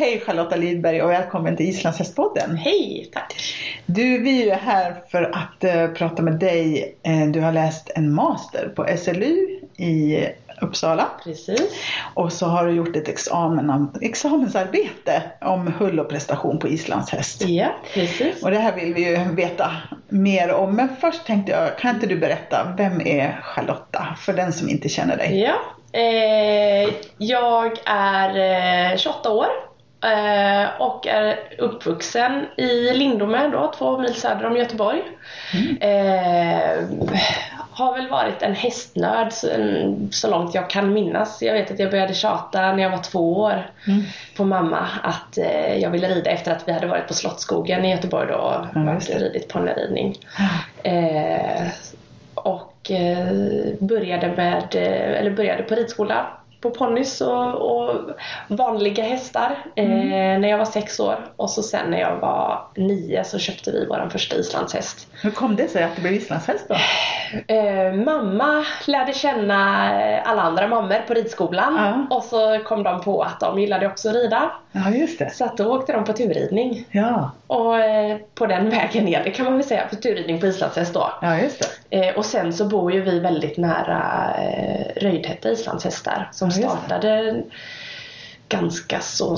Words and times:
Hej 0.00 0.20
Charlotta 0.20 0.56
Lidberg 0.56 1.02
och 1.02 1.10
välkommen 1.10 1.56
till 1.56 1.68
Islandshästpodden. 1.68 2.56
Hej, 2.56 3.10
tack. 3.12 3.34
Du, 3.86 4.18
vi 4.18 4.42
är 4.42 4.44
ju 4.44 4.52
här 4.52 5.02
för 5.10 5.22
att 5.22 5.64
uh, 5.64 5.94
prata 5.94 6.22
med 6.22 6.38
dig. 6.38 6.94
Uh, 7.08 7.32
du 7.32 7.40
har 7.40 7.52
läst 7.52 7.90
en 7.94 8.14
master 8.14 8.72
på 8.76 8.86
SLU 8.98 9.60
i 9.76 10.26
Uppsala. 10.60 11.06
Precis. 11.24 11.84
Och 12.14 12.32
så 12.32 12.46
har 12.46 12.66
du 12.66 12.72
gjort 12.72 12.96
ett 12.96 13.08
examen, 13.08 13.88
examensarbete 14.00 15.22
om 15.40 15.72
hull 15.78 16.00
och 16.00 16.08
prestation 16.08 16.58
på 16.58 16.68
islandshäst. 16.68 17.42
Ja, 17.48 17.68
precis. 17.94 18.42
Och 18.42 18.50
det 18.50 18.58
här 18.58 18.76
vill 18.76 18.94
vi 18.94 19.08
ju 19.08 19.34
veta 19.34 19.70
mer 20.08 20.52
om. 20.52 20.76
Men 20.76 20.88
först 21.00 21.26
tänkte 21.26 21.52
jag, 21.52 21.78
kan 21.78 21.94
inte 21.94 22.06
du 22.06 22.16
berätta, 22.16 22.74
vem 22.76 23.00
är 23.00 23.40
Charlotta? 23.42 24.16
För 24.18 24.32
den 24.32 24.52
som 24.52 24.68
inte 24.68 24.88
känner 24.88 25.16
dig. 25.16 25.40
Ja, 25.40 25.56
eh, 26.00 26.94
jag 27.18 27.72
är 27.84 28.96
28 28.96 29.30
år 29.30 29.46
Eh, 29.46 29.69
och 30.78 31.06
är 31.06 31.38
uppvuxen 31.58 32.46
i 32.56 32.92
Lindome 32.92 33.48
då, 33.48 33.72
två 33.78 33.98
mil 33.98 34.14
söder 34.14 34.46
om 34.46 34.56
Göteborg. 34.56 35.02
Mm. 35.54 35.76
Eh, 35.80 36.84
har 37.70 37.96
väl 37.96 38.08
varit 38.08 38.42
en 38.42 38.54
hästnörd 38.54 39.32
så, 39.32 39.48
så, 40.10 40.30
långt 40.30 40.54
jag 40.54 40.70
kan 40.70 40.92
minnas. 40.92 41.42
Jag 41.42 41.52
vet 41.52 41.70
att 41.70 41.78
jag 41.78 41.90
började 41.90 42.14
tjata 42.14 42.72
när 42.72 42.82
jag 42.82 42.90
var 42.90 43.02
två 43.02 43.40
år 43.40 43.70
mm. 43.86 44.02
på 44.36 44.44
mamma 44.44 44.88
att 45.02 45.38
eh, 45.38 45.76
jag 45.76 45.90
ville 45.90 46.08
rida 46.08 46.30
efter 46.30 46.52
att 46.52 46.68
vi 46.68 46.72
hade 46.72 46.86
varit 46.86 47.08
på 47.08 47.14
Slottsskogen 47.14 47.84
i 47.84 47.90
Göteborg 47.90 48.28
då 48.28 48.34
och 48.34 48.76
mm, 48.76 49.00
ridit 49.00 49.48
ponnyridning. 49.48 50.16
Eh, 50.82 51.66
och 52.34 52.90
eh, 52.90 53.26
började, 53.78 54.28
med, 54.36 54.74
eller 54.74 55.30
började 55.30 55.62
på 55.62 55.74
ridskola 55.74 56.26
på 56.60 56.70
ponnys 56.70 57.20
och, 57.20 57.54
och, 57.54 58.10
vanliga 58.48 59.04
hästar 59.04 59.64
mm. 59.76 60.00
eh, 60.00 60.40
när 60.40 60.48
jag 60.48 60.58
var 60.58 60.64
sex 60.64 61.00
år. 61.00 61.26
Och 61.36 61.50
så 61.50 61.62
sen 61.62 61.90
när 61.90 62.00
jag 62.00 62.16
var 62.16 62.68
nio 62.76 63.24
så 63.24 63.38
köpte 63.38 63.70
vi 63.70 63.86
vår 63.86 64.08
första 64.12 64.36
islandshäst. 64.36 65.08
Hur 65.22 65.30
kom 65.30 65.56
det 65.56 65.68
sig 65.68 65.82
att 65.82 65.96
det 65.96 66.02
blev 66.02 66.14
islandshäst 66.14 66.68
då? 66.68 66.74
Eh, 67.54 67.92
mamma 67.92 68.64
lärde 68.86 69.12
känna 69.12 69.90
alla 70.22 70.42
andra 70.42 70.68
mammor 70.68 71.04
på 71.06 71.14
ridskolan 71.14 71.76
ja. 72.08 72.16
och 72.16 72.22
så 72.22 72.58
kom 72.64 72.82
de 72.82 73.00
på 73.00 73.22
att 73.22 73.40
de 73.40 73.58
gillade 73.58 73.86
också 73.86 74.08
att 74.08 74.14
rida. 74.14 74.50
Ja, 74.72 74.90
just 74.90 75.18
det. 75.18 75.30
Så 75.30 75.44
att 75.44 75.56
då 75.56 75.74
åkte 75.74 75.92
de 75.92 76.04
på 76.04 76.12
turridning. 76.12 76.86
Ja. 76.90 77.30
Och 77.46 77.78
eh, 77.78 78.18
på 78.34 78.46
den 78.46 78.70
vägen 78.70 79.04
ner, 79.04 79.24
det 79.24 79.30
kan 79.30 79.44
man 79.44 79.54
väl 79.54 79.64
säga, 79.64 79.86
på 79.90 79.96
turridning 79.96 80.40
på 80.40 80.46
islandshäst 80.46 80.94
då. 80.94 81.12
Ja, 81.22 81.38
just 81.38 81.72
det. 81.88 82.08
Eh, 82.08 82.16
och 82.16 82.24
sen 82.24 82.52
så 82.52 82.64
bor 82.64 82.92
ju 82.92 83.00
vi 83.00 83.20
väldigt 83.20 83.56
nära 83.56 84.30
eh, 84.38 85.02
Röjdhätta 85.02 85.50
islandshästar 85.50 86.28
som 86.32 86.50
ja, 86.50 86.68
startade 86.68 87.42
ganska 88.50 89.00
så 89.00 89.36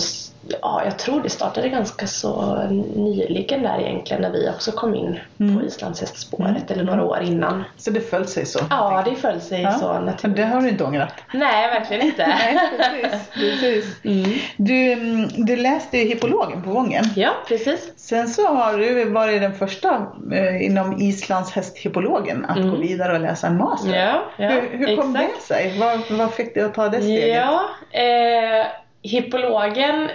ja, 0.63 0.83
jag 0.85 0.99
tror 0.99 1.23
det 1.23 1.31
startade 1.31 1.69
ganska 1.69 2.07
så 2.07 2.63
nyligen 2.97 3.63
där 3.63 3.81
egentligen 3.81 4.23
när 4.23 4.31
vi 4.31 4.49
också 4.49 4.73
kom 4.73 4.95
in 4.95 5.19
mm. 5.41 5.59
på 5.59 5.65
islandshästspåret 5.65 6.71
mm. 6.71 6.73
eller 6.73 6.85
några 6.85 7.05
år 7.05 7.23
innan. 7.23 7.65
Så 7.77 7.91
det 7.91 8.01
föll 8.01 8.27
sig 8.27 8.47
så? 8.47 8.59
Ja, 8.71 9.03
det 9.05 9.15
föll 9.15 9.41
sig 9.41 9.63
ja. 9.63 9.73
så 9.73 10.01
naturligt. 10.01 10.37
Det 10.37 10.45
har 10.45 10.61
du 10.61 10.69
inte 10.69 10.85
ångrat? 10.85 11.15
Nej, 11.33 11.71
verkligen 11.71 12.07
inte. 12.07 12.27
Nej, 12.27 12.59
precis. 12.77 13.29
precis. 13.35 14.05
Mm. 14.05 14.31
Du, 14.57 14.93
mm, 14.93 15.29
du 15.29 15.57
läste 15.57 15.99
ju 15.99 16.05
hippologen 16.05 16.63
på 16.63 16.71
Vången. 16.71 17.05
Ja, 17.17 17.31
precis. 17.49 17.93
Sen 17.97 18.29
så 18.29 18.47
har 18.47 18.79
du 18.79 19.05
varit 19.05 19.41
den 19.41 19.55
första 19.55 20.07
eh, 20.33 20.67
inom 20.67 21.01
islandshästhippologen 21.01 22.45
att 22.45 22.57
gå 22.57 22.63
mm. 22.63 22.81
vidare 22.81 23.13
och 23.13 23.21
läsa 23.21 23.47
en 23.47 23.57
master. 23.57 23.95
Ja, 23.97 24.23
ja, 24.37 24.49
hur 24.49 24.79
hur 24.79 24.97
kom 24.97 25.13
det 25.13 25.29
sig? 25.41 25.79
Vad, 25.79 26.19
vad 26.19 26.33
fick 26.33 26.55
dig 26.55 26.65
att 26.65 26.75
ta 26.75 26.89
det 26.89 27.01
steget? 27.01 27.37
Ja, 27.37 27.61
eh, 28.01 28.67
hippologen 29.03 30.09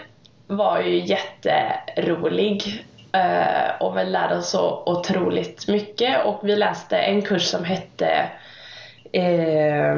var 0.48 0.82
ju 0.82 1.00
jätterolig 1.06 2.86
eh, 3.12 3.82
och 3.82 3.98
vi 3.98 4.06
lärde 4.06 4.38
oss 4.38 4.50
så 4.50 4.84
otroligt 4.86 5.68
mycket 5.68 6.26
och 6.26 6.40
vi 6.44 6.56
läste 6.56 6.98
en 6.98 7.22
kurs 7.22 7.44
som 7.44 7.64
hette 7.64 8.30
eh, 9.12 9.98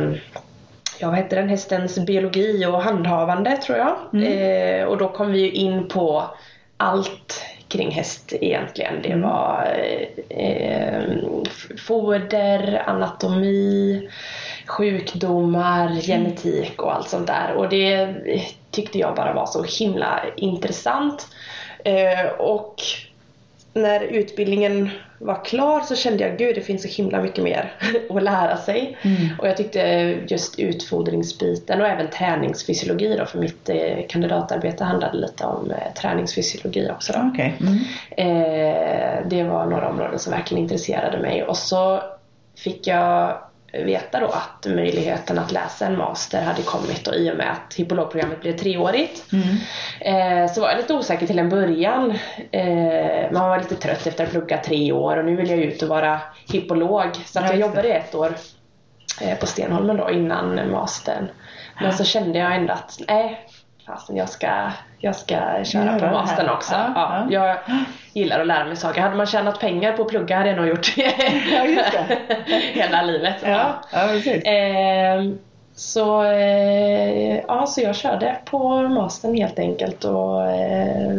ja, 1.00 1.08
vad 1.08 1.16
hette 1.16 1.36
den? 1.36 1.50
Hästens 1.50 2.00
biologi 2.06 2.66
och 2.66 2.82
handhavande 2.82 3.58
tror 3.58 3.78
jag. 3.78 3.96
Mm. 4.14 4.82
Eh, 4.82 4.86
och 4.86 4.98
då 4.98 5.10
kom 5.10 5.32
vi 5.32 5.40
ju 5.40 5.52
in 5.52 5.88
på 5.88 6.24
allt 6.78 7.46
kring 7.68 7.92
häst 7.92 8.34
egentligen. 8.42 8.94
Det 9.04 9.12
mm. 9.12 9.30
var 9.30 9.68
eh, 10.30 11.04
foder, 11.78 12.84
anatomi, 12.86 14.10
sjukdomar, 14.68 15.88
mm. 15.88 16.02
genetik 16.02 16.82
och 16.82 16.96
allt 16.96 17.10
sånt 17.10 17.28
där. 17.28 17.54
Och 17.54 17.70
det 17.70 18.16
tyckte 18.72 19.00
jag 19.00 19.16
bara 19.16 19.34
var 19.34 19.46
så 19.46 19.64
himla 19.64 20.22
intressant. 20.36 21.28
Eh, 21.84 22.26
och 22.38 22.82
när 23.74 24.02
utbildningen 24.02 24.90
var 25.20 25.46
klar 25.46 25.82
så 25.82 25.96
kände 25.96 26.24
jag 26.24 26.38
gud 26.38 26.56
det 26.56 26.62
finns 26.62 26.82
så 26.82 26.88
himla 26.88 27.22
mycket 27.22 27.44
mer 27.44 27.74
att 28.10 28.24
lära 28.24 28.58
sig. 28.58 28.98
Mm. 29.02 29.40
Och 29.40 29.48
jag 29.48 29.58
tyckte 29.58 29.80
just 30.28 30.60
utfodringsbiten 30.60 31.82
och 31.82 31.88
även 31.88 32.10
träningsfysiologi 32.10 33.16
då 33.18 33.26
för 33.26 33.40
mitt 33.40 33.70
eh, 33.70 34.08
kandidatarbete 34.10 34.84
handlade 34.84 35.18
lite 35.18 35.46
om 35.46 35.72
eh, 35.72 35.94
träningsfysiologi 36.02 36.90
också. 36.92 37.14
Då. 37.14 37.30
Okay. 37.34 37.52
Mm. 37.60 37.78
Eh, 38.12 39.28
det 39.30 39.44
var 39.44 39.66
några 39.66 39.90
områden 39.90 40.20
som 40.20 40.34
verkligen 40.34 40.64
intresserade 40.64 41.20
mig 41.20 41.44
och 41.44 41.58
så 41.58 42.02
fick 42.56 42.88
jag 42.88 43.38
veta 43.72 44.20
då 44.20 44.28
att 44.28 44.66
möjligheten 44.66 45.40
att 45.40 45.52
läsa 45.52 45.86
en 45.86 45.98
master 45.98 46.42
hade 46.42 46.62
kommit 46.62 47.08
och 47.08 47.16
i 47.16 47.32
och 47.32 47.38
med 47.38 47.52
att 47.52 47.74
hippologprogrammet 47.74 48.42
blev 48.42 48.58
treårigt. 48.58 49.26
Mm. 49.34 49.48
Eh, 50.00 50.52
så 50.52 50.62
var 50.62 50.70
jag 50.70 50.78
lite 50.78 50.94
osäker 50.94 51.28
till 51.28 51.40
en 51.40 51.50
början. 51.50 52.14
Eh, 52.52 53.32
man 53.32 53.50
var 53.50 53.60
lite 53.60 53.76
trött 53.76 54.08
efter 54.08 54.24
att 54.24 54.34
ha 54.34 54.40
pluggat 54.40 54.64
tre 54.64 54.92
år 54.92 55.18
och 55.18 55.26
nu 55.26 55.36
vill 55.36 55.50
jag 55.50 55.60
ut 55.60 55.82
och 55.82 55.90
vara 55.90 56.22
hippolog. 56.48 57.16
Så 57.26 57.40
jag 57.40 57.60
jobbade 57.60 57.94
ett 57.94 58.16
år 58.16 58.34
eh, 59.22 59.38
på 59.38 59.46
Stenholmen 59.46 59.98
då 59.98 60.10
innan 60.12 60.72
mastern. 60.72 61.28
Men 61.82 61.94
så 61.94 62.04
kände 62.04 62.40
jag 62.40 62.56
ändå 62.56 62.74
att 62.74 63.00
nej, 63.08 63.48
fasen 63.86 64.16
jag 64.16 64.30
ska, 64.30 64.72
jag 65.00 65.16
ska 65.16 65.64
köra 65.64 66.00
på 66.00 66.06
mastern 66.06 66.50
också. 66.50 66.74
Ja, 66.74 66.94
ja. 66.96 67.28
Jag 67.30 67.58
gillar 68.14 68.40
att 68.40 68.48
lära 68.48 68.66
mig 68.66 68.76
saker. 68.76 69.02
Hade 69.02 69.16
man 69.16 69.26
tjänat 69.26 69.60
pengar 69.60 69.94
på 69.94 70.02
att 70.02 70.08
plugga 70.08 70.38
hade 70.38 70.50
jag 70.50 70.58
nog 70.58 70.68
gjort 70.68 70.98
ja, 70.98 72.04
hela 72.74 73.02
livet. 73.02 73.36
Ja, 73.44 73.82
ja. 73.92 74.08
precis. 74.08 74.44
Eh, 74.44 75.24
så, 75.80 76.24
eh, 76.24 77.38
ja, 77.38 77.66
så 77.68 77.82
jag 77.82 77.96
körde 77.96 78.36
på 78.46 78.82
mastern 78.82 79.36
helt 79.36 79.60
enkelt. 79.60 80.06
Och, 80.06 80.52
eh, 80.52 81.16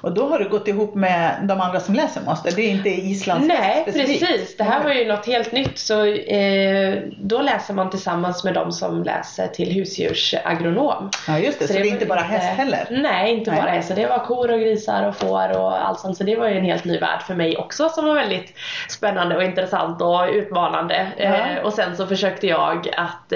och 0.00 0.12
då 0.14 0.28
har 0.28 0.38
du 0.38 0.48
gått 0.48 0.68
ihop 0.68 0.94
med 0.94 1.34
de 1.42 1.60
andra 1.60 1.80
som 1.80 1.94
läser 1.94 2.20
master? 2.20 2.52
Det 2.56 2.62
är 2.62 2.70
inte 2.70 2.88
Islands 2.88 3.48
Nej, 3.48 3.82
specifikt. 3.82 4.20
precis. 4.20 4.56
Det 4.56 4.64
här 4.64 4.84
var 4.84 4.92
ju 4.92 5.08
något 5.08 5.26
helt 5.26 5.52
nytt. 5.52 5.78
Så 5.78 6.04
eh, 6.04 6.98
då 7.18 7.42
läser 7.42 7.74
man 7.74 7.90
tillsammans 7.90 8.44
med 8.44 8.54
de 8.54 8.72
som 8.72 9.02
läser 9.02 9.46
till 9.46 9.72
husdjursagronom. 9.72 11.10
Ja, 11.28 11.38
just 11.38 11.58
det. 11.58 11.66
Så, 11.66 11.72
så 11.72 11.78
det, 11.78 11.88
är 11.88 11.92
inte 11.92 12.06
bara 12.06 12.20
häst 12.20 12.46
heller? 12.46 12.86
Nej, 12.90 13.32
inte 13.32 13.50
nej. 13.50 13.60
bara 13.60 13.70
häst. 13.70 13.92
Det 13.94 14.06
var 14.06 14.18
kor 14.18 14.50
och 14.50 14.60
grisar 14.60 15.08
och 15.08 15.16
får 15.16 15.58
och 15.58 15.86
allt 15.86 16.00
sånt. 16.00 16.16
Så 16.16 16.24
det 16.24 16.36
var 16.36 16.48
ju 16.48 16.58
en 16.58 16.64
helt 16.64 16.84
ny 16.84 16.98
värld 16.98 17.22
för 17.26 17.34
mig 17.34 17.56
också 17.56 17.88
som 17.88 18.04
var 18.04 18.14
väldigt 18.14 18.54
spännande 18.88 19.36
och 19.36 19.44
intressant 19.44 20.02
och 20.02 20.28
utmanande. 20.32 21.06
Ja. 21.16 21.24
Eh, 21.24 21.58
och 21.64 21.72
sen 21.72 21.96
så 21.96 22.06
försökte 22.06 22.46
jag 22.46 22.88
att 22.96 23.32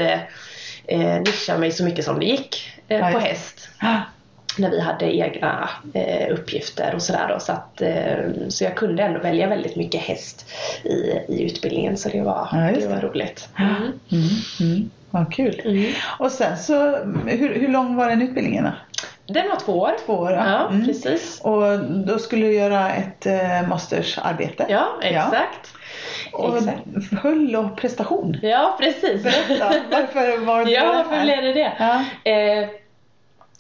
eh, 0.87 1.21
nischa 1.21 1.59
mig 1.59 1.73
så 1.73 1.85
mycket 1.85 2.05
som 2.05 2.19
det 2.21 2.27
gick 2.27 2.81
eh, 2.89 3.13
på 3.13 3.19
häst. 3.19 3.69
När 4.59 4.71
vi 4.71 4.81
hade 4.81 5.17
egna 5.17 5.71
eh, 5.95 6.33
uppgifter 6.33 6.95
och 6.95 7.03
sådär 7.03 7.37
Så, 7.41 7.53
att, 7.53 7.81
eh, 7.81 8.17
så 8.49 8.65
jag 8.65 8.77
kunde 8.77 9.03
ändå 9.03 9.21
välja 9.21 9.49
väldigt 9.49 9.77
mycket 9.77 10.01
häst 10.01 10.51
i, 10.85 10.95
i 11.29 11.43
utbildningen 11.43 11.97
så 11.97 12.09
det 12.09 12.23
var, 12.23 12.49
ja, 12.53 12.59
det. 12.59 12.87
var 12.87 13.01
roligt. 13.01 13.49
Mm. 13.59 13.75
Mm. 14.13 14.29
Mm. 14.61 14.91
Vad 15.11 15.33
kul. 15.33 15.63
Mm. 15.65 15.93
Och 16.19 16.31
sen 16.31 16.59
så, 16.59 16.97
hur, 17.27 17.55
hur 17.55 17.69
lång 17.69 17.97
var 17.97 18.09
den 18.09 18.23
utbildningen 18.23 18.65
då? 18.65 18.73
Den 19.27 19.49
var 19.49 19.57
två 19.57 19.73
år. 19.73 19.93
Två 20.07 20.13
år 20.13 20.33
ja. 20.33 20.47
ja 20.47 20.69
mm. 20.69 20.87
precis. 20.87 21.41
Och 21.41 21.79
då 22.07 22.19
skulle 22.19 22.47
du 22.47 22.53
göra 22.53 22.91
ett 22.91 23.27
eh, 23.27 23.69
mastersarbete? 23.69 24.67
Ja, 24.69 24.89
exakt. 25.03 25.75
Och 26.35 26.55
hull 27.23 27.57
och 27.57 27.77
prestation. 27.77 28.39
Ja, 28.43 28.77
precis. 28.81 29.23
Berätta, 29.23 29.75
varför 29.91 30.45
var 30.45 30.65
det 30.65 30.71
Ja, 30.71 31.05
varför 31.05 31.25
blev 31.25 31.43
det 31.43 31.53
det? 31.53 31.73
Ja. 31.79 32.05
Eh, 32.31 32.69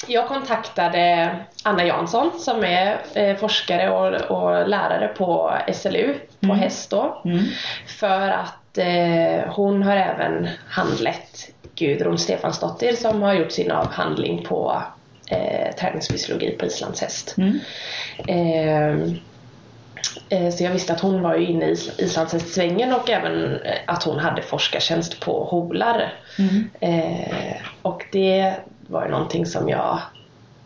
jag 0.07 0.29
kontaktade 0.29 1.37
Anna 1.63 1.85
Jansson 1.85 2.31
som 2.39 2.65
är 2.65 2.99
eh, 3.15 3.37
forskare 3.37 3.91
och, 3.91 4.15
och, 4.15 4.69
lärare 4.69 5.09
på 5.09 5.59
SLU 5.73 6.15
på 6.41 6.47
mm. 6.47 6.59
häst 6.59 6.91
då. 6.91 7.23
Mm. 7.25 7.45
För 7.87 8.31
att 8.31 8.79
eh, 8.79 9.53
hon 9.53 9.83
har 9.83 9.97
även 9.97 10.49
handlett 10.69 11.51
Gudrun 11.75 12.19
Stefansdottir 12.19 12.93
som 12.93 13.23
har 13.23 13.35
gjort 13.35 13.53
sin 13.53 13.71
avhandling 13.71 14.45
på 14.45 14.83
eh, 15.31 15.75
träningsfysiologi 15.75 16.51
på 16.51 16.67
islandshäst. 16.67 17.37
Mm. 17.39 17.61
Eh, 18.29 18.75
Eh, 18.75 18.97
så 20.53 20.65
jag 20.65 20.71
visste 20.71 20.93
att 20.93 21.01
hon 21.01 21.23
var 21.23 21.37
ju 21.37 21.47
inne 21.47 21.67
i 21.67 21.77
islandshästsvängen 21.99 22.93
och 22.93 23.11
även 23.11 23.61
eh, 23.61 23.73
att 23.87 24.03
hon 24.03 24.19
hade 24.19 24.43
forskartjänst 24.43 25.21
på 25.21 25.45
Holar. 25.45 26.13
Mm. 26.39 26.71
Eh, 26.81 27.57
och 27.83 28.05
det 28.13 28.55
var 28.87 29.05
ju 29.05 29.11
någonting 29.11 29.47
som 29.47 29.69
jag 29.69 29.99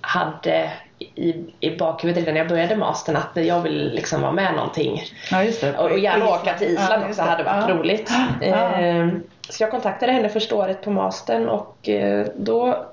hade 0.00 0.70
i, 0.98 1.34
i 1.60 1.76
bakhuvudet 1.76 2.20
redan 2.20 2.34
när 2.34 2.40
jag 2.40 2.48
började 2.48 2.76
mastern 2.76 3.16
att 3.16 3.44
jag 3.46 3.60
vill 3.60 3.90
liksom 3.94 4.20
vara 4.20 4.32
med 4.32 4.54
någonting. 4.54 5.02
Ja, 5.30 5.44
just 5.44 5.60
det. 5.60 5.78
Och, 5.78 5.98
gärna 5.98 6.28
åka 6.28 6.54
till 6.58 6.68
Island 6.68 7.02
Ja, 7.02 7.08
också 7.08 7.22
hade 7.22 7.42
varit 7.42 7.68
Ja. 7.68 7.74
roligt. 7.74 8.12
Ja. 8.40 8.80
Eh, 8.80 9.08
så 9.48 9.62
jag 9.62 9.70
kontaktade 9.70 10.12
henne 10.12 10.28
första 10.28 10.54
året 10.54 10.82
på 10.82 10.90
mastern 10.90 11.48
och 11.48 11.88
eh, 11.88 12.26
då 12.36 12.86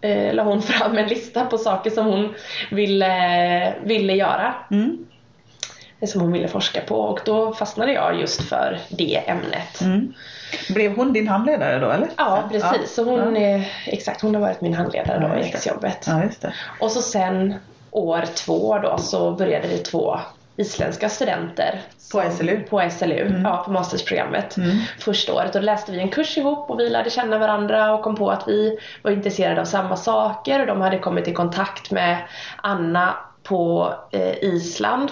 eh, 0.00 0.34
la 0.34 0.42
hon 0.42 0.62
fram 0.62 0.98
en 0.98 1.08
lista 1.08 1.44
på 1.44 1.58
saker 1.58 1.90
som 1.90 2.06
hon 2.06 2.34
ville, 2.70 3.74
ville 3.84 4.12
göra. 4.14 4.54
Mm. 4.70 5.06
Som 6.06 6.20
hon 6.20 6.32
ville 6.32 6.48
forska 6.48 6.80
på 6.80 7.00
och 7.00 7.20
då 7.24 7.52
fastnade 7.54 7.92
jag 7.92 8.20
just 8.20 8.42
för 8.42 8.78
det 8.88 9.22
ämnet. 9.26 9.80
Mm. 9.80 10.14
Blev 10.68 10.96
hon 10.96 11.12
din 11.12 11.28
handledare 11.28 11.78
då 11.78 11.90
eller? 11.90 12.08
Ja 12.16 12.42
precis, 12.50 12.94
så 12.94 13.04
hon, 13.04 13.36
ja. 13.36 13.60
exakt, 13.86 14.22
hon 14.22 14.34
har 14.34 14.42
varit 14.42 14.60
min 14.60 14.74
handledare 14.74 15.18
Ja, 15.22 15.28
då 15.28 15.34
i 15.34 15.38
just 15.38 15.52
det. 15.52 15.58
exjobbet. 15.58 16.06
Ja. 16.06 16.50
Och 16.80 16.90
så 16.90 17.02
sen 17.02 17.54
år 17.90 18.24
två 18.34 18.78
då 18.78 18.98
så 18.98 19.32
började 19.32 19.68
vi 19.68 19.78
två 19.78 20.20
isländska 20.56 21.08
studenter. 21.08 21.80
På 22.12 22.22
SLU? 22.30 22.60
På 22.70 22.90
SLU, 22.90 23.40
ja 23.44 23.62
på 23.66 23.70
mastersprogrammet. 23.72 24.56
Mm. 24.56 24.78
Första 24.98 25.34
året 25.34 25.54
och 25.54 25.60
då 25.60 25.64
läste 25.66 25.92
vi 25.92 26.00
en 26.00 26.08
kurs 26.08 26.38
ihop 26.38 26.70
och 26.70 26.80
vi 26.80 26.90
lärde 26.90 27.10
känna 27.10 27.38
varandra 27.38 27.92
och 27.94 28.02
kom 28.02 28.16
på 28.16 28.30
att 28.30 28.48
vi 28.48 28.78
var 29.02 29.10
intresserade 29.10 29.60
av 29.60 29.64
samma 29.64 29.96
saker 29.96 30.60
och 30.60 30.66
de 30.66 30.80
hade 30.80 30.98
kommit 30.98 31.28
i 31.28 31.32
kontakt 31.32 31.90
med 31.90 32.18
Anna 32.56 33.14
på 33.42 33.94
eh, 34.12 34.34
Island. 34.44 35.10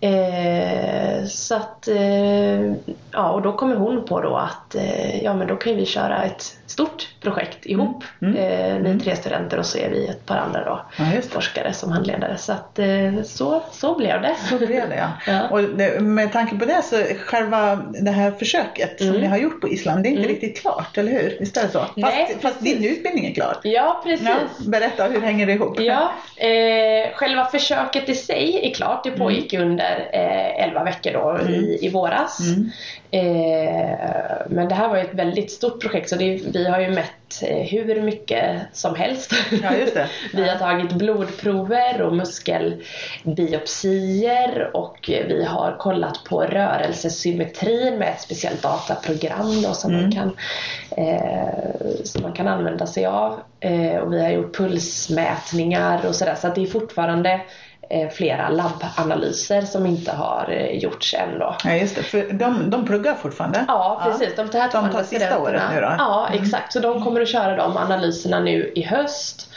Eh, 0.00 1.24
så 1.26 1.54
att, 1.54 1.88
eh, 1.88 2.72
ja 3.12 3.30
och 3.30 3.42
då 3.42 3.52
kommer 3.52 3.76
hon 3.76 4.04
på 4.04 4.20
då 4.20 4.36
att 4.36 4.74
eh, 4.74 5.24
ja 5.24 5.34
men 5.34 5.46
då 5.46 5.56
kan 5.56 5.76
vi 5.76 5.86
köra 5.86 6.22
ett 6.24 6.42
stort 6.66 7.08
projekt 7.20 7.66
ihop. 7.66 8.04
Mm. 8.22 8.36
Eh, 8.36 8.82
ni 8.82 8.90
är 8.90 8.98
tre 8.98 9.16
studenter 9.16 9.58
och 9.58 9.66
så 9.66 9.78
är 9.78 9.90
vi 9.90 10.06
ett 10.06 10.26
par 10.26 10.36
andra 10.36 10.64
då 10.64 10.80
Ja, 10.96 11.04
forskare 11.30 11.72
som 11.72 11.92
handledare. 11.92 12.36
Så 12.38 12.52
att 12.52 12.78
eh, 12.78 13.22
så, 13.24 13.62
så 13.72 13.94
blev 13.94 14.22
det. 14.22 14.34
Så 14.50 14.56
blev 14.58 14.88
det 14.88 14.96
ja. 14.96 15.08
Ja. 15.32 15.48
Och 15.50 15.62
det, 15.62 16.00
med 16.00 16.32
tanke 16.32 16.56
på 16.56 16.64
det 16.64 16.82
så 16.82 16.96
själva 17.24 17.76
det 18.00 18.10
här 18.10 18.30
försöket 18.30 18.98
som 18.98 19.08
Mm. 19.08 19.20
ni 19.20 19.26
har 19.26 19.36
gjort 19.38 19.60
på 19.60 19.68
Island, 19.68 20.02
det 20.02 20.08
är 20.08 20.10
inte 20.10 20.22
Mm. 20.22 20.32
riktigt 20.34 20.60
klart, 20.62 20.98
eller 20.98 21.12
hur? 21.12 21.36
Visst 21.40 21.56
är 21.56 21.62
det 21.62 21.68
så? 21.68 21.78
Fast, 21.78 21.92
Nej, 21.96 22.36
fast 22.40 22.60
din 22.60 22.84
utbildning 22.84 23.26
är 23.26 23.34
klar. 23.34 23.56
Ja 23.62 24.00
precis. 24.04 24.28
Ja, 24.28 24.36
berätta, 24.70 25.04
hur 25.04 25.20
hänger 25.20 25.46
det 25.46 25.52
ihop? 25.52 25.80
Ja, 25.80 26.10
eh, 26.36 27.12
själva 27.14 27.44
försöket 27.44 28.08
i 28.08 28.14
sig 28.14 28.60
är 28.70 28.74
klart. 28.74 29.04
Det 29.04 29.10
pågick 29.10 29.52
under 29.54 29.87
eh, 30.12 30.64
11 30.64 30.84
veckor 30.84 31.12
då 31.12 31.40
i, 31.52 31.86
i 31.86 31.88
våras. 31.88 32.40
Mm. 32.40 32.70
Eh, 33.10 33.98
men 34.48 34.68
det 34.68 34.74
här 34.74 34.88
var 34.88 34.96
ett 34.96 35.14
väldigt 35.14 35.50
stort 35.50 35.82
projekt 35.82 36.08
så 36.08 36.16
det, 36.16 36.40
vi 36.52 36.68
har 36.68 36.80
ju 36.80 36.90
mätt 36.90 37.42
eh, 37.42 37.56
hur 37.56 38.02
mycket 38.02 38.60
som 38.72 38.94
helst. 38.94 39.32
Ja, 39.62 39.70
det. 39.70 40.08
vi 40.32 40.48
har 40.48 40.58
tagit 40.58 40.92
blodprover 40.92 42.02
och 42.02 42.16
muskelbiopsier 42.16 44.76
och 44.76 44.98
vi 45.08 45.44
har 45.44 45.76
kollat 45.78 46.24
på 46.24 46.42
rörelsesymmetrin 46.42 47.98
med 47.98 48.08
ett 48.08 48.20
speciellt 48.20 48.62
dataprogram 48.62 49.62
då 49.62 49.72
som, 49.72 49.92
man, 49.92 50.12
kan, 50.12 50.36
eh, 50.96 51.48
som 52.04 52.22
man 52.22 52.32
kan 52.32 52.48
använda 52.48 52.86
sig 52.86 53.06
av. 53.06 53.40
Eh, 53.60 53.96
och 53.96 54.12
vi 54.12 54.22
har 54.22 54.30
gjort 54.30 54.56
pulsmätningar 54.56 56.06
och 56.06 56.14
sådär 56.14 56.34
så 56.34 56.46
att 56.46 56.54
det 56.54 56.62
är 56.62 56.66
fortfarande 56.66 57.40
flera 58.12 58.48
labbanalyser 58.48 59.62
som 59.62 59.86
inte 59.86 60.12
har 60.12 60.46
eh, 60.50 60.78
gjorts 60.78 61.14
än 61.14 61.38
då. 61.38 61.56
Ja, 61.64 61.74
just 61.74 61.96
det. 61.96 62.02
För 62.02 62.32
de, 62.32 62.70
de 62.70 62.86
pluggar 62.86 63.14
fortfarande? 63.14 63.64
Ja 63.68 64.00
precis, 64.04 64.36
de 64.36 64.48
tar, 64.48 64.72
De 64.72 64.90
tar 64.90 65.02
sista 65.02 65.38
året 65.38 65.62
nu 65.74 65.80
då? 65.80 65.86
Mm. 65.86 65.98
Ja 65.98 66.28
exakt, 66.32 66.72
så 66.72 66.80
de 66.80 67.04
kommer 67.04 67.20
att 67.20 67.28
köra 67.28 67.56
de 67.56 67.76
analyserna 67.76 68.40
nu 68.40 68.72
i 68.74 68.82
höst 68.82 69.47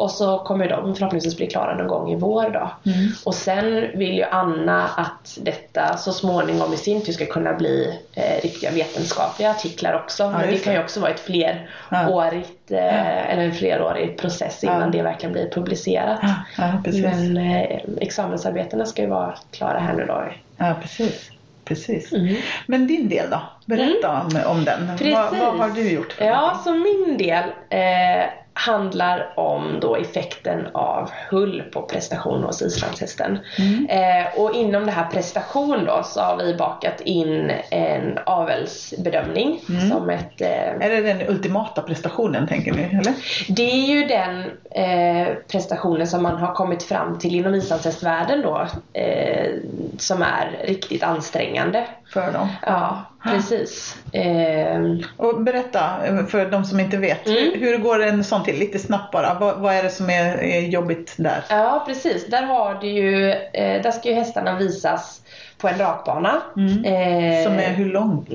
och 0.00 0.10
så 0.10 0.38
kommer 0.38 0.68
de 0.68 0.94
förhoppningsvis 0.94 1.36
bli 1.36 1.46
klara 1.46 1.74
någon 1.76 1.88
gång 1.88 2.12
i 2.12 2.16
vår 2.16 2.50
då. 2.50 2.90
Mm. 2.90 3.08
Och 3.24 3.34
sen 3.34 3.98
vill 3.98 4.14
ju 4.14 4.24
Anna 4.24 4.88
att 4.96 5.38
detta 5.42 5.96
så 5.96 6.12
småningom 6.12 6.72
i 6.72 6.76
sin 6.76 7.02
tur 7.02 7.12
ska 7.12 7.26
kunna 7.26 7.52
bli 7.52 7.98
eh, 8.14 8.42
riktiga 8.42 8.70
vetenskapliga 8.70 9.50
artiklar 9.50 9.94
också. 9.94 10.30
Men 10.30 10.40
det 10.40 10.50
just 10.50 10.64
kan 10.64 10.72
ju 10.72 10.78
det. 10.78 10.84
också 10.84 11.00
vara 11.00 11.10
ett 11.10 11.20
flerårigt, 11.20 12.70
eh, 12.70 13.32
eller 13.32 13.42
en 13.42 13.54
flerårig 13.54 14.18
process 14.18 14.64
innan 14.64 14.80
Ja. 14.80 14.86
det 14.86 15.02
verkligen 15.02 15.32
blir 15.32 15.50
publicerat. 15.50 16.18
Ja, 16.22 16.34
ja. 16.58 16.92
Men 17.02 17.36
eh, 17.36 17.80
examensarbetena 18.00 18.86
ska 18.86 19.02
ju 19.02 19.08
vara 19.08 19.34
klara 19.50 19.78
här 19.78 19.94
nu 19.94 20.04
då. 20.06 20.24
Ja, 20.56 20.74
precis. 20.82 21.30
Precis. 21.64 22.12
Mm. 22.12 22.34
Men 22.66 22.86
din 22.86 23.08
del 23.08 23.30
då? 23.30 23.40
Berätta 23.66 24.10
om, 24.10 24.40
om 24.46 24.64
den. 24.64 24.86
Vad, 25.12 25.36
vad 25.38 25.58
har 25.58 25.70
du 25.74 25.90
gjort 25.92 26.12
för 26.12 26.24
Ja, 26.24 26.40
någonting? 26.40 26.62
så 26.64 26.74
min 26.74 27.18
del 27.18 27.44
eh, 27.70 28.26
handlar 28.52 29.32
om 29.36 29.78
då 29.80 29.96
effekten 29.96 30.66
av 30.74 31.10
hull 31.30 31.62
på 31.72 31.82
prestation 31.82 32.42
hos 32.44 32.62
islandshästen. 32.62 33.38
Mm. 33.58 33.86
Eh, 33.88 34.40
och 34.40 34.54
inom 34.54 34.86
det 34.86 34.92
här 34.92 35.06
prestation 35.06 35.84
då 35.84 36.02
så 36.04 36.20
har 36.20 36.36
vi 36.36 36.54
bakat 36.54 37.00
in 37.00 37.52
en 37.70 38.18
avelsbedömning 38.26 39.60
Mm. 39.68 39.90
som 39.90 40.10
ett 40.10 40.40
eh, 40.40 40.48
Är 40.86 40.90
det 40.90 41.00
den 41.00 41.28
ultimata 41.28 41.82
prestationen 41.82 42.48
tänker 42.48 42.72
ni? 42.72 42.82
Eller? 42.82 43.14
det 43.48 43.70
är 43.70 43.86
ju 43.86 44.04
den 44.06 44.44
eh, 44.70 45.34
prestationen 45.52 46.06
som 46.06 46.22
man 46.22 46.36
har 46.36 46.54
kommit 46.54 46.82
fram 46.82 47.18
till 47.18 47.34
inom 47.34 47.54
islandshästvärlden 47.54 48.42
då 48.42 48.66
eh, 49.00 49.50
som 49.98 50.22
är 50.22 50.60
riktigt 50.64 51.02
ansträngande. 51.02 51.86
För 52.12 52.32
dem? 52.32 52.48
Ja, 52.66 53.02
precis. 53.24 53.96
Eh, 54.12 54.80
Och 55.16 55.42
berätta 55.42 55.90
för 56.28 56.46
de 56.50 56.64
som 56.64 56.80
inte 56.80 56.96
vet. 56.96 57.26
Mm. 57.26 57.38
Hur, 57.38 57.60
hur 57.60 57.78
går 57.78 58.02
en 58.02 58.24
sån 58.24 58.42
till? 58.44 58.58
Lite 58.58 58.78
snabbt 58.78 59.12
bara. 59.12 59.34
Vad, 59.34 59.58
vad 59.60 59.74
är 59.74 59.82
det 59.82 59.90
som 59.90 60.10
är, 60.10 60.42
är 60.42 60.60
jobbigt 60.60 61.14
där? 61.16 61.44
Ja 61.50 61.84
precis, 61.86 62.26
där 62.26 62.42
har 62.42 62.74
du 62.74 62.86
ju, 62.88 63.30
eh, 63.32 63.82
där 63.82 63.90
ska 63.90 64.08
ju 64.08 64.14
hästarna 64.14 64.56
visas 64.58 65.20
på 65.58 65.68
en 65.68 65.78
rakbana. 65.78 66.40
Mm. 66.56 66.84
Eh, 66.84 67.44
Som 67.44 67.52
är 67.58 67.70
hur 67.72 67.92
långt? 67.92 68.28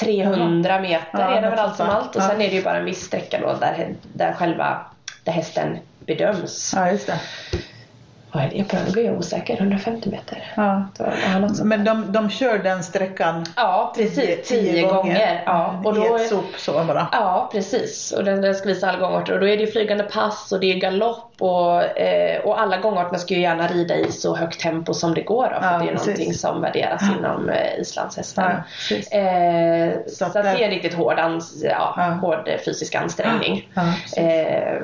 300 0.00 0.80
meter 0.80 1.06
Ja, 1.12 1.20
är 1.36 1.42
det 1.42 1.50
väl 1.50 1.58
allt 1.58 1.76
som 1.76 1.88
allt 1.90 2.16
och 2.16 2.22
Ja. 2.22 2.28
sen 2.28 2.40
är 2.40 2.48
det 2.50 2.54
ju 2.56 2.62
bara 2.62 2.76
en 2.78 2.84
viss 2.84 3.04
sträcka 3.04 3.40
då 3.40 3.54
där, 3.60 3.94
där 4.12 4.32
själva 4.32 4.80
där 5.24 5.32
hästen 5.32 5.78
bedöms. 6.06 6.72
Ja, 6.76 6.90
just 6.90 7.06
det. 7.06 7.20
Vad 8.34 8.44
är 8.44 8.48
det 8.50 8.64
på 8.64 8.76
den? 8.76 8.84
Nu 8.84 8.90
blir 8.92 9.04
jag 9.04 9.18
osäker. 9.18 9.56
150 9.56 10.10
meter? 10.10 10.52
Ja. 10.56 10.84
Sånt. 10.96 11.64
Men 11.64 11.84
de, 11.84 12.12
de 12.12 12.30
kör 12.30 12.58
den 12.58 12.82
sträckan 12.82 13.44
Ja 13.56 13.92
precis, 13.96 14.48
10 14.48 14.82
gånger. 14.82 15.42
Ja, 15.46 15.82
och 15.84 15.94
då, 15.94 16.18
I 16.18 16.22
ett 16.22 16.28
sop 16.28 16.44
så 16.58 16.72
bara. 16.72 17.08
Ja, 17.12 17.48
precis. 17.52 18.12
Och 18.12 18.24
den, 18.24 18.40
den 18.42 18.54
ska 18.54 18.68
visa 18.68 18.88
alla 18.88 18.98
gångarter. 18.98 19.32
Och 19.34 19.40
då 19.40 19.48
är 19.48 19.56
det 19.56 19.66
flygande 19.66 20.04
pass 20.04 20.52
och 20.52 20.60
det 20.60 20.72
är 20.72 20.76
galopp 20.78 21.32
och, 21.38 21.82
eh, 21.98 22.40
och 22.40 22.60
alla 22.60 22.76
gångarterna 22.76 23.18
ska 23.18 23.34
ju 23.34 23.40
gärna 23.40 23.66
rida 23.68 23.96
i 23.96 24.12
så 24.12 24.36
högt 24.36 24.60
tempo 24.60 24.94
som 24.94 25.14
det 25.14 25.22
går 25.22 25.48
då, 25.54 25.60
för 25.60 25.72
Ja, 25.72 25.78
det 25.78 25.84
är 25.88 25.92
precis. 25.92 26.06
någonting 26.06 26.34
som 26.34 26.60
värderas 26.60 27.02
inom 27.18 27.48
eh, 27.50 27.78
islandshästen. 27.80 28.44
Ja, 28.90 28.96
eh, 29.18 29.92
Så 30.06 30.24
så 30.30 30.42
det 30.42 30.48
är 30.48 30.58
en 30.58 30.70
riktigt 30.70 30.94
hård, 30.94 31.18
ans- 31.18 32.20
hård 32.20 32.48
fysisk 32.64 32.94
ansträngning. 32.94 33.68
Eh, 34.16 34.82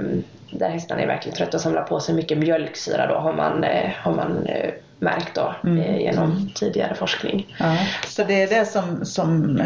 där 0.51 0.69
hästarna 0.71 1.03
är 1.03 1.07
verkligen 1.07 1.37
trötta 1.37 1.57
och 1.57 1.61
samlar 1.61 1.83
på 1.83 2.01
sig 2.01 2.15
mycket 2.15 2.39
mjölksyra 2.39 3.07
då 3.07 3.15
har 3.15 3.33
man, 3.33 3.65
eh, 3.65 3.91
har 3.97 4.13
man 4.13 4.47
eh, 4.47 4.71
märkt 4.99 5.35
då 5.35 5.55
Mm. 5.65 5.79
eh, 5.79 5.97
genom 6.01 6.51
tidigare 6.55 6.95
forskning. 6.95 7.57
Ja. 7.59 7.77
Så 8.07 8.25
det 8.25 8.43
är 8.43 8.47
det 8.49 8.65
som, 8.65 9.05
som 9.05 9.61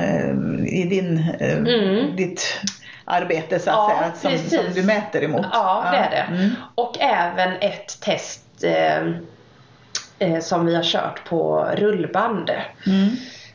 i 0.66 0.84
din, 0.84 1.24
Mm. 1.40 2.16
ditt 2.16 2.60
arbete 3.04 3.58
så 3.58 3.70
att 3.70 3.76
Ja, 3.76 3.88
säga, 3.98 4.12
som, 4.14 4.30
precis. 4.30 4.60
som 4.64 4.74
du 4.74 4.82
mäter 4.82 5.22
emot? 5.24 5.46
Ja, 5.52 5.88
det 5.92 5.96
är 5.98 6.10
det. 6.10 6.34
Mm. 6.36 6.50
Och 6.74 6.96
även 7.00 7.52
ett 7.60 8.00
test 8.00 8.64
eh, 10.18 10.38
som 10.40 10.66
vi 10.66 10.74
har 10.74 10.82
kört 10.82 11.24
på 11.28 11.68
rullband. 11.76 12.50
Mm. 12.86 13.08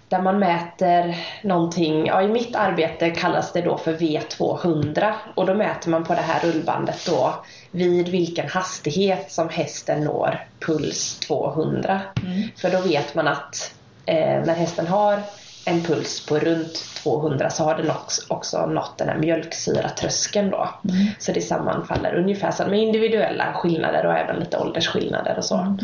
Där 0.09 0.21
man 0.21 0.39
mäter 0.39 1.17
någonting, 1.41 2.05
ja 2.05 2.21
i 2.21 2.27
mitt 2.27 2.55
arbete 2.55 3.09
kallas 3.09 3.53
det 3.53 3.61
då 3.61 3.77
för 3.77 3.93
V200 3.93 5.13
och 5.35 5.45
då 5.45 5.53
mäter 5.53 5.89
man 5.89 6.03
på 6.03 6.13
det 6.13 6.21
här 6.21 6.39
rullbandet 6.39 7.05
då 7.05 7.33
vid 7.71 8.07
vilken 8.07 8.49
hastighet 8.49 9.31
som 9.31 9.49
hästen 9.49 10.03
når 10.03 10.45
puls 10.59 11.19
200. 11.19 12.01
Mm. 12.23 12.43
För 12.55 12.69
då 12.69 12.81
vet 12.81 13.15
man 13.15 13.27
att 13.27 13.73
eh, 14.05 14.45
när 14.45 14.53
hästen 14.53 14.87
har 14.87 15.19
en 15.67 15.83
puls 15.83 16.25
på 16.25 16.39
runt 16.39 16.73
200 17.03 17.49
så 17.49 17.63
har 17.63 17.75
den 17.75 17.91
också, 17.91 18.21
också 18.27 18.65
nått 18.65 18.97
den 18.97 19.09
här 19.09 19.17
mjölksyratröskeln 19.17 20.49
då. 20.49 20.69
Mm. 20.89 21.07
Så 21.19 21.31
det 21.31 21.41
sammanfaller 21.41 22.15
ungefär 22.15 22.51
så 22.51 22.67
med 22.67 22.79
individuella 22.79 23.53
skillnader 23.53 24.05
och 24.05 24.13
även 24.13 24.39
lite 24.39 24.57
åldersskillnader 24.57 25.37
och 25.37 25.45
så. 25.45 25.55
Mm. 25.55 25.77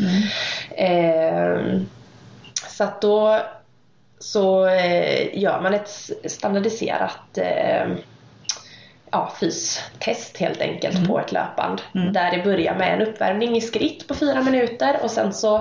Ehm, 0.76 1.86
så 2.68 2.84
att 2.84 3.00
då 3.00 3.40
så 4.18 4.66
eh, 4.66 5.38
gör 5.38 5.60
man 5.60 5.74
ett 5.74 6.10
standardiserat 6.24 7.38
eh, 7.38 7.86
ja, 9.14 9.32
fystest 9.40 10.36
helt 10.38 10.60
enkelt 10.60 11.08
på 11.08 11.20
ett 11.20 11.32
löpband. 11.32 11.82
Mm. 11.94 12.12
Där 12.12 12.30
det 12.30 12.42
börjar 12.44 12.74
med 12.74 12.94
en 12.94 13.08
uppvärmning 13.08 13.56
i 13.56 13.60
skritt 13.60 14.08
på 14.08 14.14
fyra 14.14 14.42
minuter 14.42 14.98
och 15.02 15.10
sen 15.10 15.32
så 15.32 15.56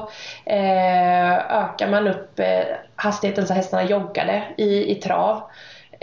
eh, 0.45 1.33
ökar 1.33 1.89
man 1.89 2.07
upp 2.07 2.39
eh, 2.39 2.63
hastigheten 2.95 3.47
så 3.47 3.53
hästarna 3.53 3.83
joggade 3.83 4.43
i, 4.57 4.91
i 4.91 4.95
trav. 4.95 5.41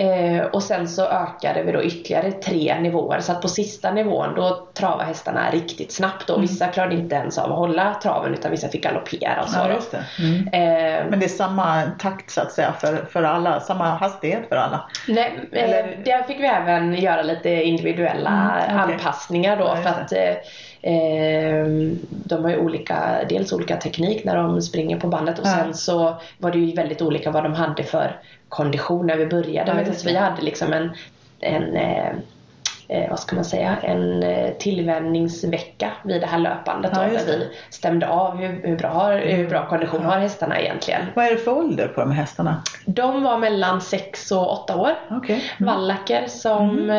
Eh, 0.00 0.44
och 0.46 0.62
sen 0.62 0.88
så 0.88 1.06
ökade 1.06 1.62
vi 1.62 1.72
då 1.72 1.82
ytterligare 1.82 2.32
tre 2.32 2.80
nivåer 2.80 3.20
så 3.20 3.32
att 3.32 3.42
på 3.42 3.48
sista 3.48 3.90
nivån 3.92 4.34
då 4.36 4.68
travade 4.74 5.04
hästarna 5.04 5.50
riktigt 5.50 5.92
snabbt 5.92 6.30
och 6.30 6.42
vissa 6.42 6.66
klarade 6.66 6.94
inte 6.94 7.14
ens 7.14 7.38
av 7.38 7.52
att 7.52 7.58
hålla 7.58 7.94
traven 7.94 8.34
utan 8.34 8.50
vissa 8.50 8.68
fick 8.68 8.82
galoppera 8.84 9.42
och 9.42 9.48
så. 9.48 9.58
Ja, 9.58 9.78
det. 9.90 10.22
Mm. 10.24 10.46
Eh, 10.46 11.10
Men 11.10 11.18
det 11.20 11.26
är 11.26 11.28
samma 11.28 11.82
takt 11.98 12.30
så 12.30 12.40
att 12.40 12.52
säga 12.52 12.72
för, 12.72 12.96
för 13.12 13.22
alla, 13.22 13.60
samma 13.60 13.84
hastighet 13.84 14.48
för 14.48 14.56
alla. 14.56 14.88
Nej, 15.08 15.48
eh, 15.52 15.64
Eller- 15.64 15.96
där 16.04 16.22
fick 16.22 16.40
vi 16.40 16.46
även 16.46 16.94
göra 16.94 17.22
lite 17.22 17.50
individuella 17.50 18.30
Mm, 18.68 18.82
okej. 18.84 18.94
anpassningar 18.94 19.56
då 19.56 19.64
Ja, 19.64 19.76
för 19.76 19.90
att 19.90 20.12
eh, 20.12 20.36
eh, 20.94 21.66
de 22.10 22.42
har 22.44 22.50
ju 22.50 22.58
olika, 22.58 23.00
dels 23.28 23.52
olika 23.52 23.76
teknik 23.76 24.24
när 24.24 24.36
de 24.36 24.62
springer 24.62 25.00
på 25.00 25.06
bandet 25.08 25.38
och 25.38 25.46
Ja. 25.46 25.50
sen 25.50 25.74
så 25.74 26.20
var 26.38 26.50
det 26.50 26.58
ju 26.58 26.74
väldigt 26.74 27.02
olika 27.02 27.30
vad 27.30 27.42
de 27.42 27.54
hade 27.54 27.82
för 27.82 28.20
kondition 28.50 29.06
när 29.06 29.16
vi 29.16 29.26
började. 29.26 29.70
Ja, 29.70 29.74
Men 29.74 29.94
vi 30.04 30.16
hade 30.16 30.42
liksom 30.42 30.72
en, 30.72 30.90
en 31.40 31.76
eh, 31.76 32.08
eh, 32.88 33.10
vad 33.10 33.18
ska 33.18 33.36
man 33.36 33.44
säga, 33.44 33.76
en 33.82 34.22
eh, 34.22 34.50
tillvänjningsvecka 34.52 35.92
vid 36.04 36.20
det 36.20 36.26
här 36.26 36.38
löpandet 36.38 36.90
Ja, 36.94 37.02
då, 37.04 37.08
där 37.10 37.38
vi 37.38 37.48
stämde 37.70 38.08
av 38.08 38.36
hur, 38.36 38.60
hur, 38.68 38.76
bra, 38.76 39.08
hur 39.10 39.48
bra 39.48 39.66
kondition 39.68 40.04
har 40.04 40.18
hästarna 40.18 40.60
egentligen. 40.60 41.02
Vad 41.14 41.24
är 41.24 41.30
det 41.30 41.36
för 41.36 41.58
ålder 41.58 41.88
på 41.88 42.00
de 42.00 42.10
här 42.10 42.20
hästarna? 42.20 42.62
De 42.86 43.22
var 43.22 43.38
mellan 43.38 43.80
6 43.80 44.32
och 44.32 44.52
8 44.52 44.76
år. 44.76 44.90
Okej. 45.10 45.42
Vallacker 45.58 46.26
som 46.26 46.90
eh, 46.90 46.96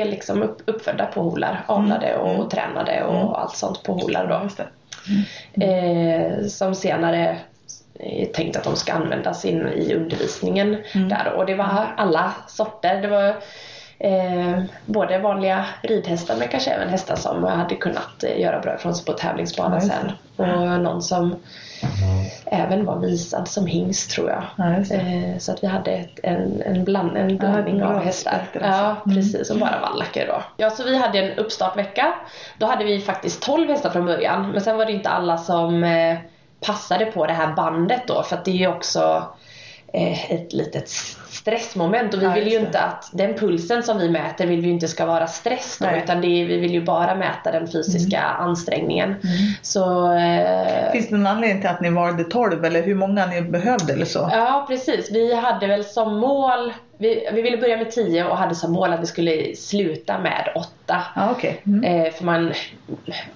är 0.00 0.04
liksom 0.04 0.42
upp, 0.42 0.62
uppfödda 0.64 1.06
på 1.06 1.20
holar, 1.22 1.64
avlade 1.66 2.16
och 2.16 2.34
Mm. 2.34 2.48
tränade 2.48 3.04
och 3.04 3.14
Mm. 3.20 3.28
allt 3.28 3.56
sånt 3.56 3.82
på 3.82 3.92
holar 3.92 4.26
då. 4.26 4.48
det. 4.56 5.66
Eh, 5.66 6.46
som 6.46 6.74
senare 6.74 7.36
tänkt 8.34 8.56
att 8.56 8.64
de 8.64 8.76
ska 8.76 8.92
användas 8.92 9.44
in 9.44 9.68
i 9.68 9.94
undervisningen 9.94 10.76
Mm. 10.94 11.08
där 11.08 11.32
och 11.36 11.46
det 11.46 11.54
var 11.54 11.86
alla 11.96 12.32
sorter. 12.46 13.02
Det 13.02 13.08
var 13.08 13.28
eh, 13.98 14.62
både 14.86 15.18
vanliga 15.18 15.64
ridhästar 15.82 16.36
men 16.38 16.48
kanske 16.48 16.70
även 16.70 16.88
hästar 16.88 17.16
som 17.16 17.44
hade 17.44 17.74
kunnat 17.74 18.24
eh, 18.24 18.40
göra 18.40 18.60
bra 18.60 18.74
ifrån 18.74 18.94
sig 18.94 19.04
på 19.04 19.12
tävlingsbanan 19.12 19.80
Ja, 19.82 19.88
sen. 19.88 20.12
Och 20.36 20.80
någon 20.80 21.02
som 21.02 21.36
även 22.44 22.84
var 22.84 22.98
visad 22.98 23.48
som 23.48 23.66
hingst 23.66 24.10
tror 24.10 24.30
jag. 24.30 24.42
Ja. 24.56 24.94
Eh, 24.96 25.38
så 25.38 25.52
att 25.52 25.62
vi 25.62 25.66
hade 25.66 25.90
ett, 25.90 26.20
en, 26.22 26.62
en, 26.62 26.84
bland, 26.84 27.16
en 27.16 27.36
blandning 27.36 27.78
bra 27.78 27.88
av 27.88 28.04
hästar. 28.04 28.42
Ja, 28.52 28.60
så. 29.04 29.10
Mm. 29.10 29.16
precis. 29.16 29.50
Och 29.50 29.58
bara 29.58 29.80
vallacker 29.80 30.26
då. 30.26 30.42
Ja, 30.56 30.70
så 30.70 30.84
vi 30.84 30.96
hade 30.96 31.18
en 31.18 31.38
uppstartvecka. 31.38 32.14
Då 32.58 32.66
hade 32.66 32.84
vi 32.84 33.00
faktiskt 33.00 33.42
12 33.42 33.68
hästar 33.68 33.90
från 33.90 34.06
början. 34.06 34.50
Men 34.50 34.60
sen 34.60 34.76
var 34.76 34.86
det 34.86 34.92
inte 34.92 35.08
alla 35.08 35.36
som 35.38 35.84
eh, 35.84 36.18
passade 36.60 37.06
på 37.06 37.26
det 37.26 37.32
här 37.32 37.54
bandet 37.54 38.02
då. 38.06 38.22
För 38.22 38.36
att 38.36 38.44
det 38.44 38.50
är 38.50 38.56
ju 38.56 38.68
också 38.68 39.26
eh, 39.92 40.32
ett 40.32 40.52
litet 40.52 40.90
stressmoment 41.30 42.14
och 42.14 42.20
vi 42.22 42.24
Ja, 42.26 42.32
vill 42.32 42.48
ju 42.48 42.58
inte 42.58 42.80
att 42.80 43.10
den 43.12 43.34
pulsen 43.34 43.82
som 43.82 43.98
vi 43.98 44.08
mäter 44.10 44.46
vill 44.46 44.60
vi 44.60 44.68
inte 44.68 44.88
ska 44.88 45.06
vara 45.06 45.26
stress 45.26 45.76
då 45.80 45.86
Nej. 45.86 46.00
utan 46.04 46.20
det 46.20 46.28
vi 46.44 46.56
vill 46.58 46.72
ju 46.72 46.84
bara 46.84 47.14
mäta 47.14 47.52
den 47.52 47.68
fysiska 47.68 48.20
ansträngningen. 48.20 49.08
Mm. 49.08 49.22
Så 49.62 50.12
eh, 50.12 50.92
Finns 50.92 51.08
det 51.08 51.16
någon 51.16 51.26
anledning 51.26 51.60
till 51.60 51.70
att 51.70 51.80
ni 51.80 51.90
valde 51.90 52.24
12 52.24 52.64
eller 52.64 52.82
hur 52.82 52.94
många 52.94 53.26
ni 53.26 53.42
behövde 53.42 53.92
eller 53.92 54.06
så? 54.06 54.30
Ja 54.32 54.64
precis, 54.68 55.10
vi 55.12 55.34
hade 55.34 55.66
väl 55.66 55.84
som 55.84 56.18
mål 56.18 56.72
vi, 57.00 57.28
vi 57.32 57.42
ville 57.42 57.56
börja 57.56 57.76
med 57.76 57.90
10 57.90 58.24
och 58.24 58.36
hade 58.36 58.54
som 58.54 58.72
mål 58.72 58.92
att 58.92 59.00
vi 59.00 59.06
skulle 59.06 59.56
sluta 59.56 60.18
med 60.18 60.48
8. 60.54 61.02
Ja, 61.14 61.30
okej. 61.30 61.62
Mm. 61.66 61.84
Eh, 62.06 62.12
för 62.12 62.24
man, 62.24 62.52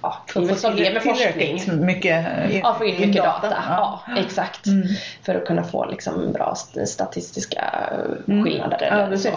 ja, 0.01 0.17
det 0.33 0.39
är 0.39 0.45
väl 0.45 0.55
som 0.55 0.75
det 0.75 0.93
med 0.93 1.03
forskning. 1.03 1.61
mycket 1.85 2.25
Ja, 2.63 2.75
få 2.77 2.85
in 2.85 2.99
mycket 3.07 3.23
data. 3.23 3.53
Ja, 3.69 4.01
Ja. 4.07 4.17
exakt. 4.21 4.65
Mm. 4.67 4.87
För 5.25 5.35
att 5.35 5.45
kunna 5.45 5.63
få 5.63 5.85
liksom 5.85 6.31
bra 6.31 6.51
st- 6.51 6.85
statistiska 6.85 7.63
Mm. 8.27 8.43
skillnader. 8.43 8.87
Ja, 8.91 8.97
eller 8.97 9.17
så. 9.17 9.29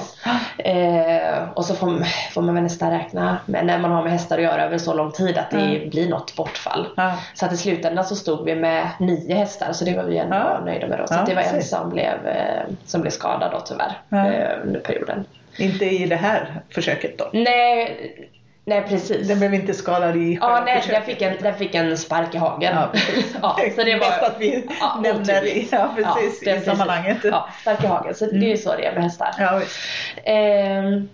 Eh, 0.59 1.49
och 1.55 1.65
så 1.65 1.75
får, 1.75 2.05
får 2.33 2.43
man 2.43 2.55
väl 2.55 2.62
nästan 2.62 2.91
räkna 2.91 3.37
med 3.47 3.67
när 3.67 3.79
man 3.79 3.91
har 3.91 4.03
med 4.03 4.12
hästar 4.12 4.37
att 4.38 4.45
göra 4.45 4.65
över 4.65 4.79
så 4.79 4.95
lång 4.95 5.12
tid 5.12 5.38
att 5.38 5.50
det 5.50 5.91
blir 5.91 6.09
något 6.09 6.37
bortfall. 6.37 6.87
Ja. 6.97 7.12
Så 7.35 7.47
att 7.47 7.53
i 7.53 7.57
slutändan 7.57 8.05
så 8.05 8.17
stod 8.17 8.45
vi 8.45 8.55
med 8.55 8.88
nio 9.00 9.35
hästar 9.35 9.73
så 9.73 9.85
det 9.85 9.97
var 9.97 10.05
vi 10.05 10.19
ändå 10.19 10.37
Ja. 10.37 10.61
nöjda 10.65 10.87
med 10.87 10.99
då. 10.99 11.07
Så 11.07 11.15
Ja, 11.15 11.25
det 11.26 11.35
var 11.35 11.43
en 11.43 11.49
precis. 11.50 11.71
som 11.71 11.91
blev, 11.91 12.26
eh, 12.26 12.62
som 12.85 13.00
blev 13.00 13.11
skadad 13.11 13.50
då 13.53 13.61
tyvärr 13.61 13.93
Ja. 14.09 14.26
eh, 14.33 14.59
under 14.67 14.81
perioden. 14.81 15.25
Inte 15.59 15.85
i 15.85 16.07
det 16.07 16.17
här 16.17 16.61
försöket 16.71 17.19
då? 17.19 17.31
Nej, 17.33 18.29
nej 18.66 18.85
precis. 18.88 19.28
Den 19.28 19.38
blev 19.38 19.54
inte 19.54 19.75
skadad 19.75 20.16
i 20.16 20.38
Ja, 20.40 20.62
nej, 20.64 20.82
den 20.90 21.02
fick, 21.02 21.23
en, 21.23 21.37
den 21.42 21.54
fick 21.54 21.75
en 21.75 21.99
spark 21.99 22.35
i 22.35 22.38
hagen. 22.38 22.75
Ja, 22.75 22.90
ja, 23.42 23.56
så 23.76 23.82
det 23.82 23.99
Bäst 23.99 24.20
var 24.20 24.28
att 24.28 24.37
vi 24.40 24.66
ja, 24.80 25.00
nämner 25.02 25.42
otydligt. 25.42 25.73
ja, 25.73 25.90
precis, 25.96 26.40
det 26.40 26.50
är 26.50 26.56
i 26.56 26.61
sammanhanget. 26.61 27.18
Ja, 27.25 27.49
spark 27.61 27.85
i 27.85 27.87
hagen. 27.87 28.14
Så 28.14 28.26
det 28.26 28.46
är 28.46 28.50
ju 28.50 28.56
så 28.56 28.76
det 28.76 28.87
är 28.87 28.92
med 28.94 29.02
hästar. 29.02 29.35
Ja. 29.38 29.62
Ehm, 30.25 31.08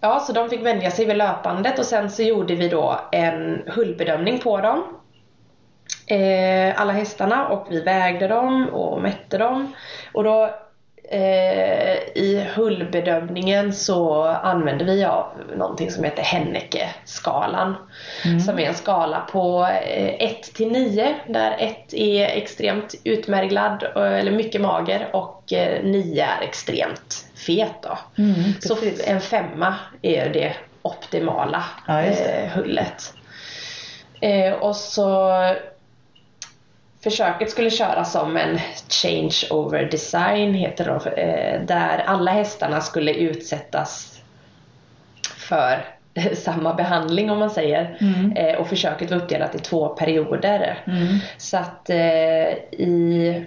ja, 0.00 0.20
så 0.20 0.32
de 0.32 0.50
fick 0.50 0.66
vänja 0.66 0.90
sig 0.90 1.04
vid 1.04 1.16
löpandet 1.16 1.78
och 1.78 1.86
sen 1.86 2.10
så 2.10 2.22
gjorde 2.22 2.54
vi 2.54 2.68
då 2.68 3.00
en 3.12 3.62
hullbedömning 3.66 4.38
på 4.38 4.60
dem. 4.60 4.84
Eh, 6.06 6.80
alla 6.80 6.92
hästarna 6.92 7.48
och 7.48 7.66
vi 7.70 7.80
vägde 7.80 8.28
dem 8.28 8.68
och 8.68 9.02
mätte 9.02 9.38
dem. 9.38 9.72
Och 10.12 10.24
då 10.24 10.50
i 12.14 12.46
hullbedömningen 12.54 13.72
så 13.72 14.24
använde 14.24 14.84
vi 14.84 15.04
av 15.04 15.26
någonting 15.56 15.90
som 15.90 16.04
heter 16.04 16.22
Henneke-skalan. 16.22 17.74
Som 18.46 18.58
är 18.58 18.62
en 18.68 18.74
skala 18.74 19.20
på 19.32 19.68
1 20.18 20.42
till 20.54 20.68
9 20.72 21.14
där 21.28 21.56
1 21.58 21.94
är 21.94 22.26
extremt 22.26 22.94
utmärglad 23.04 23.82
eh, 23.96 24.02
eller 24.18 24.30
mycket 24.32 24.60
mager 24.60 25.08
och 25.12 25.42
9 25.82 26.24
är 26.24 26.42
extremt 26.44 27.24
fet. 27.46 27.86
Mm, 28.18 28.34
Så 28.60 28.76
en 29.06 29.20
femma 29.20 29.74
är 30.02 30.28
det 30.28 30.52
optimala 30.82 31.64
Ja, 31.86 31.94
det. 31.94 32.08
eh, 32.44 32.48
hullet. 32.50 33.12
Eh, 34.20 34.52
och 34.52 34.76
så 34.76 35.30
Försöket 37.00 37.50
skulle 37.50 37.70
köras 37.70 38.12
som 38.12 38.36
en 38.36 38.58
change 38.88 39.36
over 39.50 39.84
design 39.84 40.54
heter 40.54 40.84
det 40.84 41.10
eh, 41.10 41.62
där 41.66 41.98
alla 42.06 42.30
hästarna 42.30 42.80
skulle 42.80 43.14
utsättas 43.14 44.20
för 45.36 45.84
samma 46.34 46.74
behandling 46.74 47.30
om 47.30 47.38
man 47.38 47.50
säger. 47.50 47.96
Mm. 48.00 48.32
Eh, 48.32 48.60
och 48.60 48.68
försöket 48.68 49.10
var 49.10 49.18
uppdelat 49.18 49.54
i 49.54 49.58
två 49.58 49.88
perioder. 49.88 50.84
Mm. 50.86 51.18
Så 51.38 51.56
att 51.56 51.90
eh, 51.90 52.52
i, 52.72 53.46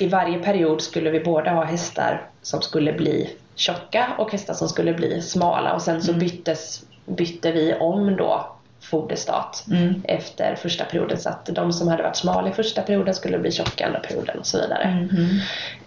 i 0.00 0.06
varje 0.06 0.38
period 0.38 0.82
skulle 0.82 1.10
vi 1.10 1.20
både 1.20 1.50
ha 1.50 1.64
hästar 1.64 2.26
som 2.42 2.62
skulle 2.62 2.92
bli 2.92 3.30
tjocka 3.54 4.14
och 4.18 4.32
hästar 4.32 4.54
som 4.54 4.68
skulle 4.68 4.92
bli 4.92 5.22
smala 5.22 5.74
och 5.74 5.82
sen 5.82 6.02
så 6.02 6.12
byttes, 6.12 6.84
bytte 7.06 7.52
vi 7.52 7.74
om 7.74 8.16
då 8.16 8.53
foderstat 8.90 9.64
Mm. 9.70 10.02
efter 10.04 10.54
första 10.54 10.84
perioden 10.84 11.18
så 11.18 11.28
att 11.28 11.46
de 11.46 11.72
som 11.72 11.88
hade 11.88 12.02
varit 12.02 12.16
smala 12.16 12.48
i 12.48 12.52
första 12.52 12.82
perioden 12.82 13.14
skulle 13.14 13.38
bli 13.38 13.50
tjocka 13.52 13.86
andra 13.86 14.00
perioden 14.00 14.38
och 14.38 14.46
så 14.46 14.58
vidare. 14.60 15.08
Mhm. 15.12 15.28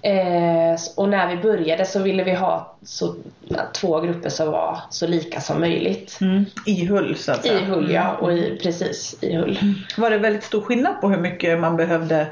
Eh, 0.01 0.73
s- 0.73 0.93
och 0.97 1.09
när 1.09 1.27
vi 1.35 1.41
började 1.41 1.85
så 1.85 1.99
ville 1.99 2.23
vi 2.23 2.33
ha 2.33 2.75
så, 2.83 3.15
två 3.75 3.99
grupper 3.99 4.29
som 4.29 4.51
var 4.51 4.79
så 4.89 5.07
lika 5.07 5.41
som 5.41 5.59
möjligt. 5.59 6.17
Mm. 6.21 6.45
I 6.65 6.85
hull 6.85 7.15
så 7.15 7.31
att 7.31 7.41
säga. 7.45 7.59
I 7.61 7.63
hull 7.65 7.91
ja, 7.91 8.13
och 8.21 8.33
i, 8.33 8.59
precis 8.63 9.15
i 9.21 9.35
hull. 9.35 9.59
Var 9.97 10.09
det 10.09 10.17
väldigt 10.17 10.43
stor 10.43 10.61
skillnad 10.61 11.01
på 11.01 11.09
hur 11.09 11.17
mycket 11.17 11.59
man 11.59 11.77
behövde 11.77 12.27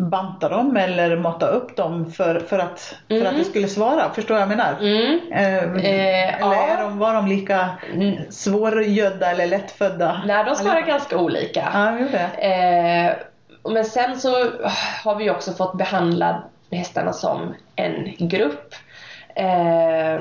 banta 0.00 0.48
dem 0.48 0.76
eller 0.76 1.16
mata 1.16 1.46
upp 1.48 1.76
dem 1.76 2.12
för, 2.12 2.40
för, 2.40 2.58
att, 2.58 2.94
för 3.08 3.14
Mm. 3.14 3.26
att 3.26 3.36
det 3.38 3.44
skulle 3.44 3.68
svara? 3.68 4.10
Förstår 4.14 4.38
jag 4.38 4.46
vad 4.46 4.52
jag 4.52 4.58
menar? 4.58 4.76
Mm. 4.80 5.32
Eh, 5.32 5.84
Eh, 5.84 6.34
eller 6.42 6.54
ja. 6.54 6.54
är 6.54 6.82
de, 6.82 6.98
var 6.98 7.14
de 7.14 7.26
lika 7.26 7.68
Mm. 7.94 8.16
svårgödda 8.30 9.30
eller 9.30 9.46
lättfödda? 9.46 10.22
Nej, 10.26 10.44
de 10.44 10.54
svarar 10.56 10.80
ganska 10.80 11.18
olika. 11.18 11.68
Ja. 11.72 12.18
Eh, 12.42 13.12
men 13.72 13.84
sen 13.84 14.20
så 14.20 14.30
har 15.04 15.14
vi 15.14 15.30
också 15.30 15.52
fått 15.52 15.78
behandla 15.78 16.42
hästarna 16.70 17.12
som 17.12 17.54
en 17.76 18.14
grupp. 18.18 18.74
Eh, 19.34 20.20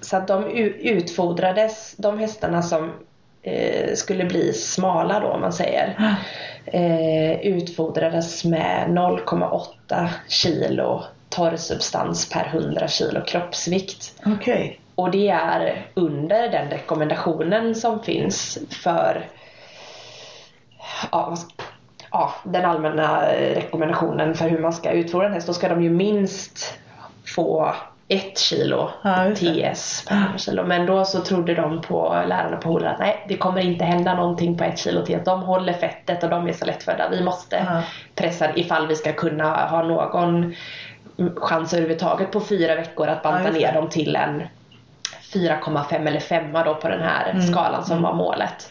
så 0.00 0.16
att 0.16 0.28
de 0.28 0.44
utfodrades, 0.80 1.94
de 1.98 2.18
hästarna 2.18 2.62
som 2.62 2.92
eh, 3.44 3.94
skulle 3.94 4.24
bli 4.24 4.52
smala 4.52 5.20
då 5.20 5.26
om 5.26 5.40
man 5.40 5.52
säger. 5.52 6.16
Eh, 6.66 7.40
utfodrades 7.40 8.44
med 8.44 8.88
0,8 8.88 10.08
kilo 10.28 11.02
torrsubstans 11.28 12.28
per 12.28 12.46
100 12.46 12.88
kilo 12.88 13.20
kroppsvikt. 13.24 14.12
Okej. 14.26 14.80
Och 14.94 15.10
det 15.10 15.28
är 15.28 15.86
under 15.94 16.48
den 16.48 16.70
rekommendationen 16.70 17.74
som 17.74 18.02
finns 18.02 18.58
för 18.82 19.28
ja, 21.12 21.36
ja, 22.10 22.34
den 22.44 22.64
allmänna 22.64 23.26
rekommendationen 23.32 24.34
för 24.34 24.48
hur 24.48 24.58
man 24.58 24.72
ska 24.72 24.90
utfodra 24.90 25.26
en 25.26 25.32
häst. 25.32 25.46
Då 25.46 25.52
ska 25.52 25.68
de 25.68 25.82
ju 25.82 25.90
minst 25.90 26.78
få 27.36 27.74
ett 28.08 28.38
kilo 28.38 28.90
Ja. 29.02 29.34
TS 29.36 30.04
per 30.08 30.14
100 30.16 30.38
kilo. 30.38 30.64
Men 30.64 30.86
då 30.86 31.04
så 31.04 31.20
trodde 31.20 31.54
de 31.54 31.80
på 31.80 32.22
lärarna 32.26 32.56
på 32.56 32.68
Hola 32.68 32.90
att 32.90 32.98
nej 32.98 33.24
det 33.28 33.36
kommer 33.36 33.60
inte 33.60 33.84
hända 33.84 34.14
någonting 34.14 34.58
på 34.58 34.64
ett 34.64 34.78
kilo 34.78 35.02
TS. 35.06 35.24
De 35.24 35.42
håller 35.42 35.72
fettet 35.72 36.22
och 36.24 36.30
de 36.30 36.48
är 36.48 36.52
så 36.52 36.64
lättfödda. 36.64 37.08
Vi 37.10 37.22
måste 37.24 37.56
Ja. 37.56 37.82
pressa 38.14 38.54
ifall 38.56 38.86
vi 38.86 38.96
ska 38.96 39.12
kunna 39.12 39.66
ha 39.66 39.82
någon 39.82 40.54
chans 41.36 41.72
överhuvudtaget 41.72 42.30
på 42.32 42.40
fyra 42.40 42.74
veckor 42.74 43.08
att 43.08 43.22
banta 43.22 43.50
ner 43.50 43.72
dem 43.72 43.88
till 43.88 44.16
en 44.16 44.42
4,5 45.32 46.06
eller 46.08 46.20
5 46.20 46.52
då 46.52 46.74
på 46.74 46.88
den 46.88 47.02
här 47.02 47.30
Mm. 47.30 47.42
skalan 47.42 47.84
som 47.84 48.02
var 48.02 48.12
målet. 48.14 48.68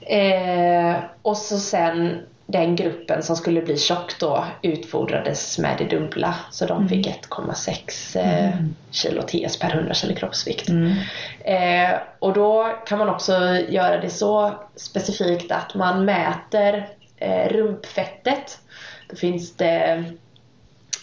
Eh, 0.00 0.94
och 1.22 1.36
så 1.36 1.58
sen 1.58 2.20
den 2.46 2.76
gruppen 2.76 3.22
som 3.22 3.36
skulle 3.36 3.62
bli 3.62 3.76
tjock 3.76 4.18
då 4.20 4.44
utfodrades 4.62 5.58
med 5.58 5.78
det 5.78 5.84
dubbla. 5.84 6.34
Så 6.50 6.66
de 6.66 6.88
fick 6.88 7.06
1,6 7.06 8.18
eh, 8.18 8.54
kilo 8.90 9.22
TS 9.22 9.58
per 9.58 9.74
100 9.74 9.94
kilo 9.94 10.14
kroppsvikt. 10.14 10.68
Mm. 10.68 10.92
Eh, 11.40 11.98
och 12.18 12.32
då 12.32 12.78
kan 12.86 12.98
man 12.98 13.08
också 13.08 13.32
göra 13.68 14.00
det 14.00 14.10
så 14.10 14.52
specifikt 14.76 15.52
att 15.52 15.74
man 15.74 16.04
mäter 16.04 16.88
eh, 17.16 17.48
rumpfettet. 17.48 18.58
Då 19.08 19.16
finns 19.16 19.56
det 19.56 20.04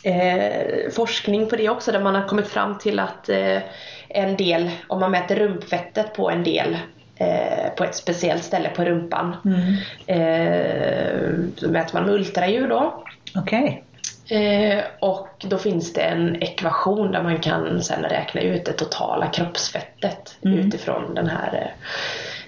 eh, 0.03 0.91
forskning 0.91 1.50
på 1.50 1.55
det 1.55 1.69
också 1.69 1.91
där 1.91 2.01
man 2.01 2.15
har 2.15 2.27
kommit 2.27 2.48
fram 2.48 2.77
till 2.77 3.00
att 3.00 3.29
eh, 3.29 3.57
en 4.10 4.38
del, 4.38 4.69
om 4.88 5.00
man 5.00 5.12
mäter 5.12 5.36
rumpfettet 5.36 6.13
på 6.13 6.29
en 6.29 6.43
del 6.43 6.77
på 7.77 7.84
ett 7.84 7.96
speciellt 7.96 8.44
ställe 8.44 8.70
på 8.70 8.84
rumpan. 8.86 9.36
Mm. 9.46 9.75
Eh, 10.08 11.70
mäter 11.70 11.94
man 11.94 12.03
med 12.06 12.13
ultraljud 12.13 12.70
då. 12.70 13.03
Okej. 13.36 13.84
Eh, 14.30 14.80
och 15.00 15.27
då 15.39 15.58
finns 15.58 15.94
det 15.94 16.01
en 16.01 16.44
ekvation 16.44 17.12
där 17.12 17.24
man 17.24 17.39
kan 17.39 17.84
sen 17.84 18.03
räkna 18.03 18.41
ut 18.41 18.65
det 18.65 18.74
totala 18.74 19.27
kroppsfettet 19.27 20.38
Mm. 20.46 20.60
utifrån 20.60 21.15
den 21.15 21.27
här, 21.30 21.74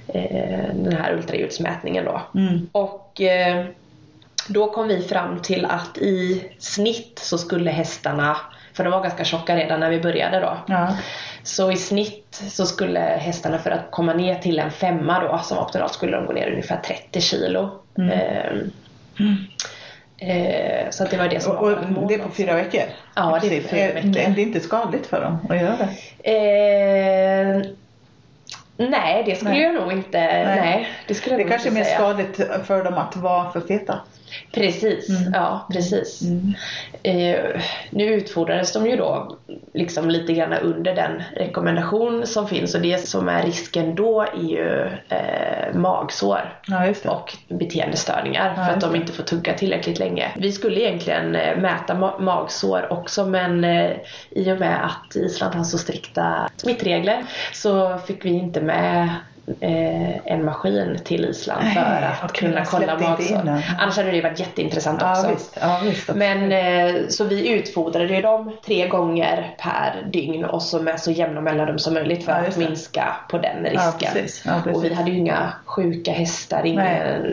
eh, 0.08 0.74
den 0.74 0.94
här 0.94 1.14
ultraljudsmätningen 1.14 2.06
då. 2.06 2.22
Mm. 2.36 2.70
Och 2.72 3.22
eh, 3.22 3.66
då 4.48 4.72
kom 4.72 4.88
vi 4.88 5.02
fram 5.02 5.40
till 5.40 5.66
att 5.66 5.98
i 5.98 6.44
snitt 6.60 7.20
så 7.24 7.38
skulle 7.38 7.72
hästarna, 7.72 8.38
för 8.74 8.84
de 8.84 8.90
var 8.90 9.02
ganska 9.02 9.24
tjocka 9.24 9.56
redan 9.56 9.80
när 9.80 9.90
vi 9.90 10.00
började 10.02 10.40
då, 10.40 10.58
Ja. 10.68 10.98
så 11.44 11.72
i 11.72 11.78
snitt 11.78 12.42
så 12.48 12.66
skulle 12.66 13.00
hästarna 13.00 13.58
för 13.58 13.72
att 13.72 13.92
komma 13.92 14.14
ner 14.14 14.36
till 14.36 14.60
en 14.60 14.72
femma 14.72 15.20
då 15.20 15.38
som 15.44 15.58
optimalt 15.58 15.94
skulle 15.94 16.18
de 16.18 16.26
gå 16.26 16.34
ner 16.34 16.52
ungefär 16.52 16.78
30 16.78 17.22
kilo. 17.22 17.70
Mm. 17.98 18.10
Eh, 18.10 18.54
eh, 20.30 20.90
så 20.90 21.06
det 21.06 21.18
var 21.18 21.28
det 21.28 21.40
som 21.40 21.58
Och, 21.58 21.72
var 21.72 21.98
och 21.98 22.08
det 22.08 22.14
är 22.14 22.20
på 22.20 22.30
fyra 22.30 22.56
veckor? 22.56 22.82
Ja, 23.16 23.40
det 23.42 23.58
är 23.58 23.62
fyra 23.62 23.94
veckor. 23.94 24.10
Det 24.10 24.24
är 24.24 24.40
inte 24.40 24.60
skadligt 24.60 25.06
för 25.08 25.22
dem 25.22 25.38
att 25.50 25.58
göra 25.62 25.76
det? 25.78 26.32
Eh, 26.32 27.62
nej, 28.78 29.24
det 29.26 29.36
skulle 29.36 29.52
Nej. 29.52 29.62
jag 29.62 29.74
nog 29.74 29.92
inte. 29.92 30.20
Nej. 30.20 30.88
det 31.08 31.14
skulle 31.14 31.38
Det 31.38 31.44
kanske 31.44 31.70
är 31.70 31.74
mer 31.74 31.84
skadligt 31.84 32.42
för 32.66 32.84
dem 32.84 32.94
att 32.94 33.16
vara 33.16 33.52
för 33.52 33.62
feta. 33.62 34.00
Precis, 34.52 35.10
Mm. 35.10 35.34
ja 35.34 35.68
precis. 35.74 36.22
Mm. 36.22 36.54
Eh, 37.04 37.62
nu 37.90 38.04
utfordrades 38.06 38.74
de 38.74 38.88
ju 38.88 38.96
då 38.96 39.38
liksom 39.74 40.10
lite 40.10 40.34
grann 40.34 40.54
under 40.54 40.96
den 40.96 41.24
rekommendation 41.36 42.28
som 42.28 42.48
finns 42.48 42.76
och 42.76 42.82
det 42.82 43.08
som 43.08 43.30
är 43.30 43.44
risken 43.44 43.96
då 43.96 44.22
är 44.22 44.38
ju 44.50 44.88
eh, 45.10 45.74
magsår 45.76 46.60
Ja, 46.68 46.94
och 47.12 47.34
beteendestörningar 47.48 48.54
Ja, 48.58 48.66
för 48.66 48.74
att 48.74 48.82
de 48.82 48.96
inte 48.96 49.14
får 49.14 49.24
tugga 49.24 49.54
tillräckligt 49.54 50.00
länge. 50.00 50.32
Vi 50.38 50.52
skulle 50.52 50.80
egentligen 50.82 51.36
eh, 51.36 51.58
mäta 51.58 51.94
ma- 51.94 52.22
magsår 52.22 52.94
också 52.94 53.26
men 53.26 53.64
eh, 53.64 53.92
i 54.32 54.52
och 54.52 54.60
med 54.60 54.86
att 54.86 55.16
Island 55.16 55.56
har 55.56 55.64
så 55.64 55.78
strikta 55.78 56.50
smittregler 56.58 57.24
så 57.54 57.98
fick 57.98 58.26
vi 58.26 58.30
inte 58.30 58.62
med 58.62 59.10
eh, 59.60 60.32
en 60.34 60.46
maskin 60.46 61.00
till 61.04 61.26
Island 61.26 61.64
Nej, 61.64 61.74
för 61.74 61.82
att 61.82 62.24
okej, 62.24 62.50
kunna 62.50 62.66
kolla 62.66 63.00
magsår. 63.00 63.62
Annars 63.80 63.98
hade 63.98 64.12
det 64.12 64.22
varit 64.22 64.40
jätteintressant 64.40 65.02
ja, 65.02 65.12
också. 65.12 65.32
visst. 65.32 65.58
Ja, 65.62 65.80
visst. 65.84 66.16
Men 66.16 66.52
eh, 66.52 67.08
så 67.10 67.24
vi 67.24 67.50
utfodrade 67.50 68.16
ju 68.16 68.22
dem 68.22 68.52
tre 68.66 68.88
gånger 68.88 69.56
per 69.60 70.08
dygn 70.12 70.46
och 70.46 70.62
så 70.62 70.82
med 70.82 71.00
så 71.00 71.12
jämna 71.12 71.42
mellanrum 71.42 71.80
som 71.80 71.94
möjligt 71.94 72.26
för 72.26 72.32
Ja, 72.32 72.48
att 72.48 72.58
minska 72.58 73.16
på 73.30 73.38
den 73.38 73.64
risken. 73.64 74.14
Precis. 74.14 74.44
Precis. 74.44 74.76
och 74.76 74.84
vi 74.84 74.94
hade 74.94 75.12
ju 75.12 75.18
inga 75.18 75.54
sjuka 75.66 76.12
hästar, 76.12 76.66
ingen, 76.66 76.86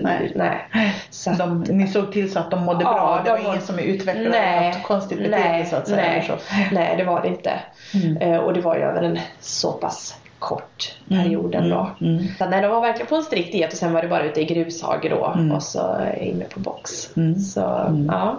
Nej, 0.02 0.32
nej. 0.34 0.68
Så 1.10 1.30
att, 1.30 1.38
de, 1.38 1.60
ni 1.68 1.88
såg 1.88 2.12
till 2.12 2.32
så 2.32 2.38
att 2.38 2.50
de 2.50 2.64
mådde 2.64 2.84
Ja, 2.84 2.92
bra? 2.92 3.22
Det 3.24 3.30
var 3.30 3.38
de 3.38 3.46
ingen 3.46 3.60
som 3.60 3.78
utvecklade 3.78 4.30
nej, 4.30 4.68
något 4.68 4.82
konstigt 4.82 5.18
beteende 5.18 5.48
nej, 5.48 5.66
så 5.66 5.76
att 5.76 5.88
säga? 5.88 5.96
Nej, 5.96 6.68
nej, 6.72 6.96
det 6.96 7.04
var 7.04 7.22
det 7.22 7.28
inte. 7.28 7.52
Mm. 7.94 8.16
Eh, 8.16 8.38
och 8.38 8.54
det 8.54 8.60
var 8.60 8.76
ju 8.76 8.82
över 8.82 9.02
en 9.02 9.18
så 9.40 9.72
pass 9.72 10.16
kort 10.40 10.96
Mm, 11.10 11.22
period 11.24 11.54
ändå. 11.54 11.90
mm, 12.00 12.14
mm. 12.18 12.26
Så 12.38 12.46
nej, 12.48 12.62
de 12.62 12.68
var 12.70 12.80
verkligen 12.80 13.06
på 13.06 13.16
en 13.16 13.22
strikt 13.22 13.52
diet 13.52 13.72
och 13.72 13.78
sen 13.78 13.92
var 13.92 14.02
det 14.02 14.08
bara 14.08 14.24
ute 14.24 14.40
i 14.40 14.44
grushage 14.44 15.10
då 15.10 15.32
Mm. 15.34 15.52
och 15.52 15.62
så 15.62 15.96
inne 16.20 16.44
på 16.44 16.60
box. 16.60 17.16
Mm. 17.16 17.38
Så 17.38 17.60
Mm. 17.66 18.06
ja. 18.12 18.36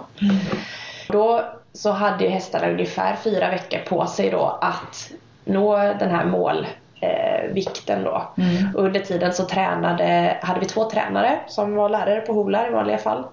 Då 1.08 1.44
så 1.72 1.90
hade 1.90 2.28
hästarna 2.28 2.70
ungefär 2.70 3.16
fyra 3.16 3.50
veckor 3.50 3.78
på 3.78 4.06
sig 4.06 4.30
då 4.30 4.58
att 4.60 5.10
nå 5.44 5.76
den 5.76 6.10
här 6.10 6.24
målvikten 6.24 6.76
eh, 7.02 7.52
vikten 7.52 8.04
då. 8.04 8.22
Mm. 8.38 8.74
Och 8.76 8.84
under 8.84 9.00
tiden 9.00 9.32
så 9.32 9.44
tränade, 9.44 10.36
hade 10.42 10.60
vi 10.60 10.66
två 10.66 10.90
tränare 10.90 11.38
som 11.46 11.74
var 11.74 11.88
lärare 11.88 12.20
på 12.20 12.32
Holar 12.32 12.68
i 12.68 12.70
vanliga 12.70 12.98
fall. 12.98 13.24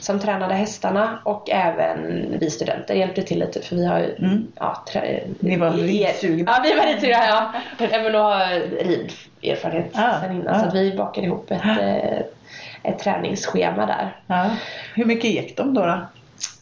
Som 0.00 0.18
tränade 0.20 0.54
hästarna 0.54 1.18
och 1.24 1.50
även 1.50 2.26
vi 2.40 2.50
studenter 2.50 2.94
hjälpte 2.94 3.22
till 3.22 3.38
lite 3.38 3.60
för 3.62 3.76
vi 3.76 3.86
har 3.86 3.98
ju 3.98 4.14
Mm. 4.18 4.46
ja, 4.54 4.84
Ni 5.40 5.56
var 5.56 5.70
ridsugna. 5.70 6.52
Ja 6.56 6.60
vi 6.64 6.76
var 6.76 6.86
ridsugna 6.86 7.26
ja. 7.26 7.52
Men 7.78 8.12
då 8.12 8.18
har 8.18 8.48
riderfarenhet 8.84 9.90
Ah, 9.94 10.20
sen 10.20 10.32
innan 10.32 10.54
ah. 10.54 10.60
så 10.60 10.66
att 10.66 10.74
vi 10.74 10.96
bakade 10.96 11.26
ihop 11.26 11.50
ett, 11.50 11.64
eh, 11.64 12.18
ett 12.82 12.98
träningsschema 12.98 13.86
där. 13.86 14.16
Ja. 14.26 14.50
Hur 14.94 15.04
mycket 15.04 15.30
gick 15.30 15.56
de 15.56 15.74
då? 15.74 15.80
då? 15.86 15.98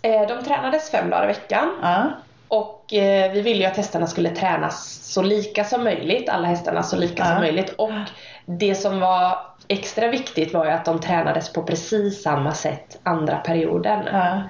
Eh, 0.02 0.28
De 0.28 0.44
tränades 0.44 0.90
fem 0.90 1.10
dagar 1.10 1.24
i 1.24 1.26
veckan 1.26 1.68
Ja. 1.82 2.04
Och 2.50 2.94
eh, 2.94 3.32
vi 3.32 3.40
ville 3.40 3.60
ju 3.60 3.64
att 3.64 3.76
hästarna 3.76 4.06
skulle 4.06 4.30
tränas 4.30 5.00
så 5.02 5.22
lika 5.22 5.64
som 5.64 5.84
möjligt, 5.84 6.28
alla 6.28 6.48
hästarna 6.48 6.82
så 6.82 6.96
lika 6.96 7.22
Ja. 7.22 7.24
som 7.30 7.40
möjligt. 7.40 7.74
Och 7.78 7.90
det 8.46 8.74
som 8.74 9.00
var 9.00 9.38
extra 9.68 10.08
viktigt 10.08 10.54
var 10.54 10.64
ju 10.64 10.70
att 10.70 10.84
de 10.84 11.00
tränades 11.00 11.52
på 11.52 11.62
precis 11.62 12.22
samma 12.22 12.52
sätt 12.52 12.98
andra 13.02 13.36
perioden. 13.36 14.08
Ja. 14.12 14.42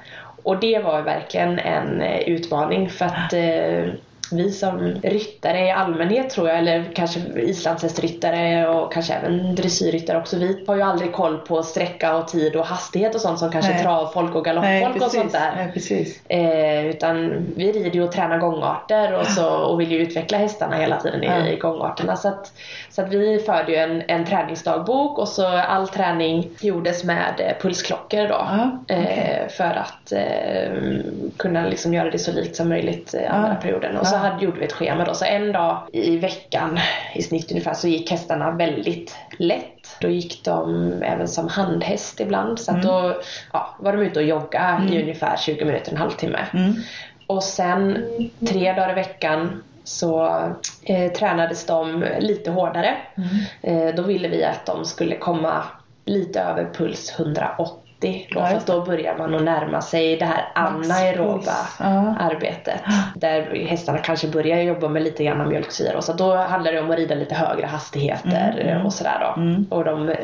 Och 0.43 0.61
det 0.61 0.79
var 0.79 0.97
ju 0.99 1.03
verkligen 1.05 1.59
en 1.59 2.01
eh, 2.01 2.19
utmaning 2.21 2.91
för 2.91 3.05
att 3.05 3.33
eh, 3.33 3.93
vi 4.33 4.51
som 4.53 4.79
ryttare 5.03 5.67
i 5.67 5.71
allmänhet 5.71 6.31
tror 6.31 6.49
jag, 6.49 6.59
eller 6.59 6.85
kanske 6.95 7.21
islandshästryttare 7.37 8.69
och 8.69 8.93
kanske 8.93 9.15
även 9.15 9.55
dressyrryttare 9.55 10.19
också, 10.19 10.37
vi 10.37 10.65
har 10.67 10.77
ju 10.77 10.83
aldrig 10.83 11.13
koll 11.13 11.39
på 11.39 11.63
sträcka 11.63 12.17
och 12.17 12.29
tid 12.29 12.57
och 12.57 12.67
hastighet 12.67 13.15
och 13.15 13.21
sånt 13.21 13.39
som 13.39 13.51
kanske 13.53 13.73
Nej. 13.73 13.83
travfolk 13.83 14.35
och 14.35 14.47
Nej, 14.47 14.55
galoppfolk 14.55 14.95
och 14.97 15.01
precis. 15.03 15.21
sånt 15.21 15.33
där. 15.33 15.53
Nej, 15.57 15.71
precis. 15.73 16.21
Eh, 16.29 16.87
utan 16.87 17.47
vi 17.57 17.73
rider 17.73 17.91
ju 17.91 18.03
och 18.03 18.13
tränar 18.13 18.39
gångarter 18.39 19.15
och, 19.15 19.27
så, 19.27 19.49
och 19.51 19.81
vill 19.81 19.93
ju 19.93 19.99
utveckla 19.99 20.39
hästarna 20.39 20.77
hela 20.77 20.97
tiden 21.01 21.23
i, 21.25 21.27
Ja. 21.27 21.47
i 21.47 21.57
gångarterna. 21.57 22.17
Så 22.17 22.29
att, 22.29 22.53
så 22.91 23.03
att 23.03 23.13
vi 23.13 23.39
förde 23.39 23.73
ju 23.73 23.79
en, 23.79 24.03
en 24.09 24.25
träningsdagbok 24.27 25.19
och 25.19 25.29
så 25.29 25.47
all 25.47 25.89
träning 25.89 26.49
gjordes 26.61 27.05
med 27.05 27.35
eh, 27.39 27.63
pulsklockor 27.63 28.29
då. 28.29 28.35
Ja, 28.49 28.71
okej. 28.83 29.41
eh, 29.47 29.49
för 29.53 29.65
att 29.65 30.13
eh, 30.13 30.73
kunna 31.37 31.67
liksom 31.67 31.95
göra 31.95 32.11
det 32.11 32.19
så 32.19 32.33
likt 32.33 32.57
som 32.57 32.69
möjligt 32.69 33.15
eh, 33.15 33.35
andra 33.35 33.49
Ja. 33.49 33.55
perioden. 33.63 33.97
Och 33.97 34.07
så. 34.07 34.17
Hade, 34.21 34.45
gjorde 34.45 34.59
vi 34.59 34.65
ett 34.65 34.73
schema 34.73 35.05
då. 35.05 35.15
Så 35.15 35.25
en 35.25 35.53
dag 35.53 35.83
i 35.93 36.17
veckan 36.17 36.79
i 37.15 37.23
snitt 37.23 37.51
ungefär 37.51 37.75
så 37.75 37.89
gick 37.89 38.11
hästarna 38.11 38.51
väldigt 38.51 39.17
lätt. 39.39 39.97
Då 40.01 40.09
gick 40.09 40.45
de 40.45 40.93
även 41.03 41.29
som 41.29 41.49
handhäst 41.49 42.21
ibland. 42.21 42.61
Så 42.61 42.73
att 42.73 42.83
då 42.83 43.21
ja, 43.53 43.77
var 43.79 43.93
de 43.93 44.03
ute 44.03 44.21
och 44.21 44.27
jogga 44.27 44.87
i 44.91 45.03
ungefär 45.03 45.37
20 45.37 45.65
minuter, 45.65 45.93
en 45.93 45.99
halvtimme. 45.99 46.47
Mm. 46.53 46.75
Och 47.27 47.43
sen 47.43 48.05
tre 48.49 48.73
dagar 48.73 48.91
i 48.91 48.95
veckan 48.95 49.63
så 49.85 50.27
eh, 50.83 51.13
tränades 51.13 51.67
de 51.67 52.05
lite 52.19 52.51
hårdare. 52.51 52.97
Eh, 53.63 53.95
då 53.95 54.03
ville 54.03 54.29
vi 54.29 54.45
att 54.45 54.67
de 54.67 54.85
skulle 54.85 55.17
komma 55.17 55.65
lite 56.05 56.41
över 56.41 56.71
puls 56.75 57.15
180. 57.19 57.90
Då, 58.01 58.41
Ja, 58.41 58.61
då 58.67 58.85
börjar 58.85 59.19
man 59.19 59.35
att 59.35 59.43
närma 59.43 59.83
sig 59.83 60.17
det 60.17 60.25
här 60.25 60.45
anaeroba. 60.55 61.53
Ja. 61.79 62.15
arbetet. 62.21 62.81
Där 63.15 63.67
hästarna 63.69 63.99
kanske 63.99 64.29
börjar 64.29 64.59
jobba 64.63 64.89
med 64.89 65.03
lite 65.03 65.25
grann 65.25 65.49
mjölksyra. 65.49 65.97
Och 65.97 66.05
så 66.05 66.13
då 66.13 66.37
handlar 66.37 66.73
det 66.73 66.81
om 66.81 66.91
att 66.91 66.97
rida 66.97 67.15
lite 67.15 67.35
högre 67.35 67.67
hastigheter 67.67 68.55
Mm, 68.61 68.69
mm. 68.69 68.87
och 68.87 68.93
sådär 68.93 69.33
då. 69.37 69.41
Mm. 69.43 69.67
Och 69.71 69.85
de 69.85 70.09
eh, 70.09 70.17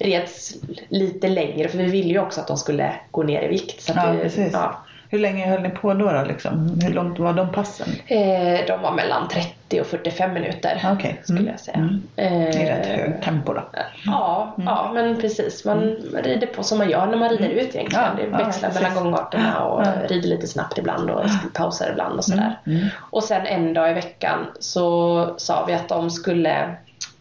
reds 0.00 0.54
lite 0.88 1.28
längre 1.28 1.68
för 1.68 1.78
vi 1.78 1.84
ville 1.84 2.08
ju 2.12 2.18
också 2.18 2.40
att 2.40 2.48
de 2.48 2.56
skulle 2.56 2.92
gå 3.10 3.22
ner 3.22 3.42
i 3.42 3.48
vikt. 3.48 3.82
Så 3.82 3.92
Ja, 3.96 4.06
det, 4.12 4.18
precis. 4.18 4.50
ja. 4.52 4.84
Hur 5.14 5.20
länge 5.20 5.46
höll 5.46 5.62
ni 5.62 5.68
på 5.70 5.94
då? 5.94 6.12
då 6.12 6.24
liksom? 6.28 6.78
Hur 6.82 6.94
långt 6.94 7.18
var 7.18 7.32
de 7.32 7.52
passen? 7.52 7.88
Eh, 8.06 8.66
de 8.66 8.82
var 8.82 8.92
mellan 8.92 9.28
30 9.28 9.80
och 9.80 9.86
45 9.86 10.32
minuter 10.32 10.82
Okej. 10.92 11.20
skulle 11.22 11.38
Mm. 11.40 11.50
jag 11.50 11.60
säga. 11.60 11.76
Mm. 11.76 12.02
Eh, 12.16 12.32
Det 12.32 12.68
är 12.68 12.76
rätt 12.78 12.86
hög 12.86 13.22
tempo 13.22 13.52
då. 13.52 13.62
Ja, 14.06 14.54
ja, 14.66 14.90
men 14.94 15.20
precis. 15.20 15.64
Man 15.64 15.80
rider 16.22 16.46
på 16.46 16.62
som 16.62 16.78
man 16.78 16.90
gör 16.90 17.06
när 17.06 17.16
man 17.16 17.28
rider 17.28 17.48
ut 17.48 17.74
egentligen. 17.74 18.04
Ja, 18.04 18.08
det 18.16 18.22
ja, 18.30 18.44
växlar 18.44 18.68
precis. 18.68 18.82
mellan 18.88 19.04
gångarterna 19.04 19.64
och 19.64 19.82
Ja. 19.86 19.92
rider 20.08 20.28
lite 20.28 20.46
snabbt 20.46 20.78
ibland 20.78 21.10
och 21.10 21.24
pausar 21.54 21.90
ibland 21.92 22.16
och 22.18 22.24
sådär. 22.24 22.58
Mm. 22.66 22.86
Och 23.10 23.22
sen 23.24 23.46
en 23.46 23.74
dag 23.74 23.90
i 23.90 23.94
veckan 23.94 24.46
så 24.60 25.34
sa 25.36 25.64
vi 25.66 25.72
att 25.74 25.88
de 25.88 26.10
skulle 26.10 26.74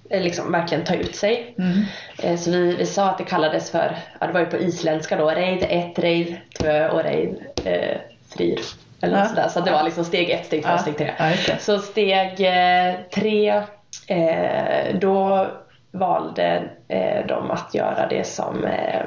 liksom 0.10 0.52
verkligen 0.52 0.84
ta 0.84 0.94
ut 0.96 1.16
sig. 1.16 1.56
Mm. 1.60 1.84
Eh, 2.24 2.38
Så 2.40 2.52
vi, 2.52 2.76
vi 2.76 2.86
sa 2.86 3.10
att 3.10 3.18
det 3.18 3.24
kallades 3.24 3.72
för, 3.72 3.98
ja 4.20 4.28
det 4.28 4.34
var 4.34 4.40
ju 4.40 4.46
på 4.46 4.58
isländska 4.58 5.16
då, 5.16 5.30
reid 5.30 5.66
1, 5.70 6.00
reid 6.00 6.36
2 6.60 6.68
och 6.92 7.04
reid 7.04 7.36
eh, 7.66 7.98
3. 8.38 8.56
Eller 9.02 9.18
Ja. 9.18 9.26
sådär. 9.26 9.48
Så 9.48 9.60
det 9.60 9.72
var 9.72 9.84
liksom 9.84 10.04
steg 10.06 10.30
1, 10.30 10.46
steg 10.46 10.64
2, 10.64 10.70
Ja. 10.70 10.78
steg 10.78 10.98
3. 10.98 11.12
Ja. 11.20 11.56
Så 11.60 11.80
steg 11.80 12.42
eh, 12.42 12.94
tre, 13.14 13.64
eh, 14.08 14.96
då 15.00 15.48
valde 15.92 16.64
eh, 16.88 17.26
de 17.28 17.52
att 17.52 17.74
göra 17.74 18.08
det 18.10 18.28
som, 18.28 18.66
eh, 18.66 19.02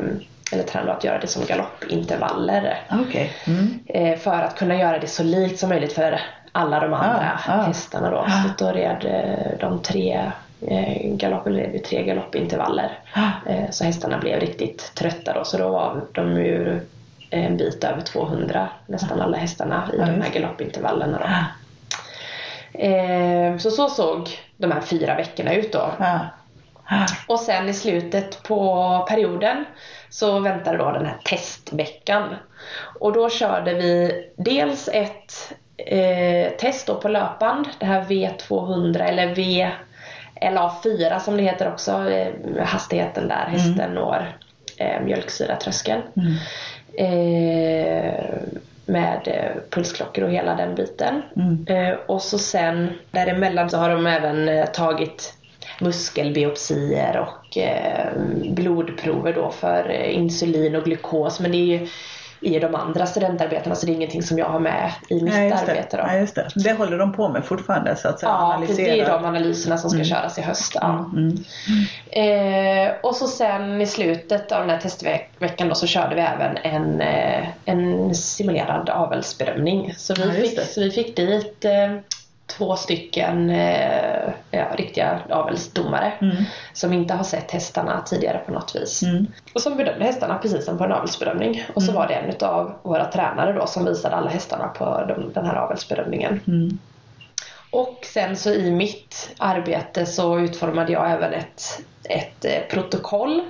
eller 0.52 0.62
tränade 0.62 0.92
att 0.92 1.04
göra 1.04 1.18
det 1.18 1.26
som 1.26 1.44
galoppintervaller. 1.46 2.78
Okej. 2.90 3.32
Mm. 3.46 3.78
Eh, 3.86 4.18
för 4.18 4.42
att 4.42 4.58
kunna 4.58 4.76
göra 4.76 4.98
det 4.98 5.06
så 5.06 5.22
likt 5.22 5.58
som 5.58 5.68
möjligt 5.68 5.92
för 5.92 6.20
alla 6.52 6.80
de 6.80 6.94
andra 6.94 7.38
Ja, 7.46 7.52
ja. 7.56 7.62
hästarna 7.62 8.10
då. 8.10 8.26
Så 8.58 8.64
då 8.64 8.70
red 8.72 9.04
eh, 9.04 9.58
de 9.60 9.82
tre 9.82 10.12
eh, 10.14 10.28
galopp, 11.02 11.46
eller 11.46 11.60
red 11.60 11.72
vi 11.72 11.78
tre 11.78 12.02
galoppintervaller. 12.02 12.98
Ja. 13.14 13.30
Eh, 13.46 13.70
så 13.70 13.84
hästarna 13.84 14.18
blev 14.18 14.40
riktigt 14.40 14.92
trötta 14.94 15.32
då. 15.32 15.44
Så 15.44 15.58
då 15.58 15.68
var 15.68 16.00
de 16.12 16.36
ju 16.36 16.80
en 17.30 17.56
bit 17.56 17.84
över 17.84 18.00
200, 18.00 18.68
nästan 18.86 19.20
alla 19.20 19.36
hästarna 19.36 19.90
i 19.92 19.96
Ja, 19.98 20.06
de 20.06 20.12
här 20.12 20.30
det. 20.32 20.38
galoppintervallerna 20.40 21.18
då. 21.18 21.26
Eh, 22.78 23.56
så 23.56 23.70
så 23.70 23.88
såg 23.88 24.28
de 24.56 24.72
här 24.72 24.80
fyra 24.80 25.14
veckorna 25.14 25.54
ut 25.54 25.72
då. 25.72 25.90
Och 27.28 27.40
sen 27.40 27.68
i 27.68 27.74
slutet 27.74 28.42
på 28.42 29.06
perioden 29.08 29.64
så 30.10 30.38
väntade 30.40 30.78
då 30.78 30.90
den 30.90 31.06
här 31.06 31.16
testveckan. 31.24 32.34
Och 33.00 33.12
då 33.12 33.30
körde 33.30 33.74
vi 33.74 34.24
dels 34.36 34.88
ett 34.92 35.52
eh, 35.76 36.50
test 36.52 36.86
på 37.02 37.08
löpband, 37.08 37.68
det 37.78 37.86
här 37.86 38.02
V200 38.02 39.02
eller 39.02 39.34
V 39.34 39.70
LA4 40.40 41.18
som 41.18 41.36
det 41.36 41.42
heter 41.42 41.72
också, 41.72 42.10
eh, 42.10 42.32
hastigheten 42.64 43.28
där 43.28 43.46
hästen 43.48 43.94
når 43.94 44.32
eh, 44.76 45.00
mjölksyratröskeln. 45.00 46.02
Mm. 46.16 46.36
Eh, 46.98 48.14
med 48.86 49.28
eh, 49.28 49.62
pulsklockor 49.70 50.24
och 50.24 50.30
hela 50.30 50.54
den 50.54 50.74
biten. 50.74 51.22
Mm. 51.36 51.66
Eh, 51.68 51.98
och 52.06 52.22
så 52.22 52.38
sen 52.38 52.92
däremellan 53.10 53.70
så 53.70 53.76
har 53.76 53.90
de 53.90 54.06
även 54.06 54.48
eh, 54.48 54.66
tagit 54.66 55.34
muskelbiopsier 55.80 57.16
och 57.16 57.58
eh, 57.58 58.12
blodprover 58.50 59.32
då 59.32 59.50
för 59.50 59.90
insulin 59.92 60.76
och 60.76 60.84
glukos. 60.84 61.40
Men 61.40 61.52
det 61.52 61.56
är 61.56 61.78
ju 61.78 61.88
i 62.40 62.58
de 62.58 62.74
andra 62.74 63.06
studentarbetena 63.06 63.74
så 63.74 63.86
det 63.86 63.92
är 63.92 63.94
ingenting 63.94 64.22
som 64.22 64.38
jag 64.38 64.46
har 64.46 64.58
med 64.60 64.92
i 65.08 65.14
mitt 65.22 65.34
det. 65.34 65.54
arbete. 65.54 65.96
Då. 65.96 66.02
Ja, 66.06 66.16
just 66.16 66.34
det. 66.34 66.48
Det 66.54 66.72
håller 66.72 66.98
de 66.98 67.12
på 67.12 67.28
med 67.28 67.44
fortfarande 67.44 67.96
så 67.96 68.08
att 68.08 68.20
säga. 68.20 68.30
Ja, 68.30 68.56
precis, 68.60 68.76
det 68.76 68.82
är 68.82 68.92
analysera. 68.92 69.18
de 69.18 69.24
analyserna 69.24 69.78
som 69.78 69.90
ska 69.90 70.04
köras 70.04 70.38
i 70.38 70.42
höst. 70.42 70.72
Ja. 70.74 71.10
Mm. 71.12 71.36
Eh, 72.10 72.92
och 73.02 73.16
så 73.16 73.26
sen 73.26 73.80
i 73.80 73.86
slutet 73.86 74.52
av 74.52 74.60
den 74.60 74.70
här 74.70 74.78
testveckan 74.78 75.68
då 75.68 75.74
så 75.74 75.86
körde 75.86 76.14
vi 76.14 76.20
även 76.20 76.56
en, 76.56 77.00
eh, 77.00 77.46
en 77.64 78.14
simulerad 78.14 78.90
avelsbedömning. 78.90 79.94
Så 79.96 80.14
vi, 80.14 80.22
Ja, 80.22 80.30
fick, 80.32 80.60
så 80.60 80.80
vi 80.80 80.90
fick 80.90 81.16
dit 81.16 81.64
eh, 81.64 81.96
två 82.46 82.76
stycken 82.76 83.50
eh, 83.50 84.30
ja, 84.50 84.64
riktiga 84.76 85.20
avelsdomare 85.30 86.12
Mm. 86.20 86.36
som 86.72 86.92
inte 86.92 87.14
har 87.14 87.24
sett 87.24 87.50
hästarna 87.50 88.02
tidigare 88.06 88.38
på 88.38 88.52
något 88.52 88.76
vis. 88.76 89.02
Mm. 89.02 89.26
Och 89.54 89.60
som 89.60 89.76
bedömde 89.76 90.04
hästarna 90.04 90.38
precis 90.38 90.64
som 90.64 90.78
på 90.78 90.84
en 90.84 90.92
avelsbedömning. 90.92 91.64
Och 91.74 91.82
så 91.82 91.92
var 91.92 92.06
det 92.06 92.14
en 92.14 92.48
av 92.48 92.78
våra 92.82 93.04
tränare 93.04 93.52
då 93.52 93.66
som 93.66 93.84
visade 93.84 94.16
alla 94.16 94.30
hästarna 94.30 94.68
på 94.68 95.04
de, 95.08 95.32
den 95.32 95.46
här 95.46 95.54
avelsbedömningen. 95.54 96.40
Mm. 96.46 96.78
Och 97.70 97.98
sen 98.14 98.36
så 98.36 98.50
i 98.50 98.70
mitt 98.70 99.34
arbete 99.38 100.06
så 100.06 100.38
utformade 100.38 100.92
jag 100.92 101.10
även 101.10 101.32
ett, 101.32 101.80
ett 102.08 102.44
eh, 102.44 102.60
protokoll 102.70 103.42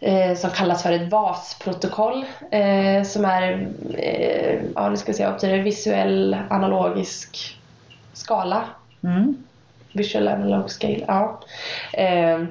eh, 0.00 0.36
som 0.36 0.50
kallas 0.50 0.82
för 0.82 0.92
ett 0.92 1.10
VAS-protokoll 1.10 2.24
eh, 2.50 3.02
som 3.02 3.24
är, 3.24 3.68
eh, 3.98 4.60
ja 4.74 4.88
nu 4.90 4.96
ska 4.96 5.12
vi 5.12 5.18
se? 5.38 5.58
Visuell 5.62 6.36
analogisk 6.50 7.58
skala. 8.16 8.64
Mm. 9.02 9.44
Visual 9.92 10.28
analog 10.28 10.70
scale, 10.70 11.04
ja. 11.08 11.40
Eh, 11.92 12.44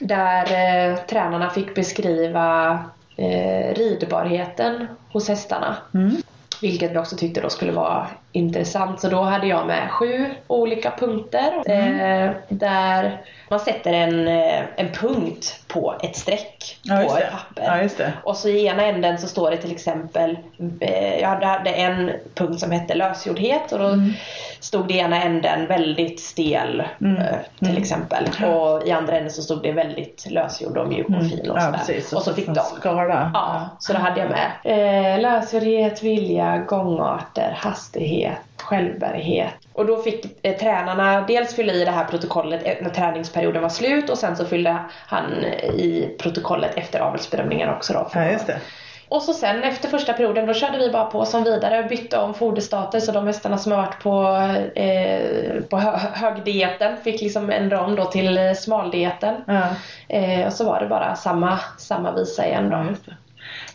där 0.00 0.44
eh, 0.44 0.96
tränarna 0.96 1.50
fick 1.50 1.74
beskriva 1.74 2.80
eh, 3.16 3.74
ridbarheten 3.74 4.86
hos 5.12 5.28
hästarna. 5.28 5.76
Mm. 5.94 6.16
Vilket 6.60 6.92
vi 6.92 6.98
också 6.98 7.16
tyckte 7.16 7.40
då 7.40 7.50
skulle 7.50 7.72
vara 7.72 8.08
intressant. 8.36 9.00
Så 9.00 9.08
då 9.08 9.20
hade 9.22 9.46
jag 9.46 9.66
med 9.66 9.90
sju 9.90 10.26
olika 10.46 10.90
punkter. 10.98 11.52
Eh, 11.66 12.30
där 12.48 13.20
man 13.50 13.60
sätter 13.60 13.92
en, 13.92 14.28
eh, 14.28 14.62
en 14.76 14.88
punkt 14.92 15.60
på 15.68 15.94
ett 16.02 16.16
streck 16.16 16.78
Ja, 16.82 16.96
på 16.96 17.16
ett 17.16 17.30
papper. 17.30 17.88
Ja. 17.98 18.06
Och 18.22 18.36
så 18.36 18.48
i 18.48 18.66
ena 18.66 18.82
änden 18.84 19.18
så 19.18 19.26
står 19.28 19.50
det 19.50 19.56
till 19.56 19.70
exempel, 19.72 20.38
eh, 20.80 21.20
jag 21.20 21.28
hade- 21.28 21.70
en 21.70 22.12
punkt 22.34 22.60
som 22.60 22.70
hette 22.70 22.94
lösgjordhet 22.94 23.72
och 23.72 23.78
då 23.78 23.86
Mm. 23.88 24.12
stod 24.60 24.88
det 24.88 24.94
i 24.94 24.98
ena 24.98 25.22
änden 25.22 25.66
väldigt 25.66 26.20
stel 26.20 26.82
Mm. 27.00 27.16
eh, 27.22 27.34
till 27.58 27.78
exempel. 27.78 28.24
Och 28.46 28.86
i 28.86 28.90
andra 28.92 29.16
änden 29.16 29.32
så 29.32 29.42
stod 29.42 29.62
det 29.62 29.72
väldigt 29.72 30.26
lösgjord 30.30 30.76
och 30.78 30.88
mjuk 30.88 31.06
och 31.08 31.30
fin 31.30 31.50
och 31.50 31.56
Ja, 31.58 31.60
sådär. 31.60 31.78
precis. 31.78 32.12
Och 32.12 32.22
så 32.22 32.34
fick 32.34 32.46
de 32.46 32.54
Skala. 32.54 33.30
Ja, 33.34 33.68
så 33.78 33.92
då 33.92 33.98
hade 33.98 34.20
jag 34.20 34.30
med 34.30 34.50
eh, 34.64 35.20
lösgjordhet, 35.20 36.02
vilja, 36.02 36.58
gångarter, 36.58 37.56
hastighet, 37.58 38.25
självbärighet. 38.66 39.54
Och 39.72 39.86
då 39.86 39.96
fick 40.02 40.26
eh, 40.42 40.56
tränarna 40.56 41.24
dels 41.28 41.54
fylla 41.54 41.72
i 41.72 41.84
det 41.84 41.90
här 41.90 42.04
protokollet 42.04 42.62
eh, 42.64 42.74
när 42.80 42.90
träningsperioden 42.90 43.62
var 43.62 43.68
slut 43.68 44.10
och 44.10 44.18
sen 44.18 44.36
så 44.36 44.44
fyllde 44.44 44.76
han 45.06 45.44
i 45.74 46.16
protokollet 46.18 46.76
efter 46.76 47.00
avelsbedömningen 47.00 47.68
också 47.68 47.92
då. 47.92 48.10
Ja, 48.14 48.30
just 48.30 48.46
det. 48.46 48.60
och 49.08 49.22
så 49.22 49.32
sen 49.32 49.62
efter 49.62 49.88
första 49.88 50.12
perioden 50.12 50.46
då 50.46 50.54
körde 50.54 50.78
vi 50.78 50.90
bara 50.90 51.04
på 51.04 51.24
som 51.24 51.44
vidare 51.44 51.78
och 51.82 51.88
bytte 51.88 52.18
om 52.18 52.34
foderstater 52.34 53.00
så 53.00 53.12
de 53.12 53.26
hästarna 53.26 53.58
som 53.58 53.72
har 53.72 53.78
varit 53.78 54.02
på, 54.02 54.36
eh, 54.80 55.62
på 55.70 55.76
hö 55.76 55.98
högdieten 56.14 56.96
fick 56.96 57.22
liksom 57.22 57.50
ändra 57.50 57.80
om 57.80 57.96
då 57.96 58.04
till 58.04 58.38
eh, 58.38 58.52
smaldieten. 58.52 59.34
Ja. 59.46 59.68
Eh, 60.08 60.46
och 60.46 60.52
så 60.52 60.64
var 60.64 60.80
det 60.80 60.86
bara 60.86 61.16
samma, 61.16 61.58
samma 61.78 62.12
visa 62.12 62.46
igen 62.46 62.70
då. 62.70 62.76
ja. 62.76 63.12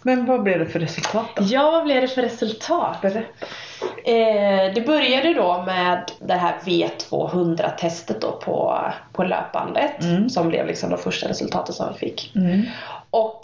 Men 0.01 0.25
vad 0.25 0.43
blev 0.43 0.59
det 0.59 0.65
för 0.65 0.79
resultat 0.79 1.25
då? 1.35 1.43
Ja, 1.45 1.71
vad 1.71 1.83
blev 1.83 2.01
det 2.01 2.07
för 2.07 2.21
resultat? 2.21 3.05
Eh, 3.05 4.73
det 4.75 4.85
började 4.85 5.33
då 5.33 5.63
med 5.65 6.11
det 6.19 6.33
här 6.33 6.55
V200-testet 6.65 8.21
då 8.21 8.31
på, 8.31 8.81
på 9.13 9.23
löpbandet 9.23 10.03
Mm. 10.03 10.29
som 10.29 10.49
blev 10.49 10.67
liksom 10.67 10.89
de 10.89 10.97
första 10.97 11.29
resultaten 11.29 11.73
som 11.75 11.87
vi 11.93 11.99
fick. 11.99 12.35
Mm. 12.35 12.61
Och 13.09 13.41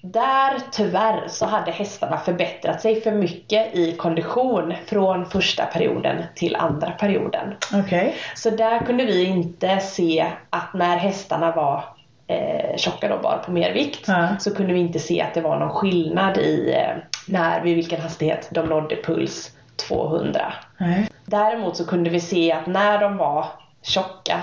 där 0.00 0.58
tyvärr 0.72 1.28
så 1.28 1.46
hade 1.46 1.70
hästarna 1.70 2.18
förbättrat 2.18 2.80
sig 2.82 3.00
för 3.00 3.12
mycket 3.12 3.74
i 3.74 3.92
kondition 3.96 4.74
från 4.86 5.26
första 5.26 5.66
perioden 5.66 6.24
till 6.34 6.56
andra 6.56 6.90
perioden. 6.90 7.54
Okej. 7.74 8.14
Så 8.34 8.50
där 8.50 8.78
kunde 8.78 9.04
vi 9.04 9.24
inte 9.24 9.80
se 9.80 10.26
att 10.50 10.74
när 10.74 10.96
hästarna 10.96 11.52
var 11.52 11.84
eh, 12.28 12.76
tjocka 12.76 13.08
då 13.08 13.18
bara 13.22 13.38
på 13.38 13.50
mer 13.52 13.72
vikt 13.72 14.04
Ja. 14.08 14.28
så 14.38 14.54
kunde 14.54 14.72
vi 14.72 14.80
inte 14.80 14.98
se 14.98 15.20
att 15.22 15.34
det 15.34 15.40
var 15.40 15.58
någon 15.58 15.70
skillnad 15.70 16.36
i 16.36 16.72
eh, 16.74 16.96
när, 17.26 17.60
vid 17.60 17.74
vilken 17.74 18.00
hastighet 18.00 18.48
de 18.50 18.66
nådde 18.66 18.96
puls 18.96 19.50
200. 19.88 20.52
Nej. 20.78 21.10
Däremot 21.24 21.76
så 21.76 21.86
kunde 21.86 22.10
vi 22.10 22.20
se 22.20 22.52
att 22.52 22.66
när 22.66 23.00
de 23.00 23.16
var 23.16 23.46
tjocka 23.82 24.40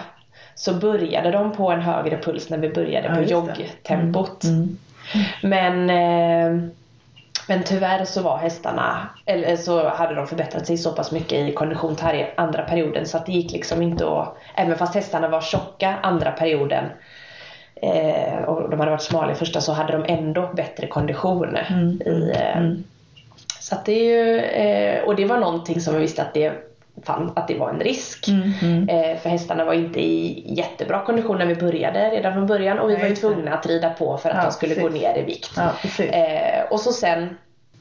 så 0.56 0.74
började 0.74 1.32
de 1.32 1.52
på 1.52 1.71
en 1.71 1.82
högre 1.82 2.17
puls 2.17 2.50
när 2.50 2.58
vi 2.58 2.69
började 2.69 3.08
Ja, 3.08 3.15
på 3.15 3.21
joggtempot. 3.21 4.43
Mm. 4.43 4.78
Men, 5.43 5.89
eh, 5.89 6.69
men 7.48 7.63
tyvärr 7.63 8.06
så 8.06 8.21
var 8.21 8.38
hästarna, 8.38 9.10
eller 9.26 9.56
så 9.56 9.89
hade 9.89 10.15
de 10.15 10.28
förbättrat 10.28 10.67
sig 10.67 10.78
så 10.78 10.91
pass 10.91 11.12
mycket 11.12 11.50
i 11.50 11.54
kondition 11.54 11.95
till 11.95 12.26
andra 12.38 12.63
perioden 12.63 13.06
så 13.06 13.17
att 13.17 13.26
det 13.26 13.32
gick 13.32 13.52
liksom 13.52 13.82
inte 13.82 14.08
att, 14.08 14.38
även 14.56 14.78
fast 14.78 14.95
hästarna 14.95 15.28
var 15.28 15.41
tjocka 15.41 15.95
andra 16.04 16.32
perioden 16.32 16.86
eh, 17.81 18.43
och 18.45 18.69
de 18.69 18.79
hade 18.79 18.91
varit 18.91 19.01
smala 19.01 19.31
i 19.31 19.35
första 19.35 19.61
så 19.61 19.73
hade 19.73 19.93
de 19.93 20.05
ändå 20.07 20.49
bättre 20.53 20.88
kondition. 20.88 21.55
Mm. 21.55 22.01
I, 22.05 22.31
eh, 22.35 22.57
Mm. 22.57 22.83
Så 23.59 23.75
det 23.85 23.91
är 23.91 24.03
ju, 24.03 24.39
eh, 24.39 25.03
och 25.03 25.15
det 25.15 25.25
var 25.25 25.38
någonting 25.38 25.81
som 25.81 25.93
vi 25.93 25.99
visste 25.99 26.21
att 26.21 26.33
det 26.33 26.53
fann, 27.03 27.31
att 27.35 27.47
det 27.47 27.57
var 27.57 27.69
en 27.69 27.79
risk. 27.79 28.27
Mm. 28.27 28.51
Mm. 28.61 28.89
Eh, 28.89 29.17
för 29.17 29.29
hästarna 29.29 29.65
var 29.65 29.73
inte 29.73 29.99
i 29.99 30.43
jättebra 30.57 31.05
kondition 31.05 31.38
när 31.38 31.45
vi 31.45 31.55
började 31.55 32.09
redan 32.09 32.33
från 32.33 32.47
början 32.47 32.79
och 32.79 32.89
vi 32.89 32.93
Nej, 32.93 33.01
var 33.01 33.09
ju 33.09 33.15
tvungna 33.15 33.53
att 33.53 33.65
rida 33.65 33.89
på 33.89 34.17
för 34.17 34.29
att 34.29 34.35
Ja, 34.35 34.43
de 34.43 34.51
skulle 34.51 34.75
gå 34.75 34.88
precis. 34.88 35.01
ner 35.01 35.17
i 35.17 35.21
vikt. 35.21 35.51
Ja. 35.57 36.03
Eh, 36.03 36.63
och 36.69 36.79
så 36.79 36.91
sen 36.93 37.38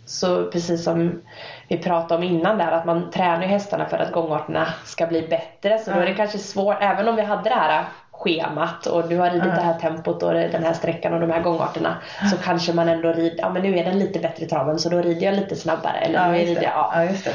så 0.07 0.51
precis 0.51 0.85
som 0.85 1.23
vi 1.69 1.79
pratade 1.79 2.15
om 2.15 2.23
innan 2.23 2.59
där 2.59 2.73
att 2.73 2.85
man 2.85 3.11
tränar 3.11 3.47
hästarna 3.47 3.87
för 3.87 3.99
att 3.99 4.13
gångarterna 4.13 4.67
ska 4.85 5.07
bli 5.07 5.23
bättre 5.23 5.79
så 5.79 5.91
då 5.91 6.01
är 6.01 6.07
det 6.07 6.15
kanske 6.15 6.39
svårt, 6.39 6.77
även 6.81 7.09
om 7.09 7.17
vi 7.17 7.23
hade 7.23 7.51
det 7.51 7.55
här 7.55 7.85
schemat 8.19 8.87
och 8.87 9.09
du 9.09 9.17
har 9.19 9.31
ridit 9.31 9.43
det 9.55 9.61
här 9.61 9.79
tempot 9.79 10.23
och 10.23 10.33
den 10.35 10.65
här 10.65 10.73
sträckan 10.73 11.13
och 11.15 11.21
de 11.21 11.31
här 11.31 11.41
gångarterna 11.41 11.97
så 12.31 12.37
kanske 12.37 12.73
man 12.73 12.89
ändå 12.89 13.13
rider, 13.13 13.39
ja 13.39 13.51
men 13.51 13.63
nu 13.63 13.79
är 13.79 13.85
den 13.85 13.99
lite 13.99 14.19
bättre 14.19 14.45
i 14.45 14.49
traven 14.49 14.79
så 14.79 14.89
då 14.89 14.99
rider 15.03 15.27
jag 15.27 15.35
lite 15.35 15.57
snabbare. 15.57 15.99
Eller 15.99 16.19
Ja, 16.19 16.27
nu 16.33 16.39
rider 16.39 16.55
det. 16.55 16.63
jag, 16.63 16.73
ja. 16.75 16.93
Ja, 16.95 17.05
just. 17.05 17.27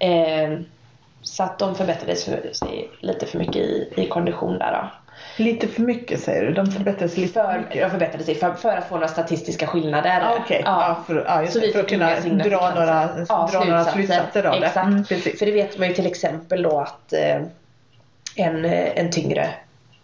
Eh, 0.00 0.58
så 1.22 1.42
att 1.42 1.58
de 1.58 1.74
förbättrade 1.74 2.16
sig 2.16 2.90
lite 3.00 3.26
för 3.26 3.38
mycket 3.38 3.56
i, 3.56 3.92
i 3.96 4.06
kondition 4.08 4.58
där 4.58 4.72
då. 4.72 4.88
Lite 5.44 5.68
för 5.68 5.82
mycket 5.82 6.20
säger 6.20 6.44
du? 6.46 6.52
De 6.52 6.66
förbättrar 6.66 7.08
sig 7.08 7.20
lite 7.20 7.32
för 7.42 7.52
För, 7.52 7.58
mycket? 7.58 7.82
de 7.82 7.90
förbättrade 7.90 8.24
sig 8.24 8.34
för, 8.34 8.52
för 8.52 8.76
att 8.76 8.88
få 8.88 8.94
några 8.94 9.08
statistiska 9.08 9.66
skillnader. 9.66 10.20
Ah, 10.22 10.36
Okej, 10.40 10.62
ja. 10.64 10.96
för, 11.06 11.24
ja, 11.26 11.46
Så 11.46 11.58
det, 11.58 11.66
vi 11.66 11.72
för 11.72 11.80
att 11.80 11.88
kunna 11.88 12.20
dra 12.20 12.70
några, 12.74 13.08
Ja, 13.28 13.48
dra 13.52 13.64
några 13.64 13.84
slutsatser. 13.84 14.44
av 14.44 14.60
det. 14.60 14.66
Exakt. 14.66 14.86
Mm. 14.86 15.04
För 15.04 15.46
det 15.46 15.52
vet 15.52 15.78
man 15.78 15.88
ju 15.88 15.94
till 15.94 16.06
exempel 16.06 16.62
då 16.62 16.80
att 16.80 17.12
eh, 17.12 17.36
en, 18.36 18.64
en 18.64 19.10
tyngre 19.10 19.48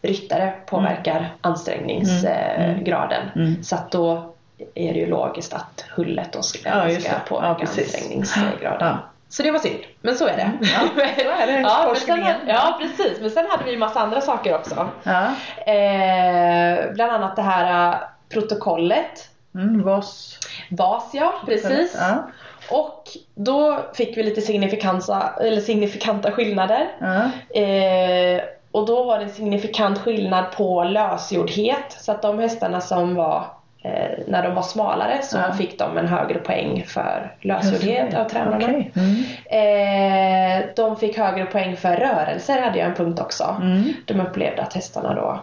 ryttare 0.03 0.53
påverkar 0.67 1.35
ansträngningsgraden. 1.41 3.31
Mm. 3.35 3.63
Så 3.63 3.75
att 3.75 3.91
då 3.91 4.35
är 4.75 4.93
det 4.93 4.99
ju 4.99 5.07
logiskt 5.07 5.55
att 5.55 5.85
hullet 5.91 6.33
då 6.33 6.43
ska, 6.43 6.69
Ja, 6.69 7.01
ska 7.01 7.11
påverka 7.29 7.57
Ja, 7.61 7.83
ansträngningsgraden. 7.83 8.77
Ja. 8.81 8.99
Så 9.29 9.43
det 9.43 9.51
var 9.51 9.59
synd, 9.59 9.81
men 10.01 10.15
så 10.15 10.27
är 10.27 10.37
det. 10.37 10.53
Ja, 10.61 10.81
så 10.95 11.01
är 11.01 11.47
det. 11.47 11.61
ja, 11.63 11.87
men 11.87 11.97
sen, 11.97 12.35
ja 12.47 12.79
precis, 12.81 13.21
men 13.21 13.31
sen 13.31 13.47
hade 13.51 13.65
vi 13.65 13.71
ju 13.71 13.79
massa 13.79 14.01
andra 14.01 14.21
saker 14.21 14.55
också. 14.55 14.89
Ja. 15.03 15.25
Eh, 15.73 16.93
bland 16.95 17.13
annat 17.13 17.37
det 17.37 17.43
här 17.43 17.93
eh, 17.93 17.99
protokollet. 18.29 19.29
Mm, 19.55 19.83
VAS. 19.83 20.39
VAS 20.71 21.11
ja, 21.13 21.35
precis. 21.47 21.97
Ja. 21.99 22.31
Och 22.71 23.09
då 23.35 23.81
fick 23.95 24.17
vi 24.17 24.23
lite 24.23 24.41
signifikansa, 24.41 25.33
eller 25.41 25.61
signifikanta 25.61 26.33
skillnader. 26.33 26.89
Ja. 26.99 27.23
Eh, 27.61 28.43
och 28.73 28.87
då 28.87 29.05
var 29.05 29.19
det 29.19 29.25
en 29.25 29.31
signifikant 29.31 29.99
skillnad 29.99 30.45
på 30.57 30.85
lösgjordhet. 30.85 31.97
Så 32.01 32.13
att 32.13 32.23
de 32.23 32.39
hästarna 32.39 32.81
som 32.81 33.15
var 33.15 33.45
eh, 33.83 34.19
när 34.27 34.43
de 34.43 34.55
var 34.55 34.63
smalare 34.63 35.19
så 35.23 35.39
Ja. 35.39 35.53
fick 35.53 35.79
de 35.79 35.99
en 35.99 36.09
högre 36.09 36.39
poäng 36.39 36.85
för 36.87 37.35
lösgjordhet 37.41 38.15
av 38.15 38.25
tränarna. 38.25 38.57
Okej. 38.57 38.93
Mm. 38.97 40.59
Eh, 40.61 40.65
de 40.77 40.97
fick 40.97 41.19
högre 41.19 41.45
poäng 41.45 41.77
för 41.77 41.97
rörelser 41.97 42.61
hade 42.63 42.79
jag 42.79 42.89
en 42.89 42.95
punkt 42.95 43.21
också. 43.21 43.57
Mm. 43.63 43.93
De 44.07 44.21
upplevde 44.21 44.63
att 44.63 44.75
hästarna 44.75 45.15
då 45.15 45.41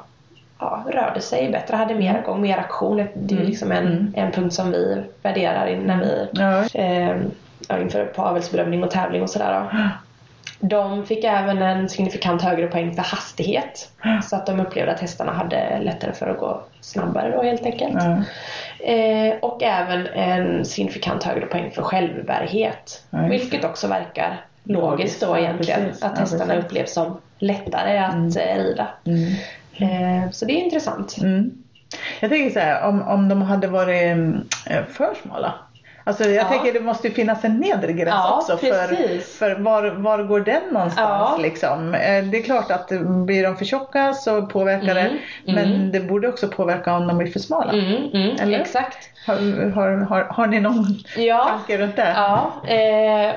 ja, 0.59 0.83
rörde 0.89 1.21
sig 1.21 1.49
bättre, 1.51 1.75
hade 1.75 1.95
mer 1.95 2.21
gång, 2.25 2.41
mer 2.41 2.57
aktion. 2.57 3.07
Det 3.13 3.35
är 3.35 3.39
ju 3.39 3.45
liksom 3.45 3.71
en, 3.71 3.87
Mm. 3.87 4.13
en 4.15 4.31
punkt 4.31 4.53
som 4.53 4.71
vi 4.71 5.03
värderar 5.23 5.77
när 5.85 5.97
vi 5.99 6.27
Ja. 6.31 6.63
eh, 6.81 7.81
inför 7.81 8.05
på 8.05 8.21
avelsbedömning 8.21 8.83
och 8.83 8.91
tävling 8.91 9.21
och 9.21 9.29
sådär. 9.29 9.67
De 10.59 11.05
fick 11.05 11.23
även 11.23 11.61
en 11.61 11.89
signifikant 11.89 12.41
högre 12.41 12.67
poäng 12.67 12.93
för 12.95 13.01
hastighet. 13.03 13.91
Så 14.23 14.35
att 14.35 14.45
de 14.45 14.59
upplevde 14.59 14.91
att 14.91 14.99
hästarna 14.99 15.31
hade 15.31 15.79
lättare 15.79 16.13
för 16.13 16.27
att 16.27 16.37
gå 16.39 16.61
snabbare 16.81 17.31
då 17.31 17.43
helt 17.43 17.65
enkelt. 17.65 17.93
Ja. 17.93 18.23
Eh, 18.93 19.35
och 19.41 19.63
även 19.63 20.07
en 20.07 20.65
signifikant 20.65 21.23
högre 21.23 21.45
poäng 21.45 21.71
för 21.71 21.81
självbärighet. 21.81 23.03
Ja, 23.09 23.27
just 23.27 23.43
vilket 23.43 23.65
också 23.65 23.87
verkar 23.87 24.45
logiskt 24.63 25.21
då 25.21 25.27
ja, 25.27 25.37
egentligen. 25.39 25.85
precis. 25.85 26.03
Att 26.03 26.11
Ja, 26.15 26.19
hästarna 26.19 26.45
precis. 26.45 26.65
upplevs 26.65 26.93
som 26.93 27.17
lättare 27.39 27.97
att 27.97 28.37
eh, 28.37 28.55
rida. 28.63 28.87
Mm. 29.05 29.33
Eh, 29.77 30.29
så 30.31 30.45
det 30.45 30.53
är 30.53 30.63
intressant. 30.63 31.17
Mm. 31.17 31.51
Jag 32.19 32.29
tänker 32.29 32.49
så 32.49 32.59
här, 32.59 32.87
om, 32.87 33.01
om 33.01 33.29
de 33.29 33.41
hade 33.41 33.67
varit 33.67 34.03
mm, 34.03 34.47
eh, 34.65 34.85
för 34.85 35.13
smala. 35.23 35.53
Alltså 36.03 36.23
jag 36.23 36.33
Ja. 36.45 36.49
tänker 36.49 36.73
det 36.73 36.79
måste 36.79 37.07
ju 37.07 37.13
finnas 37.13 37.45
en 37.45 37.57
nedre 37.57 37.93
gräns 37.93 38.09
Ja, 38.15 38.38
också. 38.38 38.57
För, 38.57 38.88
precis. 38.88 39.38
för 39.38 39.55
var, 39.59 39.83
var 39.89 40.23
går 40.23 40.39
den 40.39 40.62
någonstans 40.71 41.29
Ja. 41.31 41.38
liksom? 41.41 41.93
Eh, 41.95 42.23
Det 42.23 42.38
är 42.38 42.43
klart 42.43 42.71
att 42.71 42.88
blir 43.25 43.43
de 43.43 43.57
för 43.57 43.65
tjocka 43.65 44.13
så 44.13 44.41
påverkar 44.41 44.95
Mm, 44.95 45.13
det. 45.45 45.53
Men 45.53 45.65
mm. 45.73 45.91
det 45.91 45.99
borde 45.99 46.27
också 46.27 46.47
påverka 46.47 46.93
om 46.93 47.07
de 47.07 47.17
blir 47.17 47.31
för 47.31 47.39
smala. 47.39 47.71
Mm, 47.73 48.09
mm, 48.13 48.35
Eller? 48.41 48.59
exakt. 48.59 49.09
Har, 49.27 49.71
har, 49.71 49.89
har, 50.05 50.23
har 50.23 50.47
ni 50.47 50.59
någon 50.59 50.85
Ja, 51.17 51.45
tanke 51.47 51.77
runt 51.77 51.95
det? 51.95 52.13
Ja, 52.17 52.51
eh, 52.67 53.33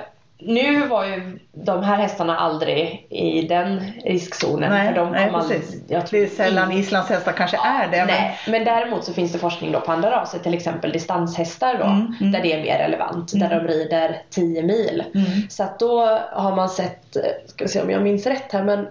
nu 0.46 0.87
var 0.87 1.05
ju 1.05 1.38
de 1.52 1.83
här 1.83 1.96
hästarna 1.96 2.37
aldrig 2.38 3.07
i 3.11 3.42
den 3.42 3.81
riskzonen. 4.05 4.70
Nej, 4.70 4.88
för 4.88 4.94
de 4.94 5.12
nej 5.12 5.31
precis. 5.33 5.83
tror 6.09 6.20
det 6.20 6.26
är 6.26 6.28
sällan 6.28 6.70
ingen- 6.70 6.83
islandshästar 6.83 7.33
kanske 7.33 7.57
är 7.57 7.88
det. 7.90 8.05
Nej, 8.05 8.38
men 8.48 8.64
däremot 8.64 9.05
så 9.05 9.12
finns 9.12 9.33
det 9.33 9.38
forskning 9.38 9.72
då 9.72 9.81
på 9.81 9.92
andra 9.92 10.11
raser, 10.11 10.38
till 10.38 10.55
exempel 10.55 10.92
distanshästar 10.92 11.78
då, 11.78 11.85
Mm, 11.85 12.14
mm. 12.20 12.33
där 12.33 12.40
det 12.42 12.52
är 12.52 12.62
mer 12.62 12.78
relevant, 12.78 13.33
där 13.40 13.50
de 13.50 13.66
rider 13.72 14.22
10 14.31 14.62
mil. 14.62 15.05
Mm. 15.14 15.26
Så 15.50 15.62
att 15.62 15.78
då 15.78 16.18
har 16.33 16.57
man 16.57 16.68
sett, 16.68 17.16
ska 17.46 17.64
vi 17.64 17.68
se 17.68 17.83
om 17.83 17.90
jag 17.90 18.02
minns 18.02 18.26
rätt 18.26 18.52
här, 18.52 18.62
men 18.62 18.88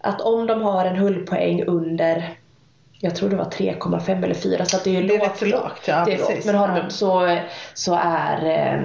att 0.00 0.20
om 0.20 0.46
de 0.46 0.62
har 0.62 0.84
en 0.84 0.96
hullpoäng 0.96 1.64
under 1.64 2.28
jag 3.00 3.16
tror 3.16 3.28
det 3.30 3.36
var 3.36 3.44
3,5 3.44 4.24
eller 4.24 4.34
4 4.34 4.64
så 4.64 4.76
att 4.76 4.84
det 4.84 4.96
är 4.96 5.02
ju 5.02 5.08
Det 5.08 5.14
är 5.14 5.18
lågt. 5.18 5.40
lågt, 5.42 5.80
ja, 5.88 6.04
det 6.04 6.12
är 6.14 6.18
lågt. 6.18 6.44
Men 6.44 6.54
har 6.54 6.68
de, 6.68 6.76
Ja. 6.76 6.90
så, 6.90 7.38
så 7.74 7.98
är 8.02 8.44
eh, 8.46 8.80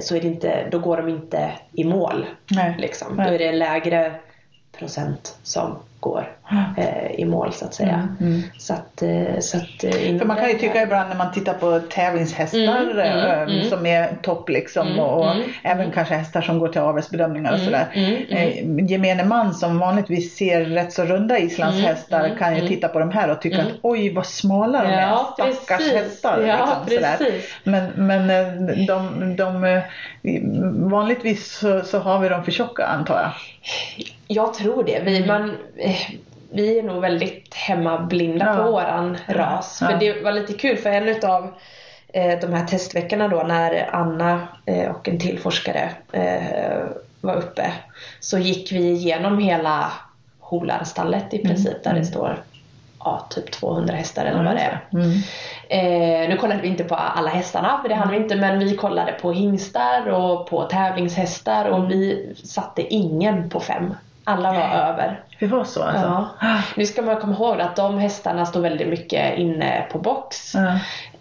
så 0.00 0.16
är 0.16 0.20
det 0.20 0.26
inte, 0.26 0.68
då 0.70 0.78
går 0.78 0.96
de 0.96 1.08
inte 1.08 1.52
i 1.72 1.84
mål. 1.84 2.26
Nej. 2.50 2.74
Liksom. 2.78 3.16
Nej. 3.16 3.26
Då 3.26 3.34
är 3.34 3.38
det 3.38 3.48
en 3.48 3.58
lägre 3.58 4.14
procent 4.78 5.38
som 5.42 5.78
går 6.00 6.18
eh, 6.20 6.37
i 7.14 7.24
mål 7.24 7.52
så 7.52 7.64
att 7.64 7.74
säga. 7.74 8.08
Mm, 8.20 8.32
mm. 8.32 8.42
Så 8.58 8.72
att, 8.74 9.02
eh, 9.02 9.38
så 9.40 9.56
att, 9.56 9.84
eh, 9.84 10.18
För 10.18 10.24
man 10.24 10.36
kan 10.36 10.48
ju 10.48 10.54
tycka 10.58 10.82
ibland 10.82 11.08
när 11.08 11.16
man 11.16 11.32
tittar 11.32 11.54
på 11.54 11.80
tävlingshästar 11.80 12.58
Mm, 12.58 12.90
mm, 12.90 12.98
eh, 12.98 13.42
mm. 13.42 13.64
som 13.64 13.86
är 13.86 14.16
topp 14.22 14.48
liksom 14.48 14.86
Mm, 14.86 15.00
och, 15.00 15.18
och 15.20 15.30
mm, 15.32 15.48
även 15.62 15.90
kanske 15.90 16.14
hästar 16.14 16.40
som 16.40 16.58
går 16.58 16.68
till 16.68 16.80
avelsbedömningar 16.80 17.52
och 17.52 17.58
sådär. 17.60 17.86
mm, 17.94 18.16
mm. 18.30 18.78
Eh, 18.78 18.90
gemene 18.90 19.24
man 19.24 19.54
som 19.54 19.78
vanligtvis 19.78 20.36
ser 20.36 20.64
rätt 20.64 20.92
så 20.92 21.04
runda 21.04 21.38
islandshästar 21.38 22.36
kan 22.38 22.56
ju 22.56 22.68
titta 22.68 22.88
på 22.88 22.98
de 22.98 23.10
här 23.10 23.30
och 23.30 23.40
tycka 23.42 23.56
Mm. 23.56 23.66
att 23.66 23.78
oj 23.82 24.12
vad 24.14 24.26
smala 24.26 24.82
de 24.82 24.92
Ja, 24.92 25.34
är. 25.38 25.52
Stackars 25.52 25.78
precis. 25.78 25.92
hästar. 25.92 26.40
Ja, 26.46 26.76
liksom, 26.88 27.04
sådär. 27.18 27.32
Men, 27.64 27.90
men 27.96 28.30
eh, 28.30 28.76
de, 28.86 29.36
de, 29.36 29.64
eh, 29.64 29.82
vanligtvis 30.90 31.58
så, 31.58 31.80
så 31.80 31.98
har 31.98 32.18
vi 32.18 32.28
dem 32.28 32.44
för 32.44 32.52
tjocka 32.52 32.84
antar 32.86 33.20
jag. 33.20 33.30
Jag 34.26 34.54
tror 34.54 34.84
det. 34.84 35.00
Vi, 35.04 35.16
Mm. 35.16 35.28
man, 35.28 35.50
eh, 35.76 35.96
vi 36.50 36.78
är 36.78 36.82
nog 36.82 37.00
väldigt 37.00 37.54
hemmablinda 37.54 38.46
Ja. 38.46 38.64
på 38.64 38.70
våran 38.70 39.18
ras. 39.26 39.78
Ja. 39.80 39.88
För 39.88 39.96
det 39.98 40.22
var 40.22 40.32
lite 40.32 40.52
kul 40.52 40.76
för 40.76 40.90
en 40.90 41.08
utav 41.08 41.54
eh, 42.12 42.40
de 42.40 42.52
här 42.52 42.66
testveckorna 42.66 43.28
då 43.28 43.42
när 43.42 43.88
Anna 43.92 44.48
eh, 44.66 44.90
och 44.90 45.08
en 45.08 45.18
till 45.18 45.38
forskare 45.38 45.90
eh, 46.12 46.84
var 47.20 47.34
uppe 47.36 47.72
så 48.20 48.38
gick 48.38 48.72
vi 48.72 48.90
igenom 48.90 49.38
hela 49.38 49.92
Holarstallet 50.40 51.34
i 51.34 51.38
princip 51.38 51.84
där 51.84 51.94
det 51.94 52.04
står 52.04 52.42
ja, 53.04 53.26
typ 53.30 53.50
200 53.50 53.94
hästar 53.94 54.24
eller 54.26 54.44
vad 54.44 54.56
det 54.56 54.60
är. 54.60 54.84
Mm. 54.92 55.10
Eh, 55.68 56.28
nu 56.28 56.36
kollade 56.36 56.60
vi 56.62 56.68
inte 56.68 56.84
på 56.84 56.94
alla 56.94 57.30
hästarna 57.30 57.78
för 57.82 57.88
det 57.88 57.94
hann 57.94 58.10
vi 58.10 58.16
inte 58.16 58.36
men 58.36 58.58
vi 58.58 58.76
kollade 58.76 59.12
på 59.12 59.32
hingstar 59.32 60.08
och 60.08 60.46
på 60.50 60.64
tävlingshästar 60.64 61.64
och 61.64 61.90
vi 61.90 62.32
satte 62.44 62.82
ingen 62.94 63.50
på 63.50 63.60
fem. 63.60 63.94
Alla 64.28 64.52
var 64.52 64.60
över. 64.60 65.20
Det 65.38 65.46
var 65.46 65.64
så 65.64 65.82
alltså? 65.82 66.26
Ja. 66.40 66.58
Nu 66.76 66.86
ska 66.86 67.02
man 67.02 67.16
komma 67.16 67.32
ihåg 67.32 67.60
att 67.60 67.76
de 67.76 67.98
hästarna 67.98 68.46
stod 68.46 68.62
väldigt 68.62 68.88
mycket 68.88 69.38
inne 69.38 69.86
på 69.92 69.98
box. 69.98 70.54
Ja. 70.54 70.66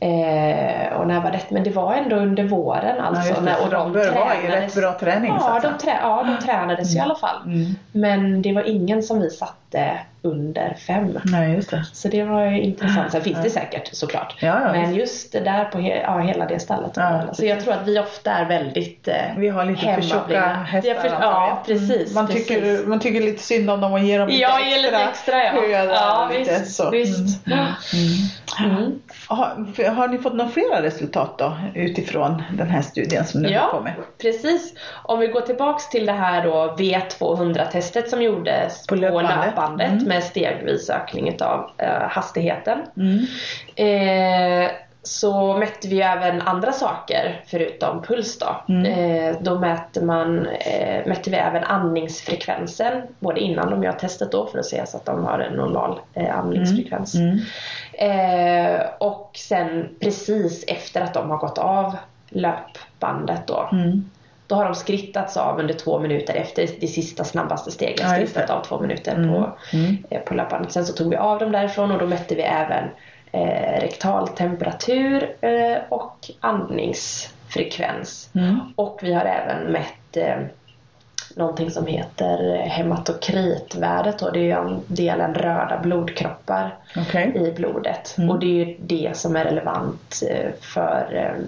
Eh, 0.08 0.93
och 0.93 1.08
när 1.08 1.22
var 1.22 1.32
det? 1.32 1.41
Men 1.50 1.63
det 1.63 1.70
var 1.70 1.93
ändå 1.93 2.15
under 2.15 2.43
våren 2.43 2.96
Ja, 2.98 3.04
alltså. 3.04 3.34
det, 3.34 3.41
när, 3.41 3.63
och 3.63 3.70
de 3.70 3.91
bör 3.91 4.12
vara 4.12 4.36
i 4.36 4.38
tränades- 4.41 4.76
rätt 4.76 4.76
bra 4.76 4.93
träning 5.00 5.34
Ja, 5.39 5.60
de, 5.63 5.78
trä, 5.78 5.98
ja, 6.02 6.24
de 6.28 6.46
tränades 6.46 6.96
i 6.96 7.00
alla 7.00 7.15
fall. 7.15 7.41
Mm. 7.46 7.76
Men 7.91 8.41
det 8.41 8.54
var 8.54 8.63
ingen 8.70 9.04
som 9.04 9.20
vi 9.22 9.30
satte 9.30 10.00
under 10.32 10.74
fem. 10.88 11.20
Nej 11.26 11.54
just 11.54 11.70
det. 11.70 11.86
Så 11.94 12.08
det 12.08 12.24
var 12.24 12.46
ju 12.46 12.62
intressant. 12.62 13.12
Sen 13.12 13.22
finns 13.22 13.44
det 13.44 13.50
säkert 13.50 13.90
såklart. 13.94 14.36
Ja, 14.40 14.62
ja, 14.66 14.72
Men 14.72 14.96
just 14.96 15.32
det 15.32 15.40
där 15.40 15.66
på 15.66 15.78
he 15.80 16.02
ja, 16.02 16.20
hela 16.20 16.46
det 16.46 16.60
stallet. 16.60 16.92
Ja, 16.96 17.22
så 17.34 17.46
jag 17.46 17.60
tror 17.63 17.74
att 17.74 17.88
vi 17.88 18.00
ofta 18.00 18.32
är 18.32 18.46
väldigt 18.46 19.08
eh, 19.08 19.13
Vi 19.38 19.50
har 19.50 19.66
lite 19.66 19.82
för 19.96 20.02
tjocka 20.02 20.42
hästar. 20.42 20.94
För, 20.94 21.08
Ja, 21.08 21.48
jag. 21.48 21.66
precis. 21.66 22.13
Man 22.16 22.28
precis. 22.28 22.48
tycker, 22.48 22.88
man 22.88 23.00
tycker 23.00 23.22
lite 23.22 23.44
synd 23.44 23.70
om 23.70 23.82
dem 23.82 23.94
och 23.94 24.00
ger 24.00 24.20
dem 24.20 24.28
lite 24.28 24.42
Ja, 24.42 24.60
extra. 24.60 24.82
lite 24.82 24.98
extra 25.04 25.44
ja. 25.44 25.84
Ja, 25.84 26.30
lite 26.38 26.60
visst. 26.60 26.76
så. 26.76 26.90
visst. 26.90 27.48
Mm. 27.48 27.66
Mm. 28.60 29.00
Har, 29.30 29.90
har 29.90 30.08
ni 30.08 30.18
fått 30.18 30.34
några 30.34 30.52
flera 30.52 30.82
resultat 30.82 31.38
då 31.38 31.58
utifrån 31.76 32.44
den 32.58 32.68
här 32.70 32.82
studien 32.82 33.26
som 33.26 33.42
ni 33.42 33.48
håller 33.54 33.70
på 33.72 33.78
Ja, 33.78 33.82
med? 33.84 33.94
precis. 34.22 34.74
Om 35.04 35.20
vi 35.20 35.28
går 35.28 35.42
tillbaks 35.42 35.90
till 35.90 36.06
det 36.06 36.12
här 36.12 36.44
då 36.44 36.76
V200-testet 36.78 38.10
som 38.10 38.22
gjordes 38.22 38.88
På 38.88 38.96
på 38.96 39.02
löpbandet. 39.02 39.46
löpbandet, 39.46 39.92
Mm. 39.92 40.04
med 40.04 40.24
stegvis 40.24 40.90
ökning 40.90 41.38
av 41.42 41.70
hastigheten. 42.10 42.80
Mm. 42.98 43.20
Eh, 43.76 44.72
så 45.08 45.58
mätte 45.58 45.88
vi 45.88 46.02
även 46.02 46.41
andra 46.41 46.72
saker 46.72 47.41
förutom 47.46 48.02
puls 48.02 48.39
då. 48.39 48.74
Mm. 48.74 48.86
Eh, 48.86 49.36
då 49.41 49.60
mäter 49.60 50.02
man, 50.02 50.46
eh, 50.48 51.06
mätte 51.08 51.30
vi 51.30 51.36
även 51.38 51.63
andningsfrekvensen 51.63 53.02
både 53.20 53.39
innan 53.39 53.70
de 53.70 53.84
gör 53.84 53.91
testet 53.91 54.32
då 54.32 54.46
för 54.48 54.60
att 54.60 54.65
se 54.65 54.86
så 54.86 54.98
att 54.98 55.06
de 55.06 55.26
har 55.26 55.39
en 55.39 55.54
normal 55.54 56.00
eh, 56.13 56.38
andningsfrekvens. 56.39 57.15
Mm. 57.15 57.39
Eh, 57.93 58.82
och 58.98 59.32
sen 59.36 59.89
precis 60.02 60.63
efter 60.67 61.02
att 61.02 61.13
de 61.13 61.30
har 61.30 61.38
gått 61.38 61.58
av 61.58 61.96
löpbandet 62.30 63.48
då. 63.48 63.70
Mm. 63.72 64.10
Då 64.48 64.56
har 64.56 64.65
de 64.65 64.76
skrittats 64.76 65.38
av 65.38 65.60
under 65.60 65.74
två 65.74 66.00
minuter 66.00 66.34
efter 66.34 66.67
det 66.80 66.88
sista 66.88 67.24
snabbaste 67.24 67.72
steget. 67.72 68.00
Ja, 68.04 68.10
skrittat 68.10 68.50
av 68.50 68.63
två 68.63 68.80
minuter 68.80 69.15
Mm. 69.15 69.30
på, 69.30 69.52
Mm. 69.74 69.98
eh, 70.10 70.22
på 70.22 70.34
löpbandet. 70.34 70.72
Sen 70.72 70.86
så 70.86 70.93
tog 70.93 71.10
vi 71.10 71.15
av 71.15 71.39
dem 71.39 71.52
därifrån 71.52 71.91
och 71.91 72.00
då 72.00 72.06
mätte 72.08 72.36
vi 72.36 72.41
även 72.41 72.84
eh, 73.32 73.82
rektal 73.82 74.28
temperatur 74.28 75.36
eh, 75.42 75.78
och 75.90 76.30
andningsfrekvens. 76.40 78.30
Mm. 78.36 78.60
Och 78.76 79.00
vi 79.04 79.13
har 79.13 79.26
även 79.26 79.72
mätt 79.72 80.18
eh, 80.18 80.38
någonting 81.36 81.72
som 81.72 81.86
heter 81.88 82.58
hematokritvärdet 82.58 84.22
och 84.22 84.34
det 84.34 84.52
är 84.52 84.56
andelen 84.58 85.34
röda 85.36 85.80
blodkroppar 85.84 86.78
Okej. 86.98 87.32
i 87.36 87.52
blodet. 87.52 88.16
Mm. 88.18 88.30
Och 88.30 88.40
det 88.40 88.46
är 88.46 88.66
ju 88.66 88.78
det 88.80 89.18
som 89.18 89.36
är 89.36 89.44
relevant 89.46 90.22
eh, 90.30 90.52
för 90.62 91.08
eh, 91.13 91.44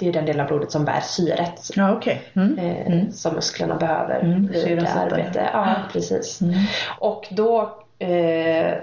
det 0.00 0.08
är 0.08 0.12
den 0.12 0.24
delen 0.26 0.40
av 0.40 0.46
blodet 0.46 0.70
som 0.72 0.84
bär 0.84 1.00
syret 1.00 1.70
Ja, 1.74 1.92
okej. 1.92 2.22
Mm. 2.34 2.58
eh, 2.58 2.86
Mm. 2.86 3.12
som 3.12 3.34
musklerna 3.34 3.74
behöver 3.74 4.20
Mm, 4.20 4.46
vid 4.46 4.86
arbete. 4.86 5.50
Ja, 5.52 5.74
precis. 5.92 6.40
Mm. 6.40 6.54
Och 6.98 7.26
då 7.30 7.74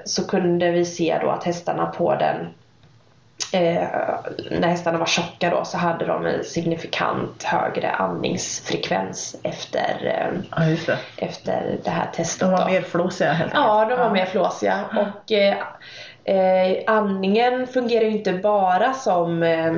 så 0.05 0.27
kunde 0.27 0.71
vi 0.71 0.85
se 0.85 1.17
då 1.21 1.29
att 1.29 1.43
hästarna 1.43 1.85
på 1.85 2.15
den 2.15 2.35
eh, 3.53 3.87
när 4.51 4.67
hästarna 4.67 4.97
var 4.97 5.05
tjocka 5.05 5.49
då 5.49 5.65
så 5.65 5.77
hade 5.77 6.05
de 6.05 6.25
en 6.25 6.43
signifikant 6.43 7.43
högre 7.43 7.91
andningsfrekvens 7.91 9.35
efter, 9.43 9.95
eh, 10.05 10.39
Ja, 10.51 10.75
det. 10.85 11.25
efter 11.25 11.77
det 11.83 11.89
här 11.89 12.09
testet. 12.15 12.39
De 12.39 12.51
var 12.51 12.59
då. 12.59 12.65
mer 12.71 12.81
flåsiga 12.81 13.31
helt 13.31 13.53
enkelt. 13.53 13.65
Ja, 13.67 13.85
de 13.89 13.95
var 13.99 14.11
mer 14.11 14.25
flåsiga. 14.25 14.79
Och 14.91 15.31
eh, 15.31 15.57
eh, 16.23 16.77
andningen 16.87 17.67
fungerar 17.67 18.03
ju 18.05 18.11
inte 18.11 18.33
bara 18.33 18.93
som 18.93 19.43
eh, 19.43 19.73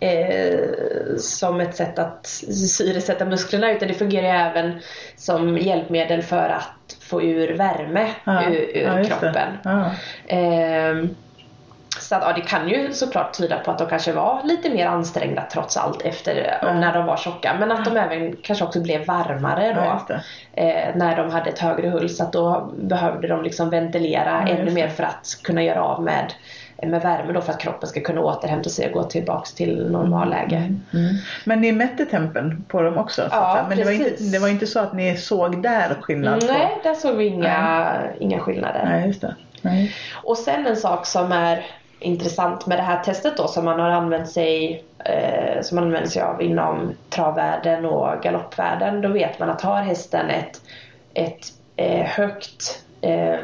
eh, 0.00 0.58
som 1.18 1.60
ett 1.60 1.76
sätt 1.76 1.98
att 1.98 2.26
syresätta 2.26 3.24
musklerna 3.24 3.72
utan 3.72 3.88
det 3.88 3.94
fungerar 3.94 4.26
ju 4.26 4.50
även 4.50 4.80
som 5.16 5.58
hjälpmedel 5.58 6.22
för 6.22 6.48
att 6.48 6.68
få 7.08 7.22
ur 7.22 7.56
värme 7.56 8.08
Ja, 8.24 8.42
ur, 8.50 8.76
ur 8.76 8.98
ja, 8.98 9.04
kroppen. 9.04 9.58
Ja. 9.64 9.90
Ehm, 10.26 11.16
så 12.00 12.14
att, 12.14 12.22
ja, 12.22 12.32
det 12.32 12.40
kan 12.40 12.68
ju 12.68 12.92
såklart 12.92 13.32
tyda 13.32 13.58
på 13.58 13.70
att 13.70 13.78
de 13.78 13.88
kanske 13.88 14.12
var 14.12 14.40
lite 14.44 14.70
mer 14.70 14.86
ansträngda 14.86 15.42
trots 15.52 15.76
allt 15.76 16.02
efter 16.02 16.58
Ja. 16.62 16.74
när 16.74 16.94
de 16.94 17.06
var 17.06 17.16
tjocka. 17.16 17.56
Men 17.58 17.72
att 17.72 17.84
de 17.84 17.96
även 17.96 18.36
kanske 18.42 18.64
också 18.64 18.80
blev 18.80 19.06
varmare 19.06 19.72
då. 19.72 20.14
Eh, 20.62 20.94
när 20.94 21.16
de 21.16 21.30
hade 21.30 21.50
ett 21.50 21.58
högre 21.58 21.88
hull. 21.88 22.08
Så 22.08 22.24
att 22.24 22.32
då 22.32 22.72
behövde 22.78 23.28
de 23.28 23.42
liksom 23.42 23.70
ventilera 23.70 24.42
ännu 24.48 24.70
mer 24.70 24.88
för 24.88 25.02
att 25.04 25.40
kunna 25.44 25.62
göra 25.62 25.82
av 25.84 26.02
med, 26.02 26.32
med 26.82 27.02
värme 27.02 27.32
då 27.32 27.40
för 27.40 27.52
att 27.52 27.60
kroppen 27.60 27.88
ska 27.88 28.00
kunna 28.00 28.20
återhämta 28.20 28.70
sig 28.70 28.86
och 28.86 28.92
gå 28.92 29.02
tillbaks 29.02 29.54
till 29.54 29.90
normalläge. 29.90 30.56
Mm. 30.56 31.14
Men 31.44 31.60
ni 31.60 31.72
mätte 31.72 32.04
tempen 32.04 32.64
på 32.68 32.82
dem 32.82 32.98
också? 32.98 33.22
Så 33.22 33.28
Ja. 33.30 33.66
Men 33.68 33.78
det 33.78 33.84
var, 33.84 33.92
inte, 33.92 34.22
det 34.32 34.38
var 34.38 34.48
inte 34.48 34.66
så 34.66 34.80
att 34.80 34.92
ni 34.92 35.16
såg 35.16 35.62
där 35.62 35.94
skillnad? 36.00 36.40
på... 36.40 36.46
Nej, 36.46 36.78
där 36.82 36.94
såg 36.94 37.16
vi 37.16 37.26
inga, 37.26 37.92
inga 38.20 38.38
skillnader. 38.38 38.84
Nej, 38.84 39.06
just 39.06 39.20
det. 39.20 39.34
Nej. 39.62 39.94
Och 40.22 40.38
sen 40.38 40.66
en 40.66 40.76
sak 40.76 41.06
som 41.06 41.32
är 41.32 41.66
intressant 42.00 42.66
med 42.66 42.78
det 42.78 42.82
här 42.82 43.02
testet 43.02 43.36
då 43.36 43.48
som 43.48 43.64
man 43.64 43.80
har 43.80 43.90
använt 43.90 44.28
sig 44.28 44.84
eh, 45.04 45.62
som 45.62 45.74
man 45.74 45.84
använder 45.84 46.10
sig 46.10 46.22
av 46.22 46.42
inom 46.42 46.94
travvärlden 47.10 47.84
och 47.84 48.22
galoppvärlden. 48.22 49.00
Då 49.00 49.08
vet 49.08 49.38
man 49.38 49.50
att 49.50 49.60
har 49.60 49.82
hästen 49.82 50.30
ett, 50.30 50.60
ett 51.14 51.46
eh, 51.76 52.06
högt 52.06 52.84
eh, 53.00 53.38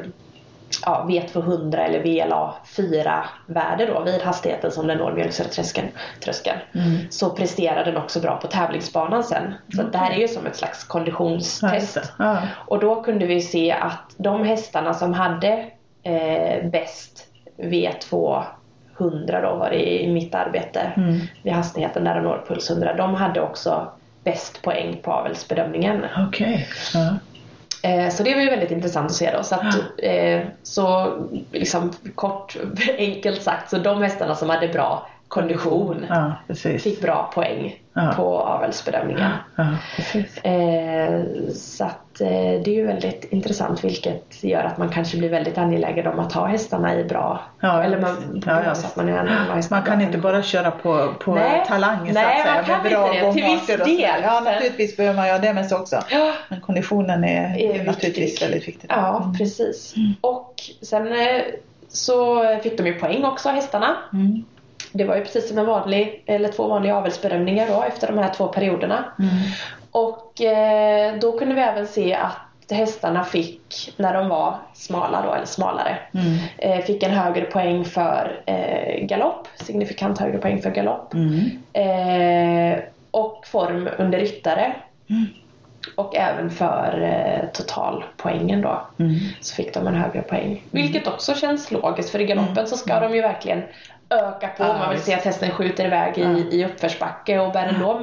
ja, 0.87 1.07
V200 1.09 1.77
eller 1.79 2.01
VLA4 2.03 3.23
värde 3.47 3.87
då 3.87 4.01
vid 4.01 4.23
hastigheten 4.23 4.71
som 4.71 4.87
den 4.87 4.99
når 4.99 5.13
mjölksyretröskeln 5.13 5.89
tröskeln, 6.25 6.59
Mm. 6.75 6.99
så 7.11 7.31
presterar 7.31 7.85
den 7.85 7.97
också 7.97 8.21
bra 8.21 8.37
på 8.37 8.47
tävlingsbanan 8.47 9.25
sen. 9.25 9.55
Så 9.77 9.83
det 9.83 9.99
här 9.99 10.11
är 10.11 10.19
ju 10.19 10.29
som 10.29 10.47
ett 10.47 10.57
slags 10.57 10.85
konditionstest. 10.85 11.99
Ja. 12.19 12.39
Och 12.67 12.79
då 12.81 13.03
kunde 13.03 13.27
vi 13.27 13.41
se 13.41 13.73
att 13.73 14.15
de 14.17 14.45
hästarna 14.45 14.95
som 14.95 15.13
hade 15.15 15.65
eh, 16.03 16.71
bäst 16.71 17.27
V200 17.59 19.43
då 19.43 19.55
var 19.57 19.71
det 19.71 20.03
i 20.03 20.13
mitt 20.13 20.35
arbete 20.35 20.93
Mm. 20.97 21.21
vid 21.43 21.53
hastigheten 21.53 22.05
där 22.05 22.15
de 22.15 22.25
når 22.25 22.45
puls 22.49 22.71
100. 22.71 22.95
De 22.95 23.15
hade 23.15 23.41
också 23.41 23.89
bäst 24.25 24.63
poäng 24.63 25.01
på 25.03 25.13
avelsbedömningen. 25.13 26.05
Okej. 26.29 26.67
Ja. 26.95 27.15
Eh, 27.85 28.09
så 28.11 28.23
det 28.23 28.35
var 28.35 28.41
ju 28.41 28.51
väldigt 28.51 28.71
intressant 28.71 29.07
att 29.11 29.17
se 29.17 29.31
då. 29.37 29.43
Så, 29.43 29.55
att, 29.55 29.75
eh, 29.99 30.41
så 30.63 31.13
liksom 31.53 31.93
kort 32.15 32.57
enkelt 32.99 33.43
sagt 33.43 33.71
så 33.71 33.79
de 33.79 34.03
hästarna 34.03 34.35
som 34.35 34.51
hade 34.51 34.69
bra 34.69 35.09
kondition 35.29 36.07
ja, 36.09 36.33
fick 36.79 37.01
bra 37.01 37.31
poäng 37.35 37.81
Ja. 37.93 38.13
på 38.17 38.39
avelsbedömningen. 38.41 39.31
Ja. 39.57 39.67
Eh, 40.51 41.21
så 41.55 41.91
att 42.15 42.21
eh, 42.21 42.29
det 42.65 42.67
är 42.71 42.75
ju 42.75 42.87
väldigt 42.87 43.25
intressant 43.33 43.85
vilket 43.85 44.45
gör 44.45 44.65
att 44.65 44.79
man 44.79 44.89
kanske 44.89 45.17
blir 45.17 45.29
väldigt 45.29 45.59
angelägen 45.59 46.07
om 46.07 46.19
att 46.21 46.33
ha 46.33 46.47
hästarna 46.47 46.95
i 46.99 47.05
bra 47.05 47.41
Ja, 47.61 47.83
eller 47.83 48.01
man, 48.01 48.43
Ja, 48.47 48.63
ja, 48.65 48.75
så 48.75 48.87
att 48.87 48.97
man 48.97 49.09
är 49.09 49.71
Man 49.71 49.83
kan 49.83 50.01
inte 50.01 50.19
bara 50.19 50.43
köra 50.43 50.71
på, 50.71 51.15
på 51.21 51.35
Nej. 51.35 51.65
talang 51.69 52.07
så 52.07 52.13
Nej, 52.13 52.25
att 52.37 52.43
säga. 52.43 52.55
man 52.55 52.65
kan 52.65 52.83
med 52.83 52.93
bra 52.93 53.15
inte 53.15 53.27
det. 53.27 53.33
Till 53.33 53.45
viss 53.45 53.67
del. 53.99 54.23
Ja, 54.23 54.41
naturligtvis 54.45 54.97
behöver 54.97 55.17
man 55.17 55.29
göra 55.29 55.39
det 55.39 55.53
men 55.53 55.69
så 55.69 55.77
också. 55.79 56.01
Ja, 56.11 56.33
Men 56.49 56.61
konditionen 56.61 57.25
är, 57.25 57.59
Är 57.59 57.85
naturligtvis 57.85 58.17
viktig. 58.33 58.45
väldigt 58.47 58.69
viktig. 58.69 58.89
ja 58.91 59.33
precis. 59.39 59.95
Och 60.21 60.55
sen 60.83 61.07
eh, 61.13 61.43
så 61.89 62.43
fick 62.63 62.79
de 62.79 62.87
ju 62.87 62.95
poäng 62.95 63.25
också 63.25 63.49
hästarna. 63.49 63.97
Mm. 64.13 64.45
Det 64.93 65.05
var 65.05 65.17
ju 65.17 65.23
precis 65.25 65.49
som 65.49 65.59
en 65.59 65.67
vanlig, 65.67 66.23
eller 66.27 66.49
två 66.49 66.69
vanliga 66.69 66.97
avelsbedömningar 66.97 67.67
då 67.69 67.83
efter 67.83 68.07
de 68.07 68.19
här 68.19 68.33
två 68.35 68.49
perioderna. 68.49 69.05
Mm. 69.19 69.31
Och 69.95 70.41
eh, 70.41 71.15
då 71.21 71.39
kunde 71.39 71.55
vi 71.55 71.61
även 71.61 71.87
se 71.87 72.15
att 72.15 72.71
hästarna 72.71 73.25
fick, 73.25 73.95
när 73.97 74.15
de 74.15 74.29
var 74.29 74.57
smala 74.75 75.23
då, 75.27 75.35
eller 75.35 75.47
smalare, 75.47 75.97
Mm. 76.15 76.39
eh, 76.59 76.85
fick 76.85 77.03
en 77.03 77.11
högre 77.11 77.45
poäng 77.45 77.85
för 77.85 78.43
eh, 78.47 79.07
galopp, 79.07 79.49
signifikant 79.57 80.19
högre 80.21 80.39
poäng 80.39 80.63
för 80.63 80.71
galopp. 80.71 81.15
Mm. 81.15 81.41
Eh, 81.73 82.79
och 83.11 83.47
form 83.47 83.89
under 83.99 84.19
ryttare. 84.19 84.73
Mm. 85.11 85.25
Och 85.97 86.17
även 86.17 86.51
för 86.51 87.01
eh, 87.03 87.49
totalpoängen 87.53 88.61
då 88.61 88.81
Mm. 88.99 89.15
så 89.41 89.55
fick 89.55 89.75
de 89.75 89.87
en 89.87 89.95
högre 89.95 90.23
poäng. 90.23 90.63
Vilket 90.71 91.07
också 91.09 91.35
känns 91.35 91.71
logiskt 91.71 92.11
för 92.11 92.21
i 92.21 92.25
galoppen 92.25 92.67
så 92.67 92.77
ska 92.77 93.01
de 93.01 93.15
ju 93.15 93.23
verkligen 93.23 93.63
öka 94.11 94.49
på. 94.49 94.63
Ja, 94.65 94.69
Man 94.79 94.89
vill 94.89 94.97
visst. 94.97 95.07
se 95.07 95.15
att 95.15 95.25
hästen 95.25 95.51
skjuter 95.51 95.85
iväg 95.87 96.19
i, 96.19 96.23
Ja. 96.23 96.57
i 96.57 96.65
uppförsbacke 96.65 97.39
och 97.41 97.53
bär 97.53 97.67
den 97.67 97.81
då 97.81 98.01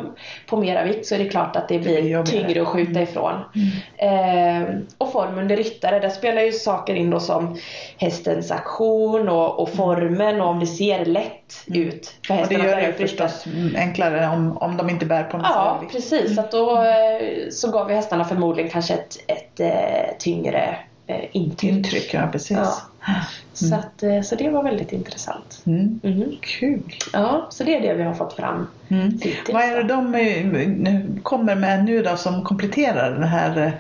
på 0.48 0.58
mera 0.58 0.84
vikt 0.84 1.06
så 1.06 1.16
är 1.16 1.20
det 1.20 1.30
klart 1.30 1.56
att 1.56 1.68
det 1.68 1.80
blir 1.80 2.00
jobbigare. 2.00 2.26
tyngre 2.48 2.62
att 2.62 2.68
skjuta 2.68 3.02
ifrån. 3.02 3.34
Eh, 3.98 4.64
och 4.98 5.12
form 5.12 5.38
under 5.38 5.58
ryttare, 5.58 6.00
där 6.00 6.10
spelar 6.10 6.42
ju 6.42 6.52
saker 6.52 6.96
in 6.96 7.10
då 7.10 7.20
som 7.20 7.58
hästens 7.98 8.52
aktion 8.52 9.30
och, 9.30 9.60
och 9.60 9.70
formen 9.70 10.42
och 10.42 10.48
om 10.48 10.60
det 10.60 10.68
ser 10.68 11.06
lätt 11.06 11.64
ut 11.68 12.16
för 12.28 12.34
Och 12.34 12.48
det 12.50 12.56
hästen 12.56 12.70
gör 12.70 12.76
det 12.82 12.94
förstås 12.94 13.46
enklare 13.76 14.28
om, 14.28 14.58
om 14.58 14.78
de 14.78 14.90
inte 14.90 15.06
bär 15.06 15.24
på 15.24 15.38
en 15.38 15.44
Ja, 15.44 15.78
vikt. 15.82 15.94
precis. 15.94 16.38
Att 16.40 16.52
då, 16.52 16.78
eh, 16.84 17.50
så 17.52 17.72
gav 17.72 17.88
vi 17.88 17.94
hästarna 17.96 18.26
förmodligen 18.26 18.72
kanske 18.72 18.94
ett, 18.94 19.18
ett 19.28 19.60
eh, 19.60 20.18
tyngre 20.20 20.76
eh, 21.08 21.16
intryck. 21.32 21.72
Intryck, 21.72 22.14
ja 22.14 22.28
precis. 22.32 22.58
Ja. 22.58 22.74
Så, 23.54 23.76
att, 23.76 24.04
eh, 24.04 24.22
så 24.22 24.36
det 24.36 24.50
var 24.50 24.64
väldigt 24.64 24.92
intressant. 24.92 25.64
Mm. 25.66 26.00
Mhm. 26.04 26.38
Kul. 26.42 26.82
Ja, 27.14 27.48
så 27.50 27.64
det 27.64 27.76
är 27.78 27.82
det 27.82 27.94
vi 27.94 28.04
har 28.04 28.14
fått 28.14 28.34
fram 28.34 28.68
Mm. 28.90 29.12
hittills. 29.12 29.50
Vad 29.54 29.64
är 29.64 29.76
det 29.78 29.84
de 29.84 30.16
eh, 30.16 31.02
kommer 31.24 31.56
med 31.56 31.86
nu 31.86 32.02
då 32.02 32.16
som 32.18 32.44
kompletterar 32.44 33.20
det 33.20 33.26
här 33.26 33.58
eh, 33.66 33.72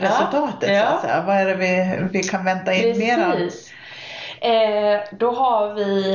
resultatet? 0.00 0.70
Ja. 0.76 0.98
Säga? 1.02 1.22
Vad 1.26 1.36
är 1.36 1.46
det 1.46 1.54
vi, 1.54 1.98
vi 2.12 2.22
kan 2.22 2.44
vänta 2.44 2.74
in 2.74 2.98
mer 2.98 3.24
av? 3.24 3.32
Eh, 4.40 5.00
då 5.18 5.30
har 5.32 5.74
vi 5.74 6.14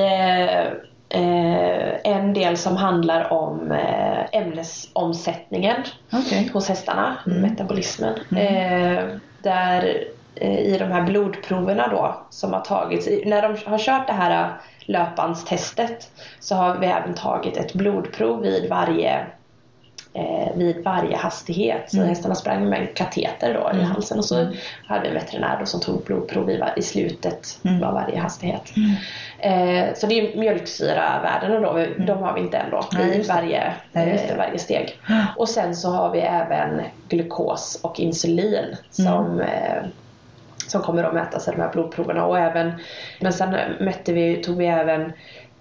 eh, 1.10 2.14
en 2.14 2.34
del 2.34 2.58
som 2.58 2.78
handlar 2.78 3.34
om 3.34 3.72
eh, 3.72 4.26
ämnesomsättningen 4.42 5.76
Okej. 6.12 6.50
hos 6.54 6.70
hästarna, 6.70 7.16
Mm. 7.28 7.42
metabolismen. 7.42 8.14
Eh, 8.38 9.04
där 9.42 10.04
i 10.48 10.78
de 10.78 10.86
här 10.86 11.02
blodproverna 11.02 11.88
då 11.88 12.16
som 12.30 12.54
har 12.54 12.62
tagits, 12.62 13.08
i- 13.08 13.24
när 13.26 13.42
de 13.42 13.58
har 13.66 13.78
kört 13.78 14.08
det 14.08 14.14
här 14.14 14.50
löpbandstestet 14.86 16.12
så 16.40 16.56
har 16.56 16.78
vi 16.78 16.88
även 16.88 17.14
tagit 17.14 17.58
ett 17.58 17.74
blodprov 17.74 18.42
vid 18.42 18.70
varje 18.70 19.26
eh, 20.16 20.56
vid 20.56 20.84
varje 20.84 21.18
hastighet. 21.18 21.92
Så 21.92 21.98
Mm. 21.98 22.10
hästarna 22.10 22.36
sprang 22.36 22.70
med 22.70 22.82
en 22.82 22.88
kateter 22.96 23.54
då 23.54 23.60
i 23.60 23.80
Mm. 23.80 23.86
halsen 23.92 24.18
och 24.18 24.26
så 24.26 24.38
Mm. 24.40 24.54
hade 24.88 25.02
vi 25.02 25.08
en 25.08 25.14
veterinär 25.14 25.58
då 25.60 25.66
som 25.66 25.80
tog 25.80 26.04
blodprov 26.04 26.50
i, 26.50 26.64
i 26.76 26.82
slutet 26.82 27.60
Mm. 27.66 27.84
av 27.84 27.94
varje 27.94 28.20
hastighet. 28.20 28.72
Mm. 28.78 28.96
Eh, 29.40 29.94
så 29.94 30.08
det 30.08 30.20
är 30.34 30.38
mjölksyravärdena 30.40 31.60
då, 31.60 31.86
de 32.06 32.24
har 32.24 32.34
vi 32.34 32.42
inte 32.42 32.58
än 32.58 32.70
då 32.72 32.84
Nej, 32.92 33.20
i 33.20 33.28
varje, 33.28 33.74
eh, 33.94 34.38
varje 34.38 34.60
steg. 34.60 35.00
Ja. 35.10 35.26
Och 35.38 35.50
sen 35.50 35.76
så 35.76 35.90
har 35.90 36.12
vi 36.12 36.20
även 36.20 36.82
glukos 37.10 37.80
och 37.84 38.00
insulin 38.00 38.76
som, 38.90 39.42
eh, 39.42 39.84
som 40.68 40.82
kommer 40.82 41.04
att 41.04 41.14
mätas 41.14 41.48
i 41.48 41.52
de 41.52 41.62
här 41.62 41.72
blodproverna. 41.72 42.26
Och 42.26 42.40
även, 42.40 42.72
men 43.22 43.34
sen 43.34 43.56
mätte 43.80 44.14
vi, 44.14 44.44
tog 44.44 44.58
vi 44.58 44.66
även 44.66 45.14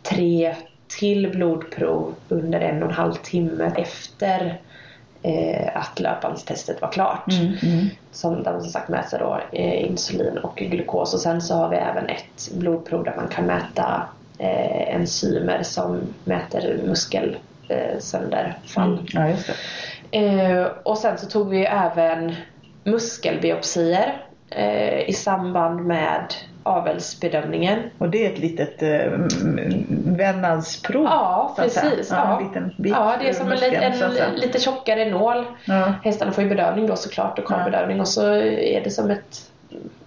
tre 0.03 0.55
till 0.99 1.31
blodprov 1.31 2.15
under 2.29 2.61
en 2.61 2.83
och 2.83 2.89
en 2.89 2.95
halv 2.95 3.15
timme 3.15 3.73
efter 3.77 4.61
eh, 5.23 5.77
att 5.77 6.01
löpbandstestet 6.01 6.81
var 6.81 6.93
klart. 6.93 7.33
Mm, 7.33 7.53
mm. 7.63 7.87
Som, 8.13 8.43
där 8.43 8.53
man 8.53 8.63
som 8.63 8.71
sagt 8.71 8.89
mäter 8.89 9.19
då, 9.19 9.41
eh, 9.53 9.85
insulin 9.85 10.39
och 10.39 10.57
glukos 10.57 11.15
och 11.15 11.21
sen 11.21 11.43
så 11.43 11.55
har 11.55 11.69
vi 11.69 11.77
även 11.77 12.09
ett 12.09 12.51
blodprov 12.53 13.05
där 13.05 13.17
man 13.17 13.29
kan 13.29 13.47
mäta 13.47 14.03
eh, 14.39 14.95
enzymer 14.95 15.63
som 15.63 16.01
mäter 16.25 16.81
muskelsönderfall. 16.87 18.93
Mm. 18.93 19.07
Ja, 19.13 19.29
just 19.29 19.47
det. 19.47 19.55
Eh, 20.19 20.67
och 20.83 20.99
sen 20.99 21.19
så 21.19 21.27
tog 21.27 21.49
vi 21.49 21.65
även 21.65 22.35
muskelbiopsier 22.85 24.23
eh, 24.57 25.09
i 25.09 25.13
samband 25.13 25.85
med 25.87 26.35
avelsbedömningen. 26.63 27.79
Och 27.99 28.09
det 28.11 28.27
är 28.27 28.33
ett 28.33 28.39
litet 28.39 28.83
eh, 28.83 29.13
vävnadsprov? 30.07 31.05
Ja, 31.05 31.55
precis. 31.57 32.11
Ja, 32.11 32.17
Ja, 32.17 32.39
en 32.41 32.47
liten 32.47 32.75
bit 32.79 32.93
ja, 32.93 33.17
det 33.21 33.29
är 33.29 33.33
som 33.33 33.53
en, 33.53 33.59
säga. 33.59 33.83
en 34.27 34.35
lite 34.35 34.61
tjockare 34.61 35.11
nål. 35.11 35.45
Ja. 35.65 35.93
Hästarna 36.05 36.33
får 36.33 36.45
ju 36.45 36.51
bedövning 36.51 36.87
då 36.87 36.97
såklart 36.97 37.39
och 37.39 37.45
Ja. 37.49 37.55
karbedövning 37.57 38.01
och 38.01 38.09
så 38.09 38.33
är 38.35 38.81
det 38.85 38.91
som 38.91 39.11
ett 39.11 39.49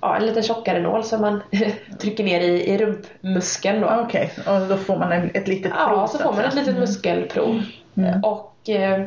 Ja, 0.02 0.16
en 0.16 0.26
lite 0.26 0.42
tjockare 0.42 0.80
nål 0.80 1.04
som 1.04 1.22
man 1.22 1.44
trycker 2.00 2.24
ner 2.24 2.42
i, 2.42 2.70
i 2.74 2.78
rumpmuskeln 2.78 3.82
då. 3.82 3.88
Okej, 4.06 4.32
och 4.48 4.68
då 4.70 4.78
får 4.78 4.98
man 4.98 5.12
en, 5.12 5.30
ett 5.34 5.48
litet 5.48 5.72
prov? 5.72 5.92
Ja, 5.98 6.08
så 6.08 6.18
får 6.18 6.34
man 6.34 6.46
ett 6.46 6.54
litet 6.56 6.80
muskelprov. 6.80 7.62
Mm. 7.98 8.24
Och 8.24 8.70
eh, 8.70 9.06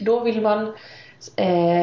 då 0.00 0.20
vill 0.20 0.40
man 0.40 0.72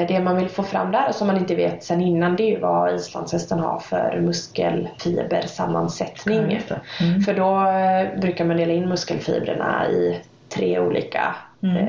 det 0.08 0.20
man 0.24 0.38
vill 0.38 0.50
få 0.50 0.64
fram 0.64 0.92
där 0.92 1.08
och 1.10 1.16
som 1.16 1.28
man 1.28 1.38
inte 1.38 1.56
vet 1.56 1.84
sen 1.84 2.02
innan 2.02 2.36
det 2.36 2.44
är 2.44 2.50
ju 2.52 2.60
vad 2.60 2.96
islandshästen 2.96 3.60
har 3.60 3.80
för 3.80 4.20
muskelfibersammansättning. 4.22 6.62
Ja. 6.70 6.76
Mm. 7.06 7.22
För 7.22 7.34
då 7.34 7.68
eh, 7.68 8.20
brukar 8.22 8.46
man 8.46 8.58
dela 8.58 8.74
in 8.74 8.90
muskelfibrerna 8.90 9.88
i 9.90 10.22
tre 10.50 10.80
olika, 10.80 11.36
Mm. 11.64 11.78
eh, 11.78 11.84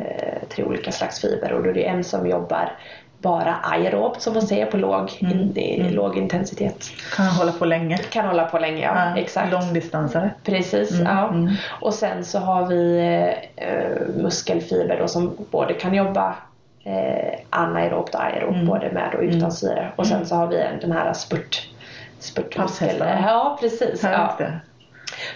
tre 0.49 0.65
olika 0.65 0.93
slags 0.93 1.21
fiber 1.21 1.53
och 1.53 1.63
då 1.63 1.71
är 1.71 1.75
det 1.75 1.85
en 1.87 2.05
som 2.05 2.27
jobbar 2.29 2.73
bara 3.19 3.55
aerobt 3.55 4.23
som 4.23 4.33
man 4.35 4.43
säger 4.43 4.67
på 4.67 4.77
låg, 4.77 5.19
Mm. 5.23 5.33
in, 5.39 5.57
i, 5.57 5.81
Mm. 5.81 5.93
låg 5.95 6.17
intensitet. 6.17 6.85
Kan 7.17 7.27
hålla 7.27 7.53
på 7.53 7.65
länge? 7.65 7.97
Kan 7.99 8.27
hålla 8.27 8.45
på 8.45 8.59
länge, 8.59 8.83
ja. 8.83 8.93
Ja, 8.95 9.17
exakt. 9.21 9.53
Långdistansare? 9.53 10.31
Precis, 10.45 10.91
Mm, 11.01 11.07
ja. 11.07 11.29
mm. 11.29 11.51
Och 11.81 11.95
sen 11.95 12.25
så 12.25 12.39
har 12.39 12.67
vi 12.67 12.99
eh, 13.57 14.07
muskelfiber 14.23 14.99
då 15.01 15.09
som 15.09 15.37
både 15.51 15.75
kan 15.75 15.95
jobba 15.95 16.35
eh, 16.87 17.39
anaerobt 17.51 18.15
och 18.15 18.25
aerobt, 18.25 18.55
Mm. 18.55 18.67
både 18.67 18.91
med 18.93 19.15
och 19.15 19.23
utan 19.23 19.39
Mm. 19.39 19.51
syre. 19.51 19.93
Och 19.97 20.07
sen 20.07 20.27
så 20.27 20.35
har 20.35 20.47
vi 20.47 20.57
den 20.81 20.93
här 20.93 21.13
spurt 21.13 21.69
spurtmuskel. 22.19 22.97
Ja, 22.99 23.59
precis. 23.61 24.01
Ja. 24.03 24.37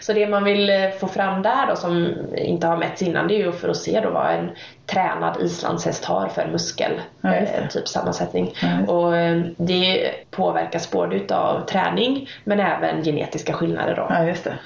Så 0.00 0.12
det 0.12 0.26
man 0.28 0.44
vill 0.44 0.70
eh, 0.70 0.90
få 1.00 1.06
fram 1.06 1.42
där 1.42 1.66
då 1.66 1.76
som 1.76 2.14
inte 2.36 2.66
har 2.66 2.76
mätts 2.76 3.02
innan 3.02 3.28
det 3.28 3.34
är 3.34 3.38
ju 3.38 3.52
för 3.52 3.68
att 3.68 3.76
se 3.76 4.00
då 4.00 4.10
vad 4.10 4.30
en 4.34 4.50
tränad 4.90 5.36
islandshäst 5.42 6.04
har 6.04 6.28
för 6.28 6.46
muskel 6.46 6.92
Ja, 7.20 7.34
eh, 7.34 7.66
typ 7.68 7.88
sammansättning. 7.88 8.54
Ja. 8.86 8.92
Och 8.92 9.16
eh, 9.16 9.42
det 9.56 10.10
påverkas 10.30 10.90
både 10.90 11.16
utav 11.16 11.64
träning 11.66 12.28
men 12.44 12.60
även 12.60 13.04
genetiska 13.04 13.52
skillnader 13.52 13.96
då. 13.96 14.06
Ja, 14.10 14.24
just. 14.24 14.46
Mm. 14.46 14.56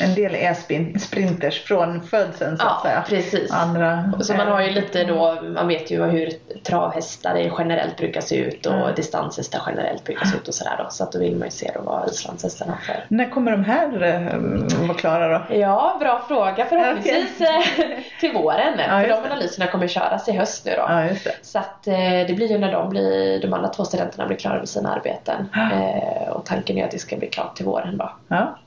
En 0.00 0.14
del 0.14 0.34
är 0.34 0.54
spin- 0.54 0.98
sprinters 1.00 1.62
från 1.64 2.02
födseln 2.02 2.56
så 2.58 2.66
att 2.66 2.72
Ja, 2.84 2.88
säga. 2.88 3.04
precis. 3.08 3.52
Andra 3.52 4.12
Så 4.20 4.34
man 4.34 4.48
har 4.48 4.60
ju 4.60 4.70
lite 4.70 5.04
då, 5.04 5.38
man 5.54 5.68
vet 5.68 5.90
ju 5.90 6.04
hur 6.04 6.30
travhästar 6.62 7.50
generellt 7.58 7.96
brukar 7.96 8.20
se 8.20 8.36
ut 8.36 8.66
och 8.66 8.74
Mm. 8.74 8.94
distanshästar 8.94 9.60
generellt 9.66 10.04
brukar 10.04 10.24
se 10.26 10.36
ut 10.36 10.48
och 10.48 10.54
sådär 10.54 10.74
då. 10.78 10.86
Så 10.90 11.04
att 11.04 11.12
då 11.12 11.18
vill 11.18 11.36
man 11.36 11.46
ju 11.46 11.50
se 11.50 11.70
då 11.74 11.80
vad 11.80 12.08
islandshästen 12.10 12.68
har 12.68 12.76
för. 12.76 13.04
När 13.08 13.30
kommer 13.30 13.50
de 13.50 13.64
här 13.64 14.02
eh, 14.02 14.86
vara 14.86 14.98
klara 14.98 15.38
då? 15.38 15.54
Ja, 15.54 15.96
bra 16.00 16.24
fråga 16.28 16.66
förhoppningsvis 16.66 17.40
eh, 17.40 17.88
till 18.20 18.32
våren. 18.32 18.74
För 18.76 19.08
de 19.08 19.28
det. 19.28 19.36
Analyserna 19.54 19.66
kommer 19.66 19.88
köras 19.88 20.28
i 20.28 20.32
höst 20.32 20.64
nu 20.64 20.70
då. 20.70 20.84
Ja, 20.88 21.00
det. 21.24 21.34
Så 21.42 21.58
att 21.58 21.86
eh, 21.86 22.26
det 22.26 22.36
blir 22.36 22.50
ju 22.50 22.58
när 22.58 22.72
de, 22.72 22.88
blir, 22.88 23.40
de 23.40 23.52
andra 23.52 23.68
två 23.68 23.84
studenterna 23.84 24.26
blir 24.26 24.36
klara 24.36 24.58
med 24.58 24.68
sina 24.68 24.94
arbeten. 24.94 25.48
Eh, 25.74 26.28
och 26.28 26.44
tanken 26.44 26.78
är 26.78 26.84
att 26.84 26.90
det 26.90 26.98
ska 26.98 27.16
bli 27.16 27.28
klart 27.28 27.56
till 27.56 27.66
våren 27.66 27.98
då. 27.98 28.12
Ja. 28.28 28.58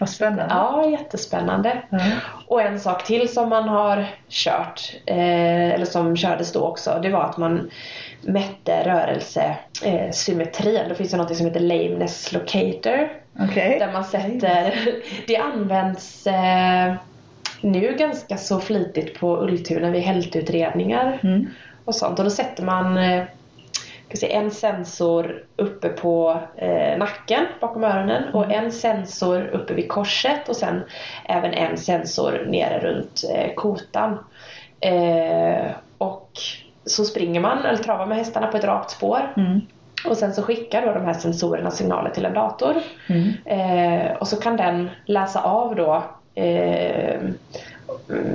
Vad 0.00 0.08
spännande. 0.08 0.46
Ja, 0.48 0.90
jättespännande. 0.90 1.82
Ja. 1.90 1.98
Och 2.46 2.62
en 2.62 2.80
sak 2.80 3.04
till 3.04 3.28
som 3.28 3.48
man 3.48 3.68
har 3.68 4.06
kört, 4.28 4.92
eh, 5.06 5.74
eller 5.74 5.84
som 5.84 6.16
kördes 6.16 6.52
då 6.52 6.60
också, 6.60 6.98
det 7.02 7.10
var 7.10 7.24
att 7.24 7.36
man 7.36 7.70
mätte 8.22 8.82
rörelsesymmetrin. 8.84 10.76
Eh, 10.76 10.88
det 10.88 10.94
finns 10.94 11.14
ju 11.14 11.16
något 11.16 11.36
som 11.36 11.46
heter 11.46 11.60
lameness 11.60 12.32
locator. 12.32 13.08
Okej. 13.40 13.78
Där 13.78 13.92
man 13.92 14.04
sätter, 14.04 14.74
det 15.26 15.36
används 15.36 16.26
eh, 16.26 16.94
nu 17.60 17.96
ganska 17.98 18.36
så 18.36 18.60
flitigt 18.60 19.20
på 19.20 19.36
Ultuna 19.42 19.90
vid 19.90 20.02
hältutredningar 20.02 21.18
Mm. 21.22 21.46
och 21.84 21.94
sånt. 21.94 22.18
Och 22.18 22.24
då 22.24 22.30
sätter 22.30 22.62
man 22.64 22.96
eh, 22.98 23.22
en 24.22 24.50
sensor 24.50 25.44
uppe 25.56 25.88
på 25.88 26.40
eh, 26.56 26.98
nacken 26.98 27.46
bakom 27.60 27.84
öronen 27.84 28.34
och 28.34 28.52
en 28.52 28.72
sensor 28.72 29.46
uppe 29.46 29.74
vid 29.74 29.88
korset 29.88 30.48
och 30.48 30.56
sen 30.56 30.82
även 31.24 31.52
en 31.54 31.76
sensor 31.76 32.46
nere 32.48 32.78
runt 32.80 33.22
eh, 33.34 33.54
kotan. 33.54 34.18
Eh, 34.80 35.70
och 35.98 36.32
så 36.84 37.04
springer 37.04 37.40
man 37.40 37.64
eller 37.64 37.78
travar 37.82 38.06
med 38.06 38.16
hästarna 38.18 38.46
på 38.46 38.56
ett 38.56 38.64
rakt 38.64 38.90
spår 38.90 39.32
Mm. 39.36 39.60
och 40.08 40.16
sen 40.16 40.34
så 40.34 40.42
skickar 40.42 40.86
då 40.86 40.92
de 40.92 41.04
här 41.04 41.12
sensorerna 41.14 41.70
signaler 41.70 42.10
till 42.10 42.24
en 42.24 42.34
dator. 42.34 42.74
Mm. 43.08 43.28
Eh, 43.44 44.12
och 44.12 44.28
så 44.28 44.36
kan 44.36 44.56
den 44.56 44.90
läsa 45.04 45.42
av 45.42 45.74
då 45.76 46.04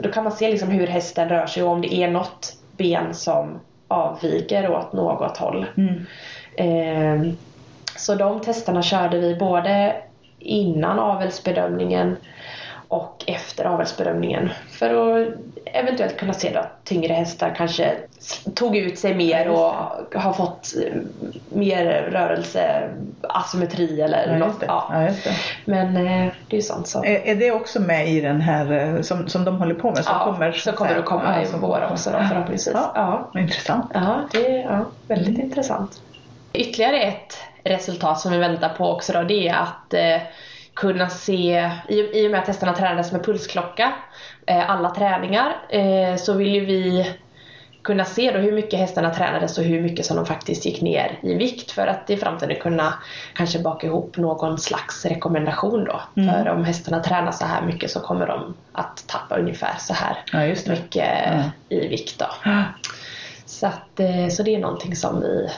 då 0.01 0.09
kan 0.11 0.23
man 0.23 0.33
se 0.33 0.49
liksom 0.49 0.69
hur 0.69 0.87
hästen 0.87 1.29
rör 1.29 1.45
sig 1.45 1.63
och 1.63 1.69
om 1.69 1.81
det 1.81 1.93
är 1.93 2.11
något 2.11 2.57
ben 2.77 3.13
som 3.13 3.59
avviker 3.87 4.71
åt 4.71 4.93
något 4.93 5.37
håll. 5.37 5.65
Mm. 5.77 6.05
Eh, 6.55 7.33
så 7.95 8.15
de 8.15 8.39
testerna 8.39 8.81
körde 8.81 9.19
vi 9.19 9.35
både 9.35 9.95
innan 10.39 10.99
avelsbedömningen 10.99 12.15
och 12.93 13.23
efter 13.27 13.65
avelsbedömningen. 13.65 14.49
För 14.69 15.21
att 15.21 15.27
eventuellt 15.65 16.17
kunna 16.17 16.33
se 16.33 16.55
att 16.55 16.85
tyngre 16.85 17.13
hästar 17.13 17.53
kanske 17.57 17.93
tog 18.55 18.77
ut 18.77 18.99
sig 18.99 19.15
mer 19.15 19.49
och 19.49 19.73
har 20.21 20.33
fått 20.33 20.73
eh, 20.85 21.01
mer 21.49 21.85
rörelse, 22.11 22.89
asymmetri 23.21 24.01
eller 24.01 24.27
Ja, 24.31 24.37
något. 24.37 24.63
Ja. 24.67 24.87
Ja, 24.91 24.99
det. 24.99 25.35
Men 25.65 25.97
eh, 26.07 26.33
det 26.47 26.57
är 26.57 26.61
sånt 26.61 26.87
som 26.87 27.03
Är, 27.03 27.27
är 27.27 27.35
det 27.35 27.51
också 27.51 27.81
med 27.81 28.07
i 28.07 28.21
den 28.21 28.41
här 28.41 28.71
eh, 28.71 29.01
som, 29.01 29.27
som 29.27 29.45
de 29.45 29.57
håller 29.57 29.75
på 29.75 29.87
med? 29.87 30.05
Som 30.05 30.15
ja, 30.19 30.25
kommer, 30.25 30.51
så 30.51 30.71
kommer 30.71 30.95
det 30.95 31.01
komma 31.01 31.35
Ja, 31.41 31.41
i 31.41 31.59
vår 31.61 31.87
också 31.91 32.09
då 32.11 32.17
förhoppningsvis. 32.29 32.75
Ja. 32.75 32.91
Ja. 33.33 33.39
Intressant. 33.39 33.91
Ja, 33.93 34.21
det 34.31 34.61
är 34.61 34.85
väldigt 35.07 35.27
Mm. 35.35 35.41
intressant. 35.41 35.91
Ytterligare 36.53 37.01
ett 37.01 37.37
resultat 37.63 38.19
som 38.19 38.31
vi 38.31 38.37
väntar 38.37 38.69
på 38.69 38.91
också 38.91 39.13
då, 39.13 39.23
det 39.23 39.47
är 39.47 39.53
att 39.55 39.93
kunna 40.73 41.09
se, 41.09 41.71
i, 41.89 42.27
och 42.27 42.31
med 42.31 42.39
att 42.39 42.47
hästarna 42.47 42.73
tränades 42.73 43.11
med 43.11 43.25
pulsklocka, 43.25 43.93
eh, 44.45 44.69
alla 44.69 44.89
träningar, 44.89 45.55
eh, 45.69 46.15
så 46.15 46.33
vill 46.33 46.53
ju 46.55 46.65
vi 46.65 47.11
kunna 47.83 48.05
se 48.05 48.31
då 48.31 48.39
hur 48.39 48.51
mycket 48.51 48.79
hästarna 48.79 49.13
tränades 49.13 49.57
och 49.57 49.63
hur 49.63 49.81
mycket 49.81 50.05
som 50.05 50.15
de 50.17 50.25
faktiskt 50.25 50.65
gick 50.65 50.81
ner 50.81 51.19
i 51.23 51.33
vikt 51.33 51.71
för 51.71 51.87
att 51.87 52.09
i 52.09 52.17
framtiden 52.17 52.55
kunna 52.61 52.93
kanske 53.35 53.59
baka 53.59 53.87
ihop 53.87 54.17
någon 54.17 54.59
slags 54.59 55.05
rekommendation 55.05 55.83
då. 55.85 56.01
Mm. 56.21 56.33
För 56.33 56.51
om 56.51 56.63
hästarna 56.63 56.99
tränar 57.03 57.31
så 57.31 57.45
här 57.45 57.61
mycket 57.61 57.91
så 57.91 57.99
kommer 57.99 58.27
de 58.27 58.53
att 58.71 59.03
tappa 59.07 59.37
ungefär 59.37 59.75
så 59.79 59.93
här 59.93 60.17
Ja, 60.31 60.55
mycket 60.71 61.07
Ja. 61.25 61.51
i 61.69 61.87
vikt 61.87 62.19
då. 62.19 62.27
Så, 63.45 63.67
att, 63.67 63.99
eh, 63.99 64.27
så 64.31 64.43
det 64.43 64.55
är 64.55 64.59
någonting 64.59 64.95
som 64.95 65.21
vi 65.21 65.49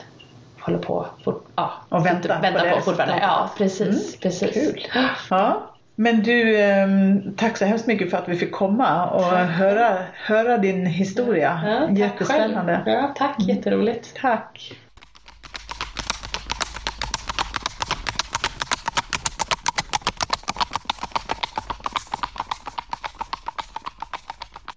håller 0.66 0.78
på 0.78 1.06
fort, 1.24 1.44
ja, 1.56 1.72
Och 1.88 2.06
väntar 2.06 2.52
på 2.52 2.58
det 2.58 2.70
på 2.74 2.80
fortfarande. 2.80 3.18
Ja, 3.20 3.50
precis. 3.58 4.20
precis. 4.20 4.54
Kul. 4.54 4.86
Ja. 5.30 5.70
Men 5.94 6.22
du, 6.22 6.60
ehm, 6.60 7.34
tack 7.36 7.56
så 7.56 7.64
hemskt 7.64 7.86
mycket 7.86 8.10
för 8.10 8.18
att 8.18 8.28
vi 8.28 8.36
fick 8.36 8.52
komma 8.52 9.10
och 9.10 9.22
höra, 9.32 9.98
höra 10.14 10.58
din 10.58 10.86
historia. 10.86 11.60
Ja, 11.66 11.86
tack 11.86 11.98
Jättespännande. 11.98 12.82
Själv. 12.84 12.96
Ja, 12.98 13.14
tack. 13.16 13.36
Jätteroligt. 13.38 14.16
Tack. 14.20 14.72